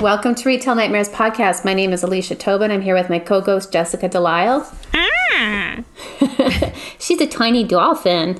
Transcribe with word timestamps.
Welcome 0.00 0.36
to 0.36 0.48
Retail 0.48 0.76
Nightmares 0.76 1.08
podcast. 1.08 1.64
My 1.64 1.74
name 1.74 1.92
is 1.92 2.04
Alicia 2.04 2.36
Tobin. 2.36 2.70
I'm 2.70 2.80
here 2.82 2.94
with 2.94 3.10
my 3.10 3.18
co-ghost 3.18 3.72
Jessica 3.72 4.08
Delisle. 4.08 4.64
Ah. 4.94 5.82
She's 7.00 7.20
a 7.20 7.26
tiny 7.26 7.64
dolphin. 7.64 8.36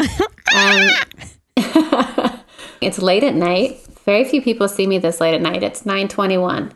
um, 0.57 0.89
it's 2.81 3.01
late 3.01 3.25
at 3.25 3.35
night. 3.35 3.81
Very 4.05 4.25
few 4.25 4.41
people 4.41 4.69
see 4.69 4.87
me 4.87 4.99
this 4.99 5.21
late 5.21 5.35
at 5.35 5.41
night. 5.41 5.65
It's 5.65 5.83
9:21. 5.83 6.71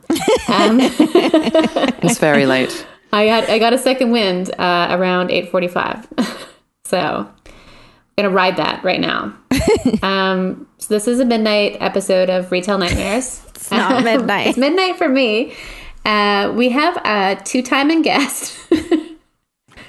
Um, 0.49 0.79
It's 2.03 2.19
very 2.19 2.45
late. 2.45 2.85
I 3.13 3.25
got 3.27 3.49
I 3.49 3.59
got 3.59 3.71
a 3.73 3.77
second 3.77 4.11
wind 4.11 4.51
uh, 4.59 4.87
around 4.91 5.29
8:45. 5.29 6.47
so, 6.85 7.29
I'm 8.15 8.25
going 8.25 8.31
to 8.31 8.35
ride 8.35 8.57
that 8.57 8.83
right 8.83 8.99
now. 8.99 9.35
um, 10.03 10.67
so 10.77 10.93
this 10.93 11.07
is 11.07 11.19
a 11.19 11.25
midnight 11.25 11.77
episode 11.79 12.29
of 12.29 12.51
Retail 12.51 12.77
Nightmares. 12.77 13.41
It's 13.63 13.71
not 13.71 14.03
midnight. 14.03 14.47
it's 14.47 14.57
midnight 14.57 14.97
for 14.97 15.07
me. 15.07 15.55
Uh, 16.03 16.51
we 16.53 16.67
have 16.67 16.97
a 17.05 17.41
two-time 17.45 17.89
and 17.91 18.03
guest. 18.09 18.59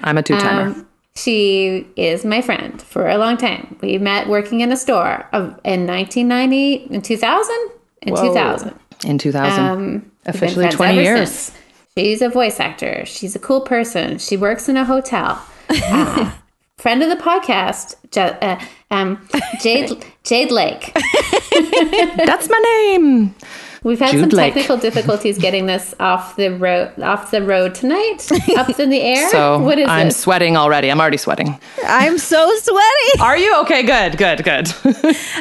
I'm 0.00 0.16
a 0.16 0.22
two 0.22 0.38
timer. 0.38 0.70
Um, 0.70 0.88
she 1.16 1.84
is 1.96 2.24
my 2.24 2.40
friend 2.40 2.80
for 2.80 3.08
a 3.08 3.18
long 3.18 3.36
time. 3.36 3.76
We 3.82 3.98
met 3.98 4.28
working 4.28 4.60
in 4.60 4.70
a 4.70 4.76
store 4.76 5.28
of, 5.32 5.58
in 5.64 5.88
1990, 5.88 6.94
in 6.94 7.02
2000? 7.02 7.70
In 8.02 8.14
2000. 8.14 8.78
in 9.04 9.18
2000. 9.18 9.64
Um, 9.64 10.12
Officially 10.26 10.68
20 10.68 11.02
years. 11.02 11.30
since. 11.30 11.58
She's 11.98 12.22
a 12.22 12.28
voice 12.28 12.60
actor. 12.60 13.04
She's 13.06 13.34
a 13.34 13.40
cool 13.40 13.62
person. 13.62 14.18
She 14.18 14.36
works 14.36 14.68
in 14.68 14.76
a 14.76 14.84
hotel. 14.84 15.44
Uh, 15.68 16.32
friend 16.78 17.02
of 17.02 17.08
the 17.08 17.16
podcast, 17.22 17.96
Je- 18.10 18.20
uh, 18.40 18.58
um, 18.90 19.26
Jade 19.62 20.04
Jade 20.24 20.50
Lake. 20.50 20.92
That's 22.16 22.48
my 22.48 22.58
name. 22.58 23.34
We've 23.82 23.98
had 23.98 24.12
Jude 24.12 24.20
some 24.20 24.28
Lake. 24.30 24.54
technical 24.54 24.78
difficulties 24.78 25.36
getting 25.36 25.66
this 25.66 25.94
off 26.00 26.36
the 26.36 26.48
road 26.56 26.98
off 27.02 27.30
the 27.30 27.42
road 27.42 27.74
tonight, 27.74 28.26
up 28.56 28.80
in 28.80 28.88
the 28.88 29.02
air. 29.02 29.28
So 29.28 29.58
what 29.58 29.78
is 29.78 29.86
I'm 29.86 30.06
it? 30.08 30.12
sweating 30.12 30.56
already. 30.56 30.90
I'm 30.90 30.98
already 31.00 31.18
sweating. 31.18 31.58
I'm 31.86 32.16
so 32.16 32.50
sweaty. 32.56 33.20
Are 33.20 33.36
you? 33.36 33.54
Okay, 33.60 33.82
good, 33.82 34.16
good, 34.16 34.42
good. 34.42 34.68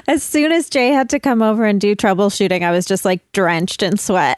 As 0.09 0.23
soon 0.23 0.51
as 0.51 0.69
Jay 0.69 0.89
had 0.89 1.09
to 1.11 1.21
come 1.21 1.41
over 1.41 1.63
and 1.63 1.79
do 1.79 1.95
troubleshooting, 1.95 2.63
I 2.63 2.71
was 2.71 2.85
just 2.85 3.05
like 3.05 3.21
drenched 3.31 3.81
in 3.81 3.95
sweat. 3.97 4.37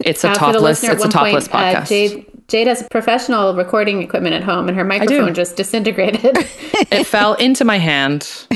It's 0.00 0.24
a 0.24 0.30
Uh, 0.30 0.34
for 0.34 0.38
the 0.46 0.52
topless, 0.58 0.62
listener, 0.82 0.90
at 0.90 0.94
it's 0.96 1.04
a 1.04 1.06
one 1.06 1.10
topless 1.12 1.46
point, 1.48 1.62
uh, 1.76 1.80
podcast. 1.82 1.88
Jade, 1.88 2.26
Jade 2.48 2.66
has 2.66 2.86
professional 2.90 3.54
recording 3.54 4.02
equipment 4.02 4.34
at 4.34 4.42
home, 4.44 4.68
and 4.68 4.76
her 4.76 4.84
microphone 4.84 5.32
just 5.34 5.56
disintegrated. 5.56 6.36
it 6.36 7.04
fell 7.06 7.34
into 7.34 7.64
my 7.64 7.78
hand, 7.78 8.46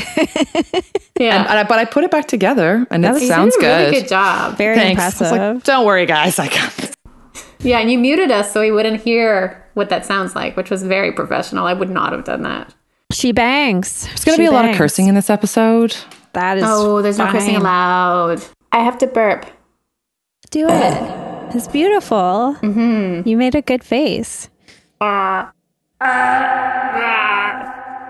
yeah, 1.19 1.41
and 1.49 1.59
I, 1.59 1.65
but 1.65 1.79
I 1.79 1.85
put 1.85 2.05
it 2.05 2.11
back 2.11 2.29
together, 2.29 2.87
and 2.91 3.05
it 3.05 3.13
was- 3.13 3.23
You 3.23 3.29
sounds 3.29 3.55
did 3.57 3.61
a 3.65 3.67
good. 3.67 3.87
Really 3.91 4.01
good 4.03 4.09
job. 4.09 4.57
Very 4.59 4.77
Thanks. 4.77 5.01
I 5.03 5.07
was 5.07 5.15
impressive. 5.21 5.55
like, 5.57 5.65
Don't 5.65 5.87
worry, 5.87 6.07
guys. 6.07 6.39
I 6.39 6.49
got. 6.49 6.95
Yeah, 7.61 7.81
and 7.81 7.91
you 7.91 7.99
muted 7.99 8.31
us 8.31 8.53
so 8.53 8.61
we 8.61 8.71
wouldn't 8.71 9.01
hear 9.01 9.67
what 9.75 9.89
that 9.89 10.07
sounds 10.07 10.37
like, 10.37 10.57
which 10.57 10.71
was 10.71 10.85
very 10.85 11.11
professional. 11.11 11.67
I 11.67 11.73
would 11.73 11.91
not 11.91 12.13
have 12.13 12.23
done 12.23 12.43
that. 12.43 12.73
she 13.13 13.33
bangs. 13.33 14.07
There's 14.07 14.25
going 14.25 14.37
to 14.37 14.43
be 14.43 14.47
a 14.47 14.53
lot 14.53 14.65
of 14.65 14.77
cursing 14.77 15.09
in 15.09 15.17
this 15.17 15.29
episode. 15.29 15.97
That 16.35 16.59
is. 16.59 16.65
Oh, 16.65 17.03
there's 17.03 17.19
no 17.19 17.27
cursing 17.27 17.57
allowed. 17.57 18.45
I 18.71 18.85
have 18.85 18.97
to 18.99 19.09
burp. 19.09 19.45
Do 20.53 20.69
it. 20.69 21.18
It's 21.55 21.69
beautiful. 21.69 22.57
Mm-hmm. 22.61 23.29
You 23.29 23.37
made 23.37 23.55
a 23.55 23.63
good 23.63 23.83
face. 23.83 24.49
I 25.01 25.51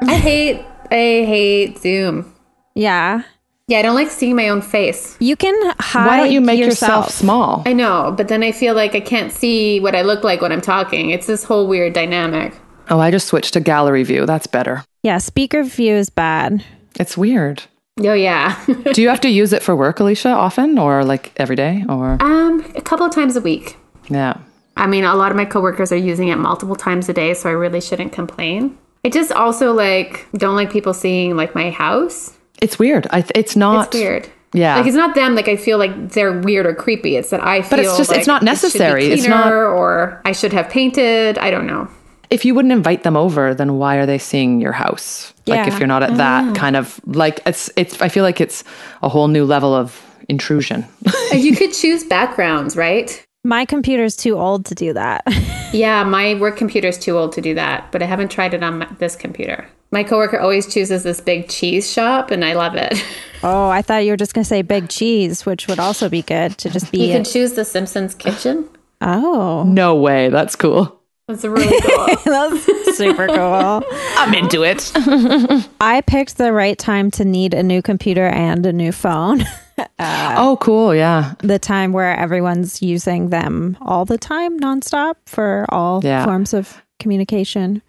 hate. 0.02 0.64
I 0.90 1.24
hate 1.24 1.78
Zoom. 1.78 2.34
Yeah. 2.74 3.22
Yeah, 3.68 3.80
I 3.80 3.82
don't 3.82 3.94
like 3.94 4.10
seeing 4.10 4.34
my 4.34 4.48
own 4.48 4.62
face. 4.62 5.16
You 5.20 5.36
can 5.36 5.54
hide. 5.78 6.06
Why 6.06 6.16
don't 6.16 6.32
you 6.32 6.40
make 6.40 6.58
yourself, 6.58 7.06
yourself 7.06 7.10
small? 7.10 7.62
I 7.66 7.74
know, 7.74 8.14
but 8.16 8.28
then 8.28 8.42
I 8.42 8.50
feel 8.50 8.74
like 8.74 8.94
I 8.94 9.00
can't 9.00 9.30
see 9.30 9.78
what 9.80 9.94
I 9.94 10.00
look 10.02 10.24
like 10.24 10.40
when 10.40 10.52
I'm 10.52 10.62
talking. 10.62 11.10
It's 11.10 11.26
this 11.26 11.44
whole 11.44 11.68
weird 11.68 11.92
dynamic. 11.92 12.54
Oh, 12.88 12.98
I 12.98 13.10
just 13.10 13.28
switched 13.28 13.52
to 13.52 13.60
gallery 13.60 14.04
view. 14.04 14.24
That's 14.24 14.46
better. 14.46 14.82
Yeah, 15.02 15.18
speaker 15.18 15.62
view 15.62 15.94
is 15.94 16.08
bad. 16.08 16.64
It's 16.98 17.18
weird. 17.18 17.62
Oh 18.00 18.12
yeah. 18.14 18.62
Do 18.92 19.02
you 19.02 19.08
have 19.08 19.20
to 19.22 19.28
use 19.28 19.52
it 19.52 19.62
for 19.62 19.74
work, 19.74 20.00
Alicia, 20.00 20.28
often, 20.30 20.78
or 20.78 21.04
like 21.04 21.32
every 21.36 21.56
day, 21.56 21.84
or 21.88 22.16
um, 22.22 22.60
a 22.76 22.80
couple 22.80 23.06
of 23.06 23.14
times 23.14 23.36
a 23.36 23.40
week. 23.40 23.76
yeah? 24.08 24.36
I 24.76 24.86
mean, 24.86 25.02
a 25.02 25.14
lot 25.16 25.32
of 25.32 25.36
my 25.36 25.44
coworkers 25.44 25.90
are 25.90 25.96
using 25.96 26.28
it 26.28 26.36
multiple 26.36 26.76
times 26.76 27.08
a 27.08 27.12
day, 27.12 27.34
so 27.34 27.48
I 27.48 27.52
really 27.52 27.80
shouldn't 27.80 28.12
complain. 28.12 28.78
I 29.04 29.08
just 29.08 29.32
also 29.32 29.72
like 29.72 30.26
don't 30.34 30.54
like 30.54 30.70
people 30.70 30.94
seeing 30.94 31.36
like 31.36 31.54
my 31.54 31.70
house. 31.70 32.36
It's 32.62 32.78
weird. 32.78 33.06
I. 33.10 33.22
Th- 33.22 33.32
it's 33.34 33.56
not. 33.56 33.86
It's 33.88 33.94
weird. 33.94 34.28
Yeah. 34.52 34.76
Like 34.76 34.86
it's 34.86 34.96
not 34.96 35.14
them. 35.14 35.34
Like 35.34 35.48
I 35.48 35.56
feel 35.56 35.78
like 35.78 36.10
they're 36.10 36.40
weird 36.40 36.66
or 36.66 36.74
creepy. 36.74 37.16
It's 37.16 37.30
that 37.30 37.44
I 37.44 37.62
feel. 37.62 37.80
it's 37.80 37.96
just- 37.98 38.10
like 38.10 38.18
it's 38.20 38.26
not 38.28 38.42
it 38.42 38.44
necessary. 38.46 39.06
It's 39.06 39.26
not- 39.26 39.42
cleaner, 39.42 39.66
or 39.66 40.22
I 40.24 40.32
should 40.32 40.52
have 40.52 40.68
painted. 40.70 41.38
I 41.38 41.50
don't 41.50 41.66
know. 41.66 41.88
If 42.30 42.44
you 42.44 42.54
wouldn't 42.54 42.72
invite 42.72 43.02
them 43.02 43.16
over, 43.16 43.54
then 43.54 43.78
why 43.78 43.96
are 43.96 44.06
they 44.06 44.18
seeing 44.18 44.60
your 44.60 44.72
house? 44.72 45.32
Like 45.46 45.66
if 45.68 45.78
you're 45.78 45.88
not 45.88 46.02
at 46.02 46.10
Oh. 46.10 46.16
that 46.16 46.54
kind 46.54 46.76
of 46.76 47.00
like 47.06 47.40
it's 47.46 47.70
it's 47.76 48.00
I 48.02 48.08
feel 48.08 48.22
like 48.22 48.40
it's 48.40 48.64
a 49.02 49.08
whole 49.08 49.28
new 49.28 49.44
level 49.44 49.74
of 49.74 50.00
intrusion. 50.28 50.84
you 51.32 51.56
could 51.56 51.72
choose 51.72 52.04
backgrounds, 52.04 52.76
right? 52.76 53.24
My 53.44 53.64
computer's 53.64 54.14
too 54.16 54.36
old 54.38 54.66
to 54.66 54.74
do 54.74 54.92
that. 54.94 55.24
Yeah, 55.70 56.02
my 56.02 56.34
work 56.36 56.56
computer's 56.56 56.96
too 56.96 57.18
old 57.18 57.32
to 57.32 57.42
do 57.42 57.52
that, 57.54 57.92
but 57.92 58.02
I 58.02 58.06
haven't 58.06 58.30
tried 58.30 58.54
it 58.54 58.62
on 58.62 58.78
my, 58.78 58.86
this 59.00 59.14
computer. 59.14 59.68
My 59.90 60.02
coworker 60.02 60.38
always 60.40 60.66
chooses 60.72 61.02
this 61.02 61.20
big 61.20 61.50
cheese 61.50 61.92
shop, 61.92 62.30
and 62.30 62.42
I 62.42 62.54
love 62.54 62.74
it. 62.74 63.04
oh, 63.42 63.68
I 63.68 63.82
thought 63.82 63.98
you 64.06 64.12
were 64.12 64.16
just 64.16 64.32
going 64.32 64.44
to 64.44 64.48
say 64.48 64.62
big 64.62 64.88
cheese, 64.88 65.44
which 65.44 65.68
would 65.68 65.78
also 65.78 66.08
be 66.08 66.22
good 66.22 66.56
to 66.58 66.70
just 66.70 66.90
be. 66.90 67.06
You 67.06 67.12
can 67.12 67.22
choose 67.24 67.52
the 67.52 67.66
Simpsons 67.66 68.14
kitchen. 68.14 68.66
oh, 69.02 69.64
no 69.68 69.94
way, 69.94 70.30
that's 70.30 70.56
cool. 70.56 70.97
That's 71.28 71.44
really 71.44 71.80
cool. 71.82 72.06
that's 72.24 72.96
super 72.96 73.26
cool. 73.28 73.84
I'm 74.16 74.34
into 74.34 74.62
it. 74.64 74.90
I 75.80 76.02
picked 76.06 76.38
the 76.38 76.52
right 76.52 76.78
time 76.78 77.10
to 77.12 77.24
need 77.24 77.52
a 77.54 77.62
new 77.62 77.82
computer 77.82 78.26
and 78.26 78.64
a 78.66 78.72
new 78.72 78.92
phone. 78.92 79.44
Uh, 80.00 80.34
oh, 80.36 80.56
cool. 80.60 80.92
Yeah. 80.92 81.34
the 81.38 81.56
time 81.60 81.92
where 81.92 82.16
everyone's 82.16 82.82
using 82.82 83.28
them 83.30 83.78
all 83.80 84.04
the 84.04 84.18
time, 84.18 84.58
nonstop, 84.58 85.14
for 85.26 85.66
all 85.68 86.00
Yeah. 86.02 86.24
forms 86.24 86.52
of 86.52 86.82
communication. 86.98 87.80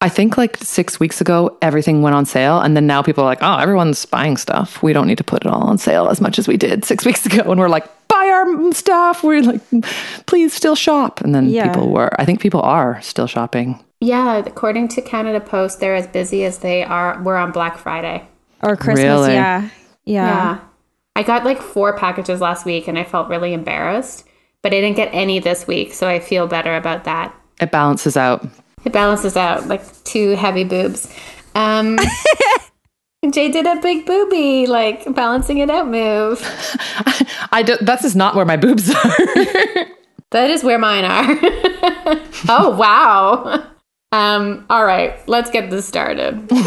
I 0.00 0.08
think 0.08 0.36
like 0.36 0.56
six 0.56 0.98
weeks 0.98 1.20
ago, 1.20 1.56
everything 1.62 2.02
went 2.02 2.16
on 2.16 2.26
sale. 2.26 2.58
And 2.60 2.76
then 2.76 2.88
now 2.88 3.02
people 3.02 3.22
are 3.22 3.26
like, 3.28 3.38
oh, 3.40 3.56
everyone's 3.58 4.04
buying 4.04 4.36
stuff. 4.36 4.82
We 4.82 4.92
don't 4.92 5.06
need 5.06 5.18
to 5.18 5.22
put 5.24 5.44
it 5.44 5.48
all 5.48 5.62
on 5.62 5.78
sale 5.78 6.08
as 6.08 6.20
much 6.20 6.40
as 6.40 6.48
we 6.48 6.56
did 6.56 6.84
six 6.84 7.04
weeks 7.04 7.24
ago. 7.24 7.48
And 7.48 7.60
we're 7.60 7.68
like, 7.68 7.86
buy 8.22 8.28
our 8.30 8.72
stuff. 8.72 9.22
We're 9.24 9.42
like, 9.42 9.60
please 10.26 10.52
still 10.54 10.74
shop. 10.74 11.20
And 11.20 11.34
then 11.34 11.48
Yeah. 11.48 11.68
people 11.72 11.90
were, 11.90 12.10
I 12.20 12.24
think 12.24 12.40
people 12.40 12.60
are 12.62 13.00
still 13.02 13.26
shopping. 13.26 13.82
yeah, 14.00 14.36
according 14.38 14.88
to 14.88 15.00
Canada 15.02 15.40
Post, 15.40 15.78
they're 15.80 15.94
as 15.94 16.06
busy 16.08 16.44
as 16.44 16.58
they 16.58 16.82
are. 16.84 17.20
We're 17.22 17.36
on 17.36 17.52
Black 17.52 17.78
Friday. 17.78 18.22
Or 18.62 18.76
Christmas, 18.76 19.04
Really? 19.04 19.32
yeah. 19.34 19.68
Yeah. 20.04 20.26
Yeah. 20.26 20.58
I 21.14 21.22
got 21.22 21.44
like 21.44 21.60
four 21.60 21.96
packages 21.96 22.40
last 22.40 22.64
week, 22.64 22.88
and 22.88 22.98
I 22.98 23.04
felt 23.04 23.28
really 23.28 23.52
embarrassed. 23.52 24.24
But 24.62 24.72
I 24.72 24.80
didn't 24.80 24.96
get 24.96 25.10
any 25.12 25.38
this 25.40 25.66
week, 25.66 25.92
so 25.92 26.08
I 26.08 26.18
feel 26.20 26.46
better 26.46 26.74
about 26.76 27.04
that. 27.04 27.34
It 27.60 27.70
balances 27.70 28.16
out. 28.16 28.44
It 28.84 28.92
balances 28.92 29.36
out 29.36 29.68
like 29.68 29.82
two 30.04 30.30
heavy 30.30 30.64
boobs. 30.64 31.12
Um, 31.54 31.98
Jay 33.30 33.50
did 33.52 33.66
a 33.66 33.76
big 33.76 34.04
booby, 34.04 34.66
like 34.66 35.14
balancing 35.14 35.58
it 35.58 35.70
out 35.70 35.86
move. 35.86 36.40
I 37.52 37.62
do, 37.64 37.76
that's 37.80 38.02
just 38.02 38.16
not 38.16 38.34
where 38.34 38.44
my 38.44 38.56
boobs 38.56 38.90
are. 38.90 39.16
That 40.30 40.48
is 40.48 40.64
where 40.64 40.78
mine 40.78 41.04
are. 41.04 41.26
oh 42.48 42.74
wow. 42.74 43.66
Um, 44.12 44.64
all 44.70 44.82
right, 44.82 45.12
let's 45.28 45.50
get 45.50 45.68
this 45.68 45.86
started. 45.86 46.46
it's 46.50 46.62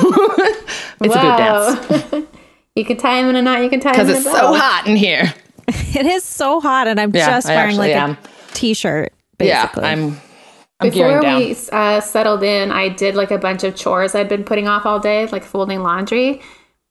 a 1.01 1.07
boob 1.07 1.17
dance. 1.17 2.27
you 2.75 2.85
can 2.85 2.97
tie 2.97 3.21
them 3.21 3.31
in 3.31 3.35
a 3.37 3.41
knot. 3.41 3.63
You 3.63 3.71
can 3.71 3.79
tie 3.79 3.93
them 3.97 4.05
Because 4.05 4.09
in 4.09 4.15
a 4.23 4.29
it's 4.29 4.39
so 4.39 4.53
hot 4.53 4.83
in 4.85 4.95
here. 4.95 5.33
It 5.67 6.05
is 6.05 6.23
so 6.23 6.61
hot, 6.61 6.87
and 6.87 6.99
I'm 6.99 7.09
Yeah, 7.15 7.25
just 7.25 7.49
I 7.49 7.55
wearing 7.55 7.77
like 7.77 7.93
am. 7.93 8.11
a 8.11 8.17
t 8.53 8.75
shirt, 8.75 9.13
basically. 9.39 9.81
Yeah, 9.81 9.89
I'm. 9.89 10.21
I'm 10.79 10.89
Before 10.89 11.21
we 11.21 11.55
uh, 11.71 12.01
settled 12.01 12.43
in, 12.43 12.71
I 12.71 12.89
did 12.89 13.15
like 13.15 13.31
a 13.31 13.37
bunch 13.37 13.63
of 13.63 13.75
chores 13.75 14.13
I'd 14.13 14.27
been 14.27 14.43
putting 14.43 14.67
off 14.67 14.85
all 14.85 14.99
day, 14.99 15.25
like 15.27 15.43
folding 15.43 15.81
laundry. 15.81 16.41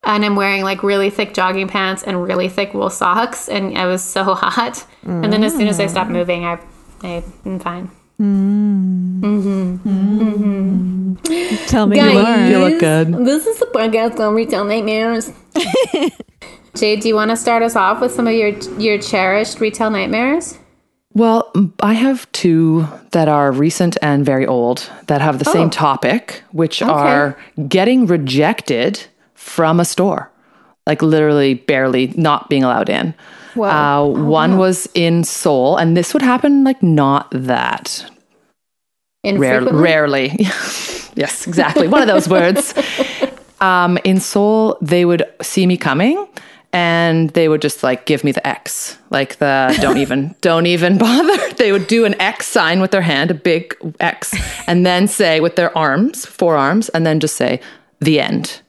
And 0.03 0.25
I'm 0.25 0.37
wearing 0.37 0.63
like 0.63 0.83
really 0.83 1.11
thick 1.11 1.35
jogging 1.35 1.69
pants 1.69 2.03
and 2.03 2.23
really 2.23 2.49
thick 2.49 2.75
wool 2.75 2.91
socks, 2.91 3.49
and 3.49 3.77
I 3.77 3.87
was 3.87 4.03
so 4.03 4.23
hot. 4.35 4.87
And 5.03 5.33
then 5.33 5.45
as 5.45 5.55
soon 5.55 5.69
as 5.69 5.81
I 5.81 5.87
stopped 5.87 6.11
mm. 6.11 6.15
moving, 6.15 6.45
I, 6.45 6.59
I 7.03 7.23
am 7.45 7.59
fine. 7.59 7.91
Mm. 8.21 9.21
Mm-hmm. 9.21 9.89
Mm-hmm. 9.89 11.67
Tell 11.67 11.87
me 11.87 11.97
Guys. 11.97 12.13
you 12.13 12.21
learned. 12.21 12.51
You 12.51 12.59
look 12.59 12.81
good. 12.81 13.27
This 13.27 13.47
is 13.47 13.59
the 13.59 13.67
podcast 13.67 14.21
on 14.21 14.35
retail 14.35 14.65
nightmares. 14.65 15.33
Jade, 16.77 17.01
do 17.01 17.09
you 17.09 17.15
want 17.15 17.31
to 17.31 17.37
start 17.37 17.63
us 17.63 17.77
off 17.77 18.01
with 18.01 18.13
some 18.13 18.27
of 18.27 18.35
your 18.35 18.51
your 18.79 18.99
cherished 18.99 19.61
retail 19.61 19.91
nightmares? 19.91 20.59
Well, 21.15 21.53
I 21.81 21.95
have 21.95 22.31
two 22.33 22.87
that 23.13 23.29
are 23.29 23.53
recent 23.53 23.97
and 24.03 24.25
very 24.27 24.47
old 24.47 24.91
that 25.07 25.21
have 25.21 25.39
the 25.39 25.49
Oh. 25.49 25.53
same 25.53 25.71
topic, 25.71 26.43
which 26.51 26.83
are 26.83 27.37
getting 27.69 28.07
rejected 28.07 29.01
from 29.35 29.81
a 29.81 29.85
store. 29.85 30.31
like 30.87 31.01
literally 31.01 31.55
barely 31.55 32.13
not 32.15 32.51
being 32.51 32.63
allowed 32.63 32.91
in. 32.91 33.15
Whoa. 33.55 33.71
Uh, 33.71 34.05
one 34.07 34.59
was 34.59 34.87
in 34.93 35.25
Seoul, 35.25 35.79
and 35.79 35.97
this 35.97 36.13
would 36.13 36.21
happen 36.21 36.63
like 36.63 36.83
not 36.83 37.29
that 37.33 38.05
rare, 39.25 39.63
rarely. 39.63 40.35
yes, 41.17 41.47
exactly. 41.47 41.89
One 41.89 42.03
of 42.03 42.09
those 42.09 42.29
words. 42.29 42.75
Um, 43.61 43.97
in 44.05 44.21
Seoul, 44.21 44.77
they 44.83 45.07
would 45.07 45.23
see 45.41 45.67
me 45.67 45.79
coming 45.79 46.27
and 46.75 47.31
they 47.31 47.49
would 47.49 47.63
just 47.63 47.85
like 47.85 48.05
give 48.05 48.25
me 48.25 48.33
the 48.33 48.45
X, 48.45 48.99
like 49.11 49.37
the 49.37 49.79
don't 49.81 49.97
even, 49.97 50.35
don't 50.41 50.67
even 50.67 50.99
bother. 50.99 51.39
They 51.57 51.71
would 51.71 51.87
do 51.87 52.05
an 52.05 52.21
X 52.21 52.47
sign 52.47 52.81
with 52.81 52.91
their 52.91 53.01
hand, 53.01 53.31
a 53.31 53.35
big 53.35 53.77
X, 54.01 54.35
and 54.67 54.85
then 54.85 55.07
say 55.07 55.39
with 55.39 55.55
their 55.55 55.77
arms, 55.79 56.27
forearms, 56.27 56.89
and 56.89 57.07
then 57.07 57.21
just 57.21 57.37
say 57.37 57.61
the 58.01 58.21
end. 58.21 58.61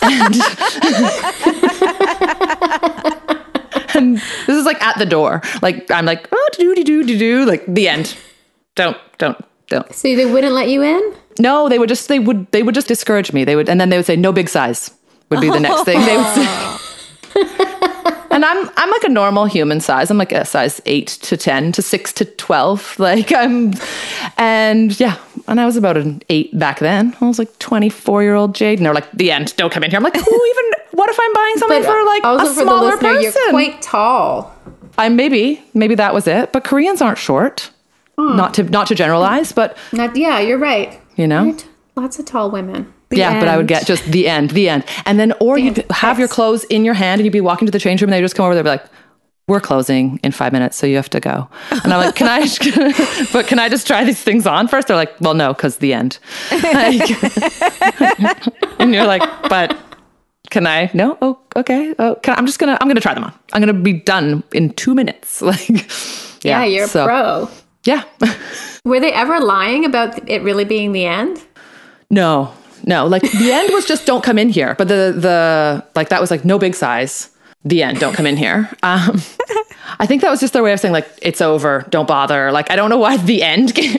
And, 0.00 0.34
and 3.94 4.18
this 4.46 4.56
is 4.56 4.64
like 4.64 4.80
at 4.80 4.96
the 4.98 5.06
door. 5.06 5.42
Like 5.60 5.90
I'm 5.90 6.06
like, 6.06 6.28
oh, 6.30 6.48
do 6.52 6.74
do 6.76 6.84
do 6.84 7.04
do 7.04 7.18
do, 7.18 7.44
like 7.44 7.66
the 7.66 7.88
end. 7.88 8.16
Don't, 8.76 8.96
don't, 9.18 9.44
don't. 9.66 9.92
So 9.92 10.14
they 10.14 10.24
wouldn't 10.24 10.54
let 10.54 10.68
you 10.68 10.82
in? 10.82 11.14
No, 11.40 11.68
they 11.68 11.80
would 11.80 11.88
just 11.88 12.08
they 12.08 12.20
would 12.20 12.50
they 12.52 12.62
would 12.62 12.76
just 12.76 12.86
discourage 12.86 13.32
me. 13.32 13.44
They 13.44 13.56
would 13.56 13.68
and 13.68 13.80
then 13.80 13.90
they 13.90 13.96
would 13.96 14.06
say 14.06 14.16
no 14.16 14.32
big 14.32 14.48
size 14.48 14.92
would 15.30 15.40
be 15.40 15.50
the 15.50 15.60
next 15.60 15.84
thing 15.84 16.00
they 16.00 16.16
would 16.16 16.26
say. 16.26 16.86
And 17.36 18.44
I'm 18.44 18.70
I'm 18.76 18.90
like 18.90 19.04
a 19.04 19.08
normal 19.08 19.44
human 19.46 19.80
size. 19.80 20.10
I'm 20.10 20.18
like 20.18 20.32
a 20.32 20.44
size 20.44 20.80
8 20.86 21.06
to 21.08 21.36
10 21.36 21.72
to 21.72 21.82
6 21.82 22.12
to 22.14 22.24
12. 22.24 22.96
Like 22.98 23.32
I'm 23.32 23.72
and 24.36 24.98
yeah, 25.00 25.16
and 25.48 25.60
I 25.60 25.66
was 25.66 25.76
about 25.76 25.96
an 25.96 26.22
8 26.28 26.58
back 26.58 26.78
then. 26.80 27.16
I 27.20 27.26
was 27.26 27.38
like 27.38 27.58
24-year-old 27.58 28.54
Jade 28.54 28.78
and 28.78 28.86
they're 28.86 28.94
like 28.94 29.10
the 29.12 29.30
end. 29.30 29.54
Don't 29.56 29.72
come 29.72 29.82
in 29.84 29.90
here. 29.90 29.98
I'm 29.98 30.04
like 30.04 30.16
who 30.16 30.20
even 30.50 30.64
what 30.92 31.08
if 31.10 31.18
I'm 31.20 31.32
buying 31.32 31.56
something 31.58 31.82
for 31.82 32.04
like 32.04 32.24
also 32.24 32.44
a 32.44 32.48
for 32.48 32.54
the 32.54 32.62
smaller 32.62 32.90
listener, 32.90 33.14
person? 33.14 33.32
you're 33.42 33.50
quite 33.50 33.82
tall. 33.82 34.54
I 34.98 35.08
maybe 35.08 35.62
maybe 35.74 35.94
that 35.94 36.12
was 36.14 36.26
it, 36.26 36.52
but 36.52 36.64
Koreans 36.64 37.00
aren't 37.00 37.18
short. 37.18 37.70
Not 38.18 38.52
to 38.54 38.64
not 38.64 38.86
to 38.88 38.94
generalize, 38.94 39.50
but 39.52 39.78
Not, 39.92 40.14
yeah, 40.14 40.40
you're 40.40 40.58
right. 40.58 41.00
you 41.16 41.26
know. 41.26 41.46
Right. 41.46 41.66
Lots 41.96 42.18
of 42.18 42.26
tall 42.26 42.50
women. 42.50 42.92
Yeah, 43.10 43.38
but 43.40 43.48
I 43.48 43.56
would 43.56 43.66
get 43.68 43.86
just 43.86 44.04
the 44.04 44.28
end, 44.28 44.50
the 44.50 44.68
end. 44.68 44.84
And 45.06 45.18
then, 45.18 45.32
or 45.40 45.56
The 45.56 45.62
you'd 45.62 45.78
end. 45.80 45.90
have 45.92 46.18
your 46.18 46.28
clothes 46.28 46.64
in 46.64 46.84
your 46.84 46.94
hand 46.94 47.20
and 47.20 47.26
you'd 47.26 47.32
be 47.32 47.40
walking 47.40 47.66
to 47.66 47.72
the 47.72 47.78
change 47.80 48.00
room 48.02 48.08
and 48.10 48.14
they 48.16 48.20
just 48.20 48.34
come 48.36 48.44
over 48.46 48.54
there 48.54 48.60
and 48.60 48.66
be 48.66 48.70
like, 48.70 48.84
we're 49.48 49.60
closing 49.60 50.20
in 50.22 50.30
five 50.30 50.52
minutes, 50.52 50.76
so 50.76 50.86
you 50.86 50.94
have 50.94 51.10
to 51.10 51.18
go. 51.18 51.48
And 51.82 51.92
I'm 51.92 51.98
like, 52.04 52.14
can 52.14 52.28
I, 52.28 52.46
but 53.32 53.48
can 53.48 53.58
I 53.58 53.68
just 53.68 53.84
try 53.84 54.04
these 54.04 54.22
things 54.22 54.46
on 54.46 54.68
first? 54.68 54.86
They're 54.86 54.96
like, 54.96 55.20
well, 55.20 55.34
no, 55.34 55.52
because 55.52 55.78
the 55.78 55.92
end. 55.92 56.20
Like- 56.52 57.10
and 58.78 58.94
you're 58.94 59.06
like, 59.06 59.22
but 59.48 59.76
can 60.50 60.66
I? 60.68 60.88
No? 60.94 61.18
Oh, 61.20 61.38
okay. 61.56 61.94
Oh, 61.98 62.14
can 62.22 62.34
I, 62.34 62.38
I'm 62.38 62.46
just 62.46 62.58
gonna, 62.60 62.78
I'm 62.80 62.86
gonna 62.88 63.00
try 63.00 63.14
them 63.14 63.24
on. 63.24 63.32
I'm 63.52 63.60
gonna 63.60 63.72
be 63.72 63.94
done 63.94 64.42
in 64.52 64.70
two 64.74 64.94
minutes. 64.94 65.42
Like, 65.50 65.68
Yeah, 66.44 66.64
you're 66.64 66.86
so- 66.86 67.02
a 67.04 67.06
pro. 67.06 67.50
Yeah. 67.84 68.04
Were 68.84 69.00
they 69.00 69.12
ever 69.12 69.40
lying 69.40 69.84
about 69.84 70.28
it 70.28 70.42
really 70.42 70.64
being 70.64 70.92
the 70.92 71.06
end? 71.06 71.42
No, 72.10 72.52
no. 72.84 73.06
Like 73.06 73.22
the 73.22 73.52
end 73.52 73.72
was 73.72 73.86
just 73.86 74.06
don't 74.06 74.22
come 74.22 74.38
in 74.38 74.48
here. 74.48 74.74
But 74.76 74.88
the 74.88 75.14
the 75.16 75.84
like 75.94 76.08
that 76.10 76.20
was 76.20 76.30
like 76.30 76.44
no 76.44 76.58
big 76.58 76.74
size. 76.74 77.30
The 77.64 77.82
end. 77.82 78.00
Don't 78.00 78.14
come 78.14 78.26
in 78.26 78.38
here. 78.38 78.70
Um, 78.82 79.20
I 79.98 80.06
think 80.06 80.22
that 80.22 80.30
was 80.30 80.40
just 80.40 80.54
their 80.54 80.62
way 80.62 80.72
of 80.72 80.80
saying 80.80 80.92
like 80.94 81.06
it's 81.20 81.42
over. 81.42 81.86
Don't 81.90 82.08
bother. 82.08 82.50
Like 82.52 82.70
I 82.70 82.76
don't 82.76 82.88
know 82.88 82.96
why 82.96 83.18
the 83.18 83.42
end. 83.42 83.74
came. 83.76 83.98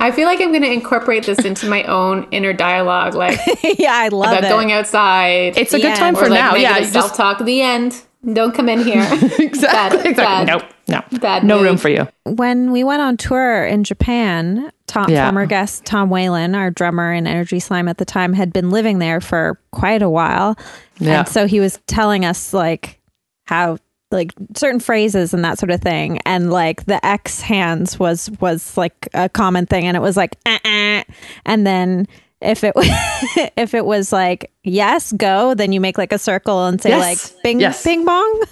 I 0.00 0.12
feel 0.12 0.24
like 0.26 0.40
I'm 0.40 0.48
going 0.48 0.62
to 0.62 0.72
incorporate 0.72 1.26
this 1.26 1.44
into 1.44 1.68
my 1.68 1.82
own 1.84 2.26
inner 2.30 2.54
dialogue, 2.54 3.14
like 3.14 3.38
yeah, 3.78 3.92
I 3.92 4.08
love 4.08 4.32
about 4.32 4.44
it. 4.44 4.48
going 4.48 4.72
outside. 4.72 5.58
it's 5.58 5.74
a 5.74 5.76
The 5.76 5.82
good 5.82 5.96
time 5.96 6.14
for 6.14 6.24
or 6.24 6.30
like 6.30 6.40
now. 6.40 6.54
Yeah, 6.54 6.78
just 6.78 6.94
self-talk. 6.94 7.44
The 7.44 7.60
end. 7.60 8.00
Don't 8.34 8.54
come 8.54 8.68
in 8.68 8.80
here. 8.80 9.00
exactly. 9.38 10.02
Bad- 10.02 10.06
exactly. 10.06 10.14
bad- 10.14 10.46
no, 10.46 10.62
no, 10.88 11.18
bad 11.20 11.44
no 11.44 11.56
mood. 11.56 11.64
room 11.66 11.76
for 11.78 11.88
you. 11.88 12.06
when 12.24 12.70
we 12.72 12.84
went 12.84 13.00
on 13.00 13.16
tour 13.16 13.64
in 13.64 13.82
Japan, 13.84 14.70
Tom, 14.86 15.08
Yeah. 15.08 15.26
former 15.26 15.46
guest 15.46 15.84
Tom 15.86 16.10
Whalen, 16.10 16.54
our 16.54 16.70
drummer 16.70 17.12
in 17.12 17.26
Energy 17.26 17.60
Slime 17.60 17.88
at 17.88 17.98
the 17.98 18.04
time, 18.04 18.32
had 18.34 18.52
been 18.52 18.70
living 18.70 18.98
there 18.98 19.20
for 19.20 19.58
quite 19.70 20.02
a 20.02 20.10
while. 20.10 20.58
Yeah. 20.98 21.20
And 21.20 21.28
so 21.28 21.46
he 21.46 21.60
was 21.60 21.78
telling 21.86 22.24
us 22.24 22.52
like 22.52 23.00
how 23.46 23.78
like 24.10 24.32
certain 24.56 24.80
phrases 24.80 25.32
and 25.32 25.44
that 25.44 25.56
sort 25.58 25.70
of 25.70 25.80
thing 25.80 26.18
and 26.26 26.50
like 26.50 26.84
the 26.86 27.04
x 27.06 27.40
hands 27.40 27.96
was 27.96 28.28
was 28.40 28.76
like 28.76 29.08
a 29.14 29.28
common 29.28 29.66
thing 29.66 29.86
and 29.86 29.96
it 29.96 30.00
was 30.00 30.16
like 30.16 30.36
uh-uh. 30.46 31.04
and 31.46 31.64
then 31.64 32.08
if 32.40 32.64
it 32.64 32.72
if 33.56 33.74
it 33.74 33.84
was 33.84 34.12
like 34.12 34.50
yes 34.64 35.12
go 35.12 35.54
then 35.54 35.72
you 35.72 35.80
make 35.80 35.98
like 35.98 36.12
a 36.12 36.18
circle 36.18 36.66
and 36.66 36.80
say 36.80 36.90
Yes. 36.90 37.00
like 37.34 37.42
bing 37.42 37.60
Yes. 37.60 37.82
bing 37.84 38.04
bong 38.04 38.42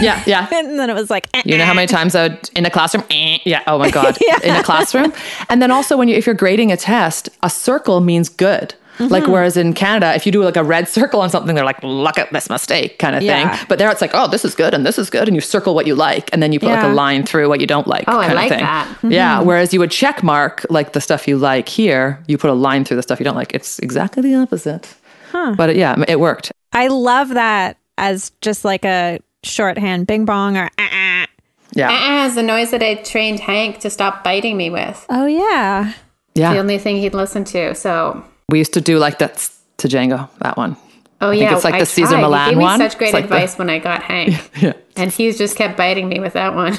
Yeah, 0.00 0.22
yeah. 0.26 0.48
and 0.52 0.78
then 0.78 0.88
it 0.88 0.94
was 0.94 1.10
like 1.10 1.28
You 1.44 1.58
know 1.58 1.64
how 1.66 1.74
many 1.74 1.86
times 1.86 2.14
I 2.14 2.28
would 2.28 2.50
in 2.56 2.64
a 2.66 2.70
classroom? 2.70 3.04
eh, 3.10 3.38
Yeah. 3.44 3.62
Oh 3.66 3.78
my 3.78 3.90
god. 3.98 4.16
Yeah. 4.20 4.38
In 4.42 4.54
a 4.56 4.62
classroom, 4.62 5.12
and 5.50 5.60
then 5.60 5.70
also 5.70 5.96
when 5.98 6.08
you 6.08 6.16
if 6.16 6.24
you're 6.26 6.34
grading 6.34 6.72
a 6.72 6.76
test, 6.76 7.28
a 7.42 7.50
circle 7.50 8.00
means 8.00 8.28
good. 8.30 8.74
Mm-hmm. 8.94 9.06
Like 9.12 9.26
whereas 9.26 9.56
in 9.56 9.72
Canada, 9.74 10.14
if 10.14 10.24
you 10.24 10.30
do 10.32 10.42
like 10.44 10.56
a 10.56 10.62
red 10.62 10.88
circle 10.88 11.20
on 11.20 11.28
something, 11.28 11.54
they're 11.56 11.64
like, 11.64 11.82
"Look 11.82 12.16
at 12.18 12.32
this 12.32 12.48
mistake," 12.48 12.98
kind 13.00 13.16
of 13.16 13.22
Yeah. 13.22 13.56
thing. 13.56 13.66
But 13.68 13.78
there, 13.80 13.90
it's 13.90 14.00
like, 14.00 14.12
"Oh, 14.14 14.28
this 14.28 14.44
is 14.44 14.54
good 14.54 14.72
and 14.72 14.86
this 14.86 14.98
is 14.98 15.10
good," 15.10 15.26
and 15.26 15.34
you 15.34 15.40
circle 15.40 15.74
what 15.74 15.86
you 15.86 15.94
like, 15.96 16.30
and 16.32 16.40
then 16.42 16.52
you 16.52 16.60
put 16.60 16.68
like 16.70 16.84
a 16.84 16.88
line 16.88 17.24
through 17.24 17.48
what 17.48 17.60
you 17.60 17.66
don't 17.66 17.86
like. 17.88 18.04
Oh, 18.06 18.18
I 18.18 18.26
kind 18.28 18.32
of 18.32 18.36
like 18.38 18.48
thing. 18.50 18.60
that. 18.60 18.96
Yeah. 19.02 19.36
Mm-hmm. 19.38 19.46
Whereas 19.48 19.74
you 19.74 19.80
would 19.80 19.90
check 19.90 20.22
mark 20.22 20.64
like 20.70 20.92
the 20.92 21.00
stuff 21.00 21.26
you 21.26 21.36
like 21.38 21.68
here, 21.68 22.20
you 22.28 22.38
put 22.38 22.50
a 22.50 22.54
line 22.54 22.84
through 22.84 22.96
the 22.98 23.02
stuff 23.02 23.18
you 23.18 23.24
don't 23.24 23.34
like. 23.36 23.52
It's 23.54 23.78
exactly 23.80 24.22
the 24.22 24.34
opposite. 24.36 24.94
But 25.32 25.70
it, 25.70 25.76
yeah, 25.76 25.96
it 26.06 26.20
worked. 26.20 26.52
I 26.72 26.86
love 26.86 27.30
that 27.30 27.76
as 27.98 28.30
just 28.40 28.64
like 28.64 28.84
a 28.84 29.18
shorthand 29.42 30.06
bing 30.06 30.24
bong 30.24 30.56
or 30.56 30.70
uh-uh. 30.78 31.26
Yeah. 31.72 31.90
Uh-uh 31.90 32.26
is 32.26 32.36
the 32.36 32.42
noise 32.44 32.70
that 32.70 32.82
I 32.84 32.94
trained 32.94 33.40
Hank 33.40 33.80
to 33.80 33.90
stop 33.90 34.22
biting 34.22 34.56
me 34.56 34.70
with. 34.70 35.04
oh 35.10 35.26
yeah 35.26 35.92
Yeah. 36.36 36.50
The 36.50 36.54
Yeah. 36.54 36.60
only 36.60 36.78
thing 36.78 36.96
he'd 36.98 37.14
listen 37.14 37.42
to. 37.46 37.74
So, 37.74 38.22
We 38.54 38.58
used 38.60 38.74
to 38.74 38.80
do 38.80 38.98
like 39.00 39.18
that 39.18 39.50
to 39.78 39.88
Django. 39.88 40.28
That 40.38 40.56
one. 40.56 40.76
oh 41.20 41.30
think 41.30 41.42
yeah, 41.42 41.56
it's 41.56 41.64
like 41.64 41.74
I 41.74 41.80
the 41.80 41.86
Cesar 41.86 42.10
tried. 42.10 42.20
Millan 42.20 42.44
He 42.44 42.50
gave 42.50 42.58
me 42.58 42.62
one. 42.64 42.78
such 42.78 42.96
great 42.98 43.08
It's 43.08 43.14
like 43.14 43.28
the- 43.28 43.34
advice 43.34 43.58
when 43.58 43.68
I 43.68 43.80
got 43.80 44.04
Hank, 44.04 44.30
Yeah. 44.62 44.74
and 44.96 45.10
he's 45.10 45.36
just 45.38 45.56
kept 45.56 45.76
biting 45.76 46.08
me 46.08 46.20
with 46.20 46.34
that 46.34 46.54
one. 46.54 46.76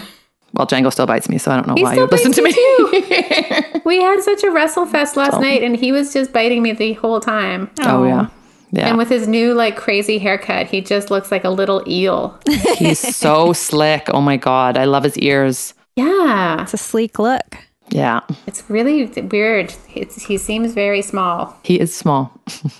Well, 0.53 0.65
Django 0.65 0.89
still 0.89 1.05
bites 1.05 1.27
me, 1.27 1.37
so 1.37 1.51
I 1.51 1.55
don't 1.57 1.67
know 1.67 1.73
He 1.75 1.83
why 1.83 1.95
you'd 1.95 2.09
listen 2.09 2.31
to 2.31 2.41
me. 2.41 2.53
too. 2.53 3.81
we 3.83 4.01
had 4.01 4.21
such 4.21 4.41
a 4.45 4.51
wrestle 4.51 4.85
fest 4.85 5.17
last 5.17 5.41
night, 5.41 5.63
and 5.63 5.75
he 5.75 5.91
was 5.91 6.13
just 6.13 6.31
biting 6.31 6.61
me 6.63 6.71
the 6.71 6.93
whole 6.93 7.19
time. 7.19 7.69
oh 7.81 8.05
yeah, 8.05 8.27
yeah. 8.71 8.87
And 8.87 8.97
with 8.97 9.09
his 9.09 9.27
new 9.27 9.53
like 9.53 9.75
crazy 9.75 10.17
haircut, 10.17 10.67
he 10.67 10.79
just 10.79 11.11
looks 11.11 11.29
like 11.29 11.43
a 11.43 11.49
little 11.49 11.83
eel. 11.89 12.39
He's 12.77 12.99
so 13.17 13.51
slick. 13.67 14.03
Oh 14.13 14.21
my 14.21 14.37
god, 14.37 14.77
I 14.77 14.85
love 14.85 15.03
his 15.03 15.17
ears. 15.17 15.73
Yeah, 15.97 16.61
it's 16.61 16.73
a 16.73 16.77
sleek 16.77 17.19
look 17.19 17.57
Yeah, 17.89 18.21
it's 18.47 18.63
really 18.69 19.05
weird. 19.05 19.73
It's, 19.93 20.23
he 20.25 20.37
seems 20.37 20.73
very 20.73 21.01
small. 21.01 21.55
he 21.63 21.79
is 21.79 21.95
small. 21.95 22.31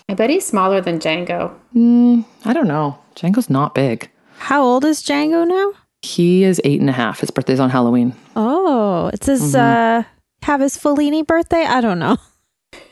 I 0.10 0.14
bet 0.16 0.30
he's 0.30 0.46
smaller 0.46 0.82
than 0.82 1.00
Django. 1.00 1.52
I 2.46 2.54
don't 2.54 2.68
know. 2.68 2.98
Django's 3.16 3.50
not 3.50 3.74
big. 3.76 4.10
how 4.38 4.62
old 4.64 4.84
is 4.84 5.02
django 5.02 5.48
now 5.48 5.72
He 6.02 6.44
is 6.44 6.60
eight 6.66 6.82
and 6.82 6.90
a 6.90 6.94
half. 6.94 7.22
His 7.22 7.32
birthday's 7.32 7.60
on 7.62 7.70
Halloween. 7.70 8.14
oh 8.36 9.10
it's 9.14 9.28
his 9.28 9.42
Mm-hmm. 9.54 9.56
uh 9.56 10.04
have 10.44 10.62
his 10.62 10.78
fellini 10.78 11.26
birthday 11.26 11.66
i 11.66 11.82
don't 11.82 11.98
know 11.98 12.18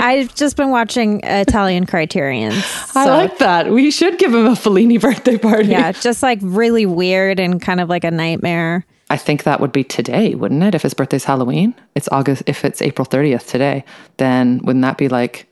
i've 0.00 0.34
just 0.34 0.56
been 0.56 0.70
watching 0.70 1.20
italian 1.24 1.86
criterion 1.86 2.52
I 2.94 3.06
like 3.08 3.38
that. 3.38 3.70
We 3.70 3.90
should 3.90 4.18
give 4.18 4.34
him 4.34 4.46
a 4.46 4.50
Fellini 4.52 5.00
birthday 5.00 5.38
party. 5.38 5.68
yeah 5.68 5.92
just 5.92 6.22
like 6.22 6.38
really 6.42 6.86
weird 6.86 7.38
and 7.40 7.60
kind 7.60 7.80
of 7.80 7.88
like 7.88 8.04
a 8.04 8.10
nightmare 8.10 8.84
I 9.12 9.16
think 9.18 9.42
that 9.42 9.60
would 9.60 9.72
be 9.72 9.84
today, 9.84 10.34
wouldn't 10.34 10.62
it? 10.62 10.74
If 10.74 10.82
his 10.82 10.94
birthday's 10.94 11.24
Halloween, 11.24 11.74
it's 11.94 12.08
August. 12.10 12.44
If 12.46 12.64
it's 12.64 12.80
April 12.80 13.04
thirtieth 13.04 13.46
today, 13.46 13.84
then 14.16 14.58
wouldn't 14.64 14.82
that 14.82 14.96
be 14.96 15.08
like 15.08 15.46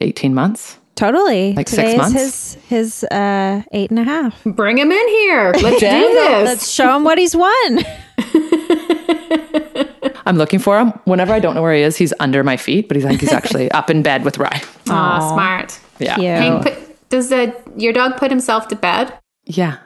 eighteen 0.00 0.34
months? 0.34 0.78
totally 0.96 1.52
Like 1.54 1.68
six 1.68 1.76
today 1.82 1.92
is 1.94 1.98
months? 1.98 2.14
his 2.14 2.54
his 2.68 3.04
uh 3.10 3.60
eight 3.72 3.90
and 3.90 3.98
a 3.98 4.04
half 4.04 4.44
Bring 4.44 4.78
him 4.78 4.92
in 4.92 5.08
here. 5.08 5.52
Let's 5.60 5.80
do 5.80 5.86
this. 5.86 6.44
let's 6.46 6.70
show 6.70 6.94
him 6.96 7.02
what 7.02 7.18
he's 7.18 7.34
won 7.34 7.80
I'm 10.26 10.36
looking 10.36 10.58
for 10.60 10.78
him. 10.78 10.90
Whenever 11.04 11.32
I 11.34 11.40
don't 11.40 11.54
know 11.54 11.62
where 11.62 11.74
he 11.74 11.82
is, 11.82 11.96
he's 11.96 12.14
under 12.20 12.42
my 12.44 12.56
feet, 12.56 12.88
but 12.88 12.96
he's 12.96 13.04
like 13.04 13.20
he's 13.20 13.32
actually 13.32 13.70
up 13.72 13.90
in 13.90 14.02
bed 14.02 14.24
with 14.24 14.38
Rye. 14.38 14.62
Aw, 14.88 15.32
smart. 15.34 15.78
Yeah. 15.98 16.14
Cute. 16.14 16.26
Hank, 16.28 16.62
put, 16.62 17.08
does 17.10 17.28
the, 17.28 17.54
your 17.76 17.92
dog 17.92 18.16
put 18.16 18.30
himself 18.30 18.68
to 18.68 18.76
bed? 18.76 19.12
Yeah. 19.44 19.78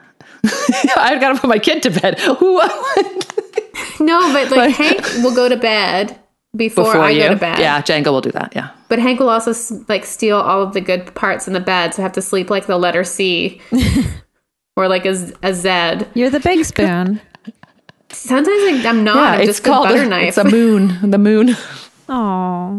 I've 0.97 1.19
got 1.19 1.33
to 1.35 1.39
put 1.41 1.47
my 1.49 1.59
kid 1.59 1.83
to 1.83 1.89
bed. 1.91 2.19
Who 2.19 2.61
No, 3.99 4.31
but 4.33 4.51
like 4.51 4.75
Hank 4.75 5.01
will 5.23 5.35
go 5.35 5.49
to 5.49 5.57
bed 5.57 6.17
before, 6.55 6.85
before 6.85 7.01
I 7.01 7.09
you? 7.09 7.23
go 7.23 7.29
to 7.29 7.35
bed. 7.35 7.59
Yeah, 7.59 7.81
Django 7.81 8.07
will 8.07 8.21
do 8.21 8.31
that. 8.31 8.53
Yeah. 8.55 8.69
But 8.87 8.99
Hank 8.99 9.19
will 9.19 9.29
also 9.29 9.53
like 9.89 10.05
steal 10.05 10.37
all 10.37 10.63
of 10.63 10.73
the 10.73 10.81
good 10.81 11.13
parts 11.15 11.47
in 11.47 11.53
the 11.53 11.59
bed, 11.59 11.93
so 11.93 12.01
I 12.01 12.03
have 12.03 12.13
to 12.13 12.21
sleep 12.21 12.49
like 12.49 12.65
the 12.65 12.77
letter 12.77 13.03
C 13.03 13.59
or 14.77 14.87
like 14.87 15.05
a, 15.05 15.13
Z- 15.15 15.33
a 15.43 15.53
Z. 15.53 16.05
you're 16.13 16.29
the 16.29 16.39
big 16.39 16.63
spoon 16.65 17.19
Sometimes 18.11 18.63
like, 18.71 18.85
I'm 18.85 19.03
not. 19.03 19.15
yeah, 19.17 19.21
I'm 19.33 19.39
it's 19.41 19.47
just 19.49 19.59
a 19.59 19.63
called 19.69 19.87
butter 19.89 20.01
a, 20.03 20.07
knife. 20.07 20.29
It's 20.29 20.37
a 20.37 20.43
moon. 20.45 21.11
The 21.11 21.17
moon. 21.19 21.55
oh 22.07 22.77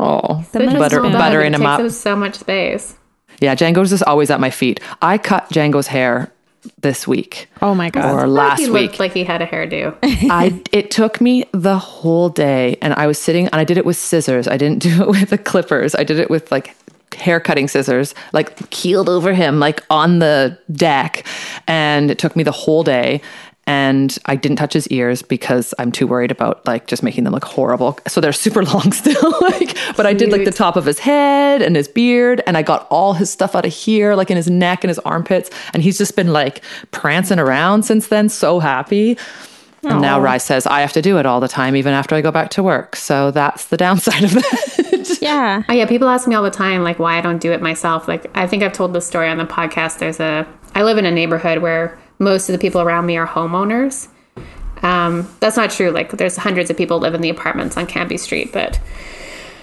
Oh, 0.00 0.44
The 0.52 0.60
moon 0.60 0.78
butter, 0.78 0.96
spoon. 1.00 1.12
buttering 1.12 1.52
it 1.52 1.56
him 1.56 1.60
takes 1.60 1.68
up. 1.70 1.80
up 1.80 1.90
so 1.92 2.16
much 2.16 2.36
space. 2.36 2.96
Yeah, 3.40 3.54
Django's 3.54 3.92
is 3.92 4.02
always 4.02 4.30
at 4.30 4.40
my 4.40 4.50
feet. 4.50 4.80
I 5.02 5.18
cut 5.18 5.48
Django's 5.50 5.86
hair 5.88 6.32
this 6.80 7.08
week 7.08 7.48
Oh 7.62 7.74
my 7.74 7.88
god. 7.90 8.04
or 8.14 8.26
Like 8.26 8.50
last 8.50 8.60
he 8.60 8.70
week. 8.70 8.98
like 8.98 9.12
he 9.12 9.24
had 9.24 9.40
a 9.42 9.46
hairdo. 9.46 9.96
I 10.02 10.60
it 10.72 10.90
took 10.90 11.20
me 11.20 11.44
the 11.52 11.78
whole 11.78 12.28
day 12.28 12.76
and 12.82 12.92
I 12.94 13.06
was 13.06 13.18
sitting 13.18 13.46
and 13.46 13.54
I 13.56 13.64
did 13.64 13.78
it 13.78 13.86
with 13.86 13.96
scissors. 13.96 14.46
I 14.46 14.56
didn't 14.56 14.82
do 14.82 15.02
it 15.02 15.08
with 15.08 15.30
the 15.30 15.38
clippers. 15.38 15.94
I 15.94 16.04
did 16.04 16.18
it 16.18 16.28
with 16.30 16.50
like 16.52 16.76
hair 17.16 17.40
cutting 17.40 17.66
scissors, 17.66 18.14
like 18.32 18.70
keeled 18.70 19.08
over 19.08 19.32
him 19.34 19.58
like 19.58 19.82
on 19.90 20.18
the 20.20 20.56
deck 20.72 21.24
and 21.66 22.10
it 22.10 22.18
took 22.18 22.36
me 22.36 22.42
the 22.42 22.52
whole 22.52 22.82
day 22.84 23.20
and 23.70 24.18
I 24.26 24.34
didn't 24.34 24.56
touch 24.56 24.72
his 24.72 24.88
ears 24.88 25.22
because 25.22 25.72
I'm 25.78 25.92
too 25.92 26.08
worried 26.08 26.32
about 26.32 26.66
like 26.66 26.88
just 26.88 27.04
making 27.04 27.22
them 27.22 27.32
look 27.32 27.44
horrible. 27.44 28.00
So 28.08 28.20
they're 28.20 28.32
super 28.32 28.64
long 28.74 28.90
still 28.90 29.30
like 29.42 29.76
but 29.96 30.06
I 30.06 30.12
did 30.12 30.32
like 30.32 30.44
the 30.44 30.50
top 30.50 30.74
of 30.74 30.84
his 30.84 30.98
head 30.98 31.62
and 31.62 31.76
his 31.76 31.86
beard 31.86 32.42
and 32.48 32.56
I 32.56 32.62
got 32.62 32.88
all 32.90 33.12
his 33.12 33.30
stuff 33.30 33.54
out 33.54 33.64
of 33.64 33.72
here 33.72 34.16
like 34.16 34.28
in 34.28 34.36
his 34.36 34.50
neck 34.50 34.82
and 34.82 34.88
his 34.88 34.98
armpits 35.00 35.50
and 35.72 35.84
he's 35.84 35.98
just 35.98 36.16
been 36.16 36.32
like 36.32 36.62
prancing 36.90 37.38
around 37.38 37.84
since 37.84 38.08
then 38.08 38.28
so 38.28 38.58
happy. 38.58 39.16
And 39.84 40.02
now 40.02 40.20
Rye 40.20 40.38
says 40.38 40.66
I 40.66 40.80
have 40.80 40.92
to 40.94 41.00
do 41.00 41.16
it 41.18 41.24
all 41.24 41.40
the 41.40 41.48
time, 41.48 41.74
even 41.74 41.94
after 41.94 42.14
I 42.14 42.20
go 42.20 42.30
back 42.30 42.50
to 42.50 42.62
work. 42.62 42.96
So 42.96 43.30
that's 43.30 43.66
the 43.66 43.76
downside 43.86 44.24
of 44.24 44.32
that. 44.32 45.18
yeah. 45.22 45.62
Oh 45.68 45.72
yeah, 45.72 45.86
people 45.86 46.08
ask 46.08 46.26
me 46.28 46.34
all 46.34 46.42
the 46.42 46.50
time 46.50 46.82
like 46.82 46.98
why 46.98 47.16
I 47.16 47.20
don't 47.20 47.40
do 47.40 47.52
it 47.52 47.62
myself. 47.62 48.08
Like 48.08 48.26
I 48.36 48.46
think 48.48 48.62
I've 48.62 48.72
told 48.72 48.92
this 48.92 49.06
story 49.06 49.28
on 49.28 49.38
the 49.38 49.46
podcast. 49.46 49.98
There's 49.98 50.18
a 50.18 50.46
I 50.74 50.82
live 50.82 50.98
in 50.98 51.06
a 51.06 51.10
neighborhood 51.10 51.58
where 51.58 51.98
most 52.20 52.48
of 52.48 52.52
the 52.52 52.58
people 52.58 52.80
around 52.80 53.06
me 53.06 53.16
are 53.16 53.26
homeowners. 53.26 54.06
Um, 54.82 55.28
that's 55.40 55.56
not 55.56 55.70
true. 55.70 55.90
Like 55.90 56.12
there's 56.12 56.36
hundreds 56.36 56.70
of 56.70 56.76
people 56.76 57.00
live 57.00 57.14
in 57.14 57.20
the 57.20 57.30
apartments 57.30 57.76
on 57.76 57.86
Cambie 57.86 58.18
Street, 58.18 58.52
but 58.52 58.80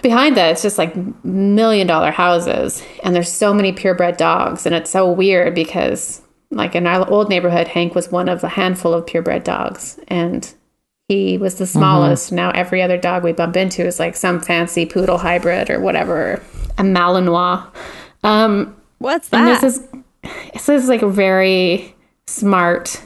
behind 0.02 0.38
that 0.38 0.52
it's 0.52 0.62
just 0.62 0.78
like 0.78 0.96
million 1.24 1.88
dollar 1.88 2.12
houses 2.12 2.84
and 3.04 3.16
there's 3.16 3.32
so 3.32 3.54
many 3.54 3.72
purebred 3.72 4.16
dogs 4.16 4.66
and 4.66 4.76
it's 4.76 4.92
so 4.92 5.12
weird 5.12 5.56
because 5.56 6.22
like 6.52 6.76
in 6.76 6.86
our 6.86 7.10
old 7.10 7.30
neighborhood 7.30 7.68
Hank 7.68 7.96
was 7.96 8.12
one 8.12 8.30
of 8.30 8.44
a 8.44 8.48
handful 8.48 8.94
of 8.94 9.08
purebred 9.08 9.44
dogs 9.44 10.00
and 10.08 10.54
he 11.08 11.38
was 11.38 11.56
the 11.56 11.66
smallest. 11.66 12.32
Now 12.32 12.52
every 12.52 12.82
other 12.82 12.98
dog 12.98 13.24
we 13.24 13.32
bump 13.32 13.56
into 13.58 13.86
is 13.86 14.00
like 14.00 14.16
some 14.16 14.40
fancy 14.40 14.86
poodle 14.86 15.18
hybrid 15.18 15.70
or 15.70 15.80
whatever, 15.80 16.44
a 16.78 16.84
Malinois. 16.84 17.66
Um, 18.24 18.76
What's 19.00 19.30
and 19.32 19.48
that? 19.48 19.62
this 19.62 19.78
is 19.78 19.88
this 20.54 20.70
is 20.70 20.90
like 20.90 21.02
a 21.02 21.10
very 21.10 21.96
smart 22.28 23.02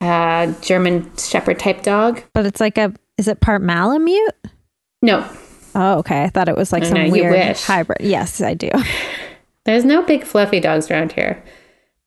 uh, 0.00 0.52
German 0.60 1.10
Shepherd 1.16 1.58
type 1.58 1.82
dog. 1.82 2.22
but 2.34 2.46
it's 2.46 2.60
like 2.60 2.78
a 2.78 2.92
is 3.16 3.26
it 3.28 3.40
part 3.40 3.62
Malamute? 3.62 4.34
No, 5.02 5.28
Oh, 5.74 5.98
okay. 5.98 6.24
I 6.24 6.28
thought 6.28 6.48
it 6.48 6.56
was 6.56 6.72
like 6.72 6.84
some 6.84 6.96
you 6.96 7.12
weird 7.12 7.56
hybrid. 7.56 8.00
Yes, 8.00 8.40
I 8.40 8.54
do. 8.54 8.70
there's 9.64 9.84
no 9.84 10.02
big 10.02 10.24
fluffy 10.24 10.60
dogs 10.60 10.90
around 10.90 11.12
here. 11.12 11.42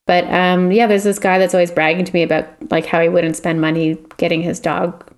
But 0.07 0.25
um, 0.25 0.71
yeah, 0.71 0.87
there's 0.87 1.03
this 1.03 1.19
guy 1.19 1.37
that's 1.37 1.53
always 1.53 1.71
bragging 1.71 2.05
to 2.05 2.13
me 2.13 2.23
about 2.23 2.47
like 2.71 2.85
how 2.85 2.99
he 3.01 3.07
wouldn't 3.07 3.37
spend 3.37 3.61
money 3.61 3.97
getting 4.17 4.41
his 4.41 4.59
dog 4.59 5.10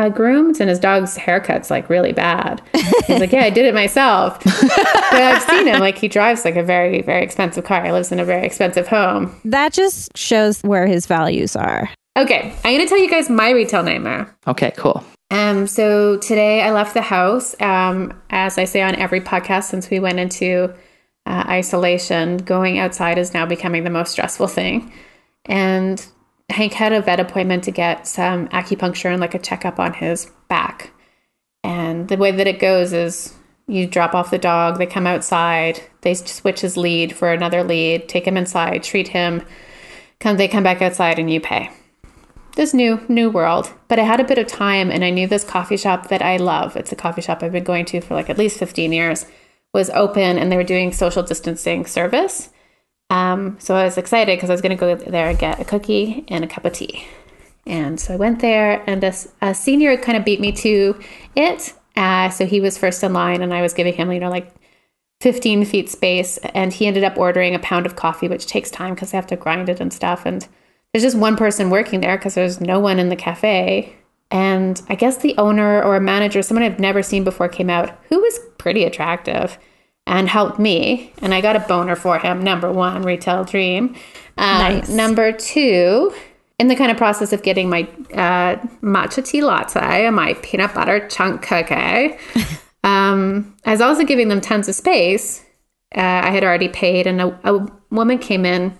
uh, 0.00 0.08
groomed, 0.08 0.60
and 0.60 0.70
his 0.70 0.78
dog's 0.78 1.16
haircut's 1.16 1.70
like 1.70 1.90
really 1.90 2.12
bad. 2.12 2.62
He's 3.06 3.20
like, 3.20 3.32
yeah, 3.32 3.44
I 3.44 3.50
did 3.50 3.66
it 3.66 3.74
myself, 3.74 4.42
but 4.44 5.22
I've 5.22 5.42
seen 5.42 5.66
him. 5.66 5.78
Like 5.78 5.98
he 5.98 6.08
drives 6.08 6.44
like 6.44 6.56
a 6.56 6.62
very 6.62 7.02
very 7.02 7.22
expensive 7.22 7.64
car. 7.64 7.84
He 7.84 7.92
lives 7.92 8.10
in 8.10 8.18
a 8.18 8.24
very 8.24 8.46
expensive 8.46 8.88
home. 8.88 9.38
That 9.44 9.72
just 9.72 10.16
shows 10.16 10.60
where 10.62 10.86
his 10.86 11.06
values 11.06 11.54
are. 11.54 11.90
Okay, 12.16 12.54
I'm 12.64 12.76
gonna 12.76 12.88
tell 12.88 12.98
you 12.98 13.10
guys 13.10 13.28
my 13.28 13.50
retail 13.50 13.82
nightmare. 13.82 14.34
okay, 14.46 14.72
cool. 14.76 15.04
Um, 15.30 15.66
so 15.66 16.16
today 16.16 16.62
I 16.62 16.72
left 16.72 16.94
the 16.94 17.02
house. 17.02 17.54
Um, 17.60 18.18
as 18.30 18.58
I 18.58 18.64
say 18.64 18.82
on 18.82 18.96
every 18.96 19.20
podcast 19.20 19.64
since 19.64 19.90
we 19.90 20.00
went 20.00 20.18
into 20.18 20.74
uh, 21.26 21.44
isolation, 21.46 22.38
going 22.38 22.78
outside 22.78 23.18
is 23.18 23.34
now 23.34 23.44
becoming 23.46 23.84
the 23.84 23.90
most 23.90 24.12
stressful 24.12 24.48
thing. 24.48 24.92
And 25.44 26.04
Hank 26.50 26.72
had 26.72 26.92
a 26.92 27.00
vet 27.00 27.20
appointment 27.20 27.64
to 27.64 27.70
get 27.70 28.06
some 28.06 28.48
acupuncture 28.48 29.10
and 29.10 29.20
like 29.20 29.34
a 29.34 29.38
checkup 29.38 29.78
on 29.78 29.94
his 29.94 30.30
back. 30.48 30.92
And 31.62 32.08
the 32.08 32.16
way 32.16 32.30
that 32.30 32.46
it 32.46 32.58
goes 32.58 32.92
is 32.92 33.34
you 33.66 33.86
drop 33.86 34.14
off 34.14 34.30
the 34.30 34.38
dog, 34.38 34.78
they 34.78 34.86
come 34.86 35.06
outside, 35.06 35.80
they 36.00 36.14
switch 36.14 36.60
his 36.60 36.76
lead 36.76 37.14
for 37.14 37.32
another 37.32 37.62
lead, 37.62 38.08
take 38.08 38.26
him 38.26 38.36
inside, 38.36 38.82
treat 38.82 39.08
him, 39.08 39.42
come 40.18 40.36
they 40.36 40.48
come 40.48 40.64
back 40.64 40.82
outside 40.82 41.18
and 41.18 41.30
you 41.30 41.40
pay. 41.40 41.70
This 42.56 42.74
new 42.74 43.00
new 43.08 43.30
world. 43.30 43.72
But 43.88 43.98
i 43.98 44.02
had 44.02 44.20
a 44.20 44.24
bit 44.24 44.38
of 44.38 44.46
time 44.46 44.90
and 44.90 45.04
i 45.04 45.10
knew 45.10 45.26
this 45.26 45.44
coffee 45.44 45.76
shop 45.76 46.08
that 46.08 46.22
i 46.22 46.36
love. 46.36 46.76
It's 46.76 46.92
a 46.92 46.96
coffee 46.96 47.22
shop 47.22 47.42
i've 47.42 47.52
been 47.52 47.64
going 47.64 47.84
to 47.86 48.00
for 48.00 48.14
like 48.14 48.28
at 48.28 48.38
least 48.38 48.58
15 48.58 48.92
years 48.92 49.26
was 49.72 49.90
open 49.90 50.36
and 50.36 50.50
they 50.50 50.56
were 50.56 50.64
doing 50.64 50.92
social 50.92 51.22
distancing 51.22 51.86
service 51.86 52.50
um, 53.10 53.56
so 53.60 53.74
i 53.74 53.84
was 53.84 53.98
excited 53.98 54.36
because 54.36 54.50
i 54.50 54.52
was 54.52 54.62
going 54.62 54.76
to 54.76 54.80
go 54.80 54.94
there 54.94 55.28
and 55.28 55.38
get 55.38 55.60
a 55.60 55.64
cookie 55.64 56.24
and 56.28 56.44
a 56.44 56.48
cup 56.48 56.64
of 56.64 56.72
tea. 56.72 57.06
And 57.66 58.00
so 58.00 58.14
i 58.14 58.16
went 58.16 58.40
there 58.40 58.82
and 58.88 59.04
a 59.42 59.54
senior 59.54 59.96
kind 59.96 60.16
of 60.16 60.24
beat 60.24 60.40
me 60.40 60.52
to 60.52 60.98
it 61.36 61.74
uh, 61.96 62.30
so 62.30 62.46
he 62.46 62.60
was 62.60 62.78
first 62.78 63.02
in 63.02 63.12
line 63.12 63.42
and 63.42 63.52
i 63.52 63.60
was 63.60 63.74
giving 63.74 63.94
him 63.94 64.10
you 64.10 64.20
know 64.20 64.30
like 64.30 64.54
15 65.20 65.66
feet 65.66 65.90
space 65.90 66.38
and 66.54 66.72
he 66.72 66.86
ended 66.86 67.04
up 67.04 67.18
ordering 67.18 67.54
a 67.54 67.58
pound 67.58 67.84
of 67.84 67.96
coffee 67.96 68.28
which 68.28 68.46
takes 68.46 68.70
time 68.70 68.94
because 68.94 69.10
they 69.10 69.18
have 69.18 69.26
to 69.26 69.36
grind 69.36 69.68
it 69.68 69.80
and 69.80 69.92
stuff 69.92 70.24
and 70.24 70.48
there's 70.92 71.04
just 71.04 71.16
one 71.16 71.36
person 71.36 71.70
working 71.70 72.00
there 72.00 72.16
because 72.16 72.34
there's 72.34 72.60
no 72.60 72.80
one 72.80 72.98
in 72.98 73.10
the 73.10 73.16
cafe. 73.16 73.94
And 74.30 74.80
i 74.88 74.94
guess 74.94 75.18
the 75.18 75.36
owner 75.36 75.82
or 75.82 75.96
a 75.96 76.00
manager 76.00 76.40
someone 76.40 76.64
i've 76.64 76.78
never 76.78 77.02
seen 77.02 77.24
before 77.24 77.48
came 77.48 77.68
out 77.68 77.98
who 78.08 78.20
was 78.20 78.38
pretty 78.58 78.84
attractive 78.84 79.58
and 80.06 80.28
helped 80.28 80.58
me 80.58 81.12
and 81.22 81.34
i 81.34 81.40
got 81.40 81.56
a 81.56 81.60
boner 81.60 81.96
for 81.96 82.18
him 82.18 82.42
number 82.42 82.70
one 82.72 83.02
retail 83.02 83.44
dream 83.44 83.94
um, 84.38 84.58
Nice. 84.58 84.88
number 84.88 85.32
two 85.32 86.12
in 86.58 86.68
the 86.68 86.76
kind 86.76 86.90
of 86.90 86.96
process 86.96 87.32
of 87.32 87.42
getting 87.42 87.68
my 87.68 87.82
uh, 88.12 88.56
matcha 88.82 89.24
tea 89.24 89.42
latte 89.42 90.06
and 90.06 90.16
my 90.16 90.34
peanut 90.42 90.74
butter 90.74 91.06
chunk 91.08 91.42
cookie 91.42 92.16
um, 92.84 93.54
I 93.64 93.72
was 93.72 93.80
also 93.80 94.04
giving 94.04 94.28
them 94.28 94.40
tons 94.40 94.68
of 94.68 94.74
space. 94.74 95.44
Uh, 95.94 96.00
I 96.00 96.30
had 96.30 96.44
already 96.44 96.68
paid, 96.68 97.06
and 97.06 97.20
a, 97.20 97.38
a 97.44 97.66
woman 97.90 98.18
came 98.18 98.46
in 98.46 98.76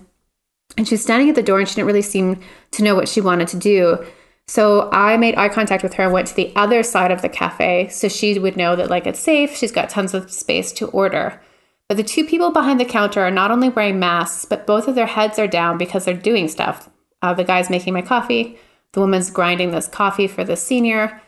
and 0.77 0.87
she 0.87 0.95
was 0.95 1.03
standing 1.03 1.29
at 1.29 1.35
the 1.35 1.43
door 1.43 1.59
and 1.59 1.67
she 1.67 1.75
didn't 1.75 1.87
really 1.87 2.01
seem 2.01 2.39
to 2.71 2.83
know 2.83 2.95
what 2.95 3.09
she 3.09 3.21
wanted 3.21 3.47
to 3.49 3.57
do. 3.57 4.03
So 4.47 4.89
I 4.91 5.17
made 5.17 5.37
eye 5.37 5.49
contact 5.49 5.83
with 5.83 5.93
her 5.93 6.03
and 6.03 6.13
went 6.13 6.27
to 6.27 6.35
the 6.35 6.51
other 6.55 6.83
side 6.83 7.11
of 7.11 7.21
the 7.21 7.29
cafe 7.29 7.87
so 7.89 8.09
she 8.09 8.37
would 8.37 8.57
know 8.57 8.75
that 8.75 8.89
like 8.89 9.07
it's 9.07 9.19
safe, 9.19 9.55
she's 9.55 9.71
got 9.71 9.89
tons 9.89 10.13
of 10.13 10.31
space 10.31 10.71
to 10.73 10.87
order. 10.87 11.41
But 11.87 11.97
the 11.97 12.03
two 12.03 12.25
people 12.25 12.51
behind 12.51 12.79
the 12.79 12.85
counter 12.85 13.21
are 13.21 13.31
not 13.31 13.51
only 13.51 13.69
wearing 13.69 13.99
masks, 13.99 14.45
but 14.45 14.67
both 14.67 14.87
of 14.87 14.95
their 14.95 15.07
heads 15.07 15.37
are 15.39 15.47
down 15.47 15.77
because 15.77 16.05
they're 16.05 16.13
doing 16.13 16.47
stuff. 16.47 16.89
Uh, 17.21 17.33
the 17.33 17.43
guy's 17.43 17.69
making 17.69 17.93
my 17.93 18.01
coffee, 18.01 18.57
the 18.93 18.99
woman's 18.99 19.29
grinding 19.29 19.71
this 19.71 19.87
coffee 19.87 20.27
for 20.27 20.43
the 20.43 20.55
senior. 20.55 21.21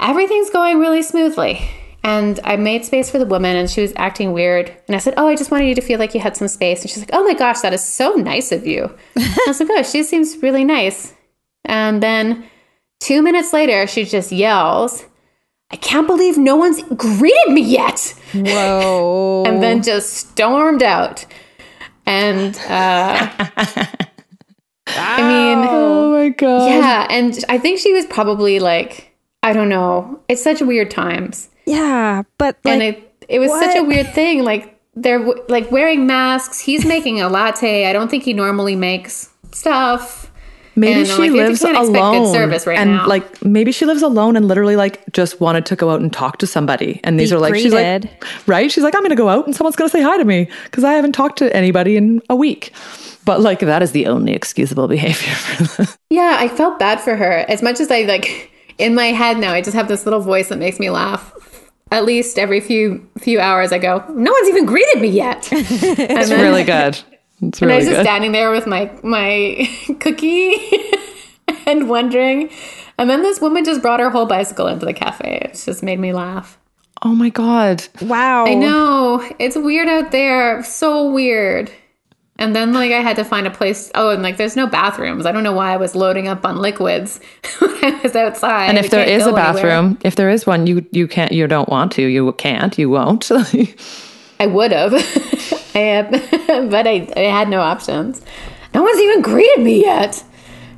Everything's 0.00 0.50
going 0.50 0.78
really 0.78 1.02
smoothly. 1.02 1.68
And 2.04 2.40
I 2.44 2.56
made 2.56 2.84
space 2.84 3.10
for 3.10 3.18
the 3.18 3.26
woman 3.26 3.56
and 3.56 3.68
she 3.68 3.80
was 3.80 3.92
acting 3.96 4.32
weird. 4.32 4.74
And 4.86 4.94
I 4.94 4.98
said, 4.98 5.14
Oh, 5.16 5.26
I 5.26 5.36
just 5.36 5.50
wanted 5.50 5.66
you 5.66 5.74
to 5.74 5.80
feel 5.80 5.98
like 5.98 6.14
you 6.14 6.20
had 6.20 6.36
some 6.36 6.48
space. 6.48 6.82
And 6.82 6.90
she's 6.90 7.00
like, 7.00 7.10
Oh 7.12 7.24
my 7.24 7.34
gosh, 7.34 7.60
that 7.60 7.74
is 7.74 7.84
so 7.84 8.12
nice 8.14 8.52
of 8.52 8.66
you. 8.66 8.96
I 9.16 9.44
was 9.46 9.60
like, 9.60 9.68
Oh, 9.70 9.82
she 9.82 10.02
seems 10.02 10.36
really 10.42 10.64
nice. 10.64 11.14
And 11.68 12.02
then 12.02 12.44
two 13.00 13.22
minutes 13.22 13.52
later, 13.52 13.86
she 13.86 14.04
just 14.04 14.32
yells, 14.32 15.04
I 15.70 15.76
can't 15.76 16.06
believe 16.06 16.36
no 16.38 16.56
one's 16.56 16.82
greeted 16.96 17.52
me 17.52 17.60
yet. 17.62 18.14
Whoa. 18.34 19.44
And 19.46 19.62
then 19.62 19.82
just 19.82 20.14
stormed 20.14 20.82
out. 20.82 21.24
And 22.06 22.56
uh, 22.68 23.28
I 24.86 25.22
mean, 25.22 25.58
Oh 25.70 26.12
my 26.12 26.28
god. 26.30 26.66
yeah. 26.68 27.06
And 27.10 27.44
I 27.48 27.58
think 27.58 27.78
she 27.78 27.92
was 27.92 28.06
probably 28.06 28.58
like, 28.60 29.14
I 29.42 29.52
don't 29.52 29.68
know. 29.68 30.20
It's 30.28 30.42
such 30.42 30.60
weird 30.62 30.90
times. 30.90 31.48
yeah, 31.66 32.22
but 32.38 32.56
like, 32.64 32.72
and 32.74 32.82
it 32.82 33.24
it 33.28 33.38
was 33.38 33.50
such 33.50 33.76
a 33.76 33.82
weird 33.84 34.12
thing. 34.14 34.42
Like 34.42 34.80
they're 34.94 35.20
like 35.48 35.70
wearing 35.70 36.06
masks. 36.06 36.58
He's 36.58 36.84
making 36.86 37.20
a 37.20 37.28
latte. 37.28 37.86
I 37.86 37.92
don't 37.92 38.10
think 38.10 38.24
he 38.24 38.32
normally 38.32 38.74
makes 38.74 39.30
stuff. 39.52 40.27
Maybe 40.78 41.00
And 41.00 41.08
she 41.08 41.22
like, 41.22 41.30
lives 41.32 41.60
can't 41.60 41.76
expect 41.76 41.92
good 41.92 41.96
alone. 41.98 42.32
service 42.32 42.66
right 42.66 42.78
and 42.78 42.92
now. 42.92 43.06
like 43.08 43.44
maybe 43.44 43.72
she 43.72 43.84
lives 43.84 44.02
alone 44.02 44.36
and 44.36 44.46
literally 44.48 44.76
like 44.76 45.00
just 45.12 45.40
wanted 45.40 45.66
to 45.66 45.76
go 45.76 45.90
out 45.90 46.00
and 46.00 46.12
talk 46.12 46.38
to 46.38 46.46
somebody. 46.46 47.00
And 47.04 47.18
these 47.18 47.30
Be 47.30 47.36
are 47.36 47.40
like 47.40 47.54
she's 47.56 47.72
like 47.72 48.04
right? 48.46 48.70
She's 48.70 48.84
like, 48.84 48.94
I'm 48.94 49.02
gonna 49.02 49.16
go 49.16 49.28
out 49.28 49.44
and 49.46 49.54
someone's 49.56 49.76
gonna 49.76 49.90
say 49.90 50.02
hi 50.02 50.16
to 50.16 50.24
me 50.24 50.48
because 50.64 50.84
I 50.84 50.92
haven't 50.94 51.12
talked 51.12 51.38
to 51.38 51.54
anybody 51.54 51.96
in 51.96 52.22
a 52.30 52.36
week. 52.36 52.72
But 53.24 53.40
like 53.40 53.60
that 53.60 53.82
is 53.82 53.92
the 53.92 54.06
only 54.06 54.32
excusable 54.32 54.88
behavior. 54.88 55.86
Yeah, 56.10 56.36
I 56.40 56.48
felt 56.48 56.78
bad 56.78 57.00
for 57.00 57.16
her. 57.16 57.44
As 57.48 57.60
much 57.62 57.80
as 57.80 57.90
I 57.90 58.02
like 58.02 58.50
in 58.78 58.94
my 58.94 59.06
head 59.06 59.36
now, 59.38 59.52
I 59.52 59.60
just 59.60 59.76
have 59.76 59.88
this 59.88 60.06
little 60.06 60.20
voice 60.20 60.48
that 60.48 60.58
makes 60.58 60.78
me 60.80 60.88
laugh. 60.90 61.34
At 61.90 62.04
least 62.06 62.38
every 62.38 62.60
few 62.60 63.06
few 63.18 63.38
hours, 63.40 63.72
I 63.72 63.78
go, 63.78 64.02
"No 64.10 64.32
one's 64.32 64.48
even 64.48 64.64
greeted 64.66 65.00
me 65.02 65.08
yet." 65.08 65.48
It's 65.52 66.28
then- 66.30 66.40
really 66.40 66.64
good. 66.64 66.98
It's 67.42 67.60
And 67.62 67.70
I 67.70 67.74
really 67.74 67.78
was 67.78 67.86
just 67.86 67.98
good. 67.98 68.04
standing 68.06 68.32
there 68.32 68.50
with 68.50 68.66
my 68.66 68.90
my 69.02 69.68
cookie 70.00 70.56
and 71.66 71.88
wondering. 71.88 72.50
And 72.98 73.08
then 73.08 73.22
this 73.22 73.40
woman 73.40 73.64
just 73.64 73.80
brought 73.80 74.00
her 74.00 74.10
whole 74.10 74.26
bicycle 74.26 74.66
into 74.66 74.84
the 74.84 74.92
cafe. 74.92 75.38
It 75.42 75.62
just 75.64 75.82
made 75.82 76.00
me 76.00 76.12
laugh. 76.12 76.58
Oh 77.02 77.14
my 77.14 77.28
god. 77.28 77.84
Wow. 78.02 78.44
I 78.46 78.54
know. 78.54 79.24
It's 79.38 79.56
weird 79.56 79.88
out 79.88 80.10
there. 80.10 80.64
So 80.64 81.10
weird. 81.12 81.70
And 82.40 82.54
then 82.56 82.72
like 82.72 82.90
I 82.92 83.00
had 83.00 83.16
to 83.16 83.24
find 83.24 83.46
a 83.46 83.50
place. 83.50 83.90
Oh, 83.94 84.10
and 84.10 84.22
like 84.22 84.36
there's 84.36 84.56
no 84.56 84.66
bathrooms. 84.66 85.24
I 85.26 85.32
don't 85.32 85.42
know 85.44 85.52
why 85.52 85.72
I 85.72 85.76
was 85.76 85.94
loading 85.94 86.26
up 86.28 86.44
on 86.44 86.56
liquids 86.58 87.20
when 87.60 87.84
I 87.84 88.00
was 88.02 88.16
outside. 88.16 88.68
And 88.68 88.78
if 88.78 88.90
there 88.90 89.04
can't 89.04 89.22
a 89.22 89.24
go 89.30 89.36
anywhere. 89.36 89.52
bathroom, 89.54 89.98
if 90.04 90.16
there 90.16 90.30
is 90.30 90.44
one, 90.46 90.66
you 90.66 90.84
you 90.92 91.06
can't 91.06 91.30
you 91.32 91.46
don't 91.46 91.68
want 91.68 91.92
to, 91.92 92.02
you 92.02 92.32
can't, 92.32 92.76
you 92.78 92.90
won't. 92.90 93.30
I 94.40 94.46
would 94.46 94.72
have. 94.72 94.92
I 95.78 96.66
but 96.68 96.86
I, 96.86 97.08
I 97.16 97.20
had 97.20 97.48
no 97.48 97.60
options. 97.60 98.22
No 98.74 98.82
one's 98.82 99.00
even 99.00 99.22
greeted 99.22 99.64
me 99.64 99.82
yet. 99.82 100.22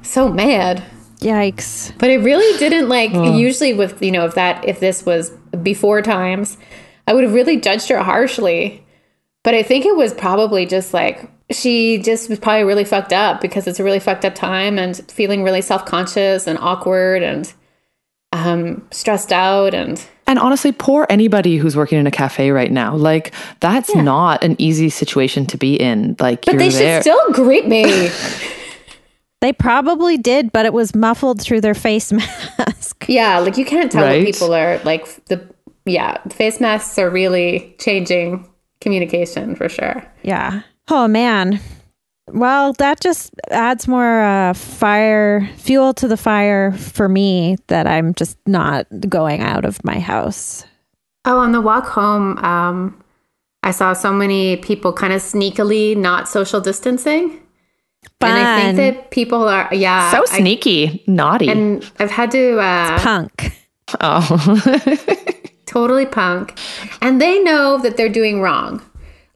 So 0.03 0.29
mad. 0.29 0.83
Yikes. 1.19 1.93
But 1.99 2.11
it 2.11 2.19
really 2.19 2.59
didn't 2.59 2.89
like 2.89 3.13
usually 3.13 3.75
with 3.75 4.03
you 4.03 4.11
know 4.11 4.25
if 4.25 4.35
that 4.35 4.67
if 4.67 4.81
this 4.81 5.05
was 5.05 5.31
before 5.63 6.03
times, 6.03 6.57
I 7.07 7.13
would 7.13 7.25
have 7.25 7.35
really 7.35 7.61
judged 7.61 7.89
her 7.89 8.03
harshly. 8.03 8.85
But 9.43 9.55
I 9.55 9.63
think 9.63 9.85
it 9.85 9.97
was 9.97 10.15
probably 10.15 10.67
just 10.67 10.95
like 10.95 11.31
she 11.51 11.99
just 11.99 12.29
was 12.31 12.39
probably 12.39 12.65
really 12.65 12.85
fucked 12.85 13.13
up 13.13 13.41
because 13.41 13.67
it's 13.67 13.81
a 13.81 13.85
really 13.85 14.01
fucked 14.01 14.25
up 14.25 14.35
time 14.35 14.79
and 14.79 14.97
feeling 15.11 15.43
really 15.43 15.63
self 15.63 15.85
conscious 15.85 16.47
and 16.47 16.59
awkward 16.59 17.23
and 17.23 17.53
um 18.33 18.87
stressed 18.91 19.33
out 19.33 19.75
and 19.75 20.05
And 20.31 20.39
honestly, 20.39 20.71
poor 20.71 21.07
anybody 21.11 21.57
who's 21.57 21.75
working 21.77 21.99
in 21.99 22.07
a 22.07 22.11
cafe 22.13 22.53
right 22.53 22.71
now. 22.71 22.95
Like 22.95 23.33
that's 23.59 23.93
not 23.97 24.45
an 24.45 24.55
easy 24.59 24.89
situation 24.89 25.45
to 25.47 25.59
be 25.59 25.75
in. 25.75 26.15
Like 26.21 26.45
but 26.45 26.55
you're 26.55 26.59
they 26.61 26.69
there. 26.69 27.03
should 27.03 27.11
still 27.11 27.33
greet 27.33 27.67
me. 27.67 28.11
They 29.41 29.55
probably 29.55 30.19
did, 30.19 30.53
but 30.53 30.67
it 30.67 30.75
was 30.75 30.95
muffled 30.95 31.41
through 31.41 31.63
their 31.63 31.73
face 31.75 32.13
mask. 32.59 33.07
yeah, 33.09 33.39
like 33.39 33.57
you 33.57 33.65
can't 33.65 33.91
tell 33.91 34.03
Right. 34.05 34.19
what 34.23 34.33
people 34.35 34.53
are 34.55 34.79
like 34.85 35.25
the 35.27 35.49
yeah, 35.87 36.19
face 36.29 36.61
masks 36.61 36.99
are 36.99 37.09
really 37.09 37.75
changing 37.81 38.47
communication 38.83 39.57
for 39.57 39.69
sure. 39.71 40.05
Yeah. 40.23 40.61
Oh 40.89 41.09
man. 41.09 41.59
Well, 42.33 42.73
that 42.75 43.01
just 43.01 43.33
adds 43.51 43.89
more 43.89 44.21
uh, 44.23 44.55
fire 44.55 45.49
fuel 45.57 45.95
to 45.95 46.09
the 46.09 46.17
fire 46.17 46.73
for 46.73 47.09
me 47.09 47.57
that 47.69 47.87
I'm 47.87 48.15
just 48.15 48.39
not 48.47 48.87
going 49.09 49.41
out 49.41 49.65
of 49.65 49.83
my 49.85 49.99
house. 49.99 50.65
Oh, 51.25 51.39
on 51.39 51.53
the 51.53 51.61
walk 51.61 51.87
home, 51.87 52.39
um, 52.39 53.03
I 53.63 53.73
saw 53.73 53.93
so 53.93 54.13
many 54.13 54.57
people 54.57 54.93
kind 54.93 55.13
of 55.13 55.21
sneakily 55.21 55.97
not 55.97 56.29
social 56.29 56.61
distancing. 56.61 57.41
And 58.23 58.33
I 58.33 58.63
think 58.63 58.77
that 58.77 59.11
people 59.11 59.49
are, 59.49 59.69
yeah. 59.73 60.11
so 60.11 60.23
I- 60.31 60.39
sneaky, 60.39 61.03
naughty. 61.07 61.49
and 61.49 61.91
I've 61.99 62.11
had 62.11 62.31
to 62.33 62.59
uh, 62.59 62.99
Punk. 62.99 63.53
oh. 64.01 64.97
totally 65.71 66.07
punk. 66.07 66.59
And 67.01 67.21
they 67.21 67.39
know 67.43 67.79
that 67.79 67.97
they're 67.97 68.09
doing 68.09 68.41
wrong. 68.43 68.83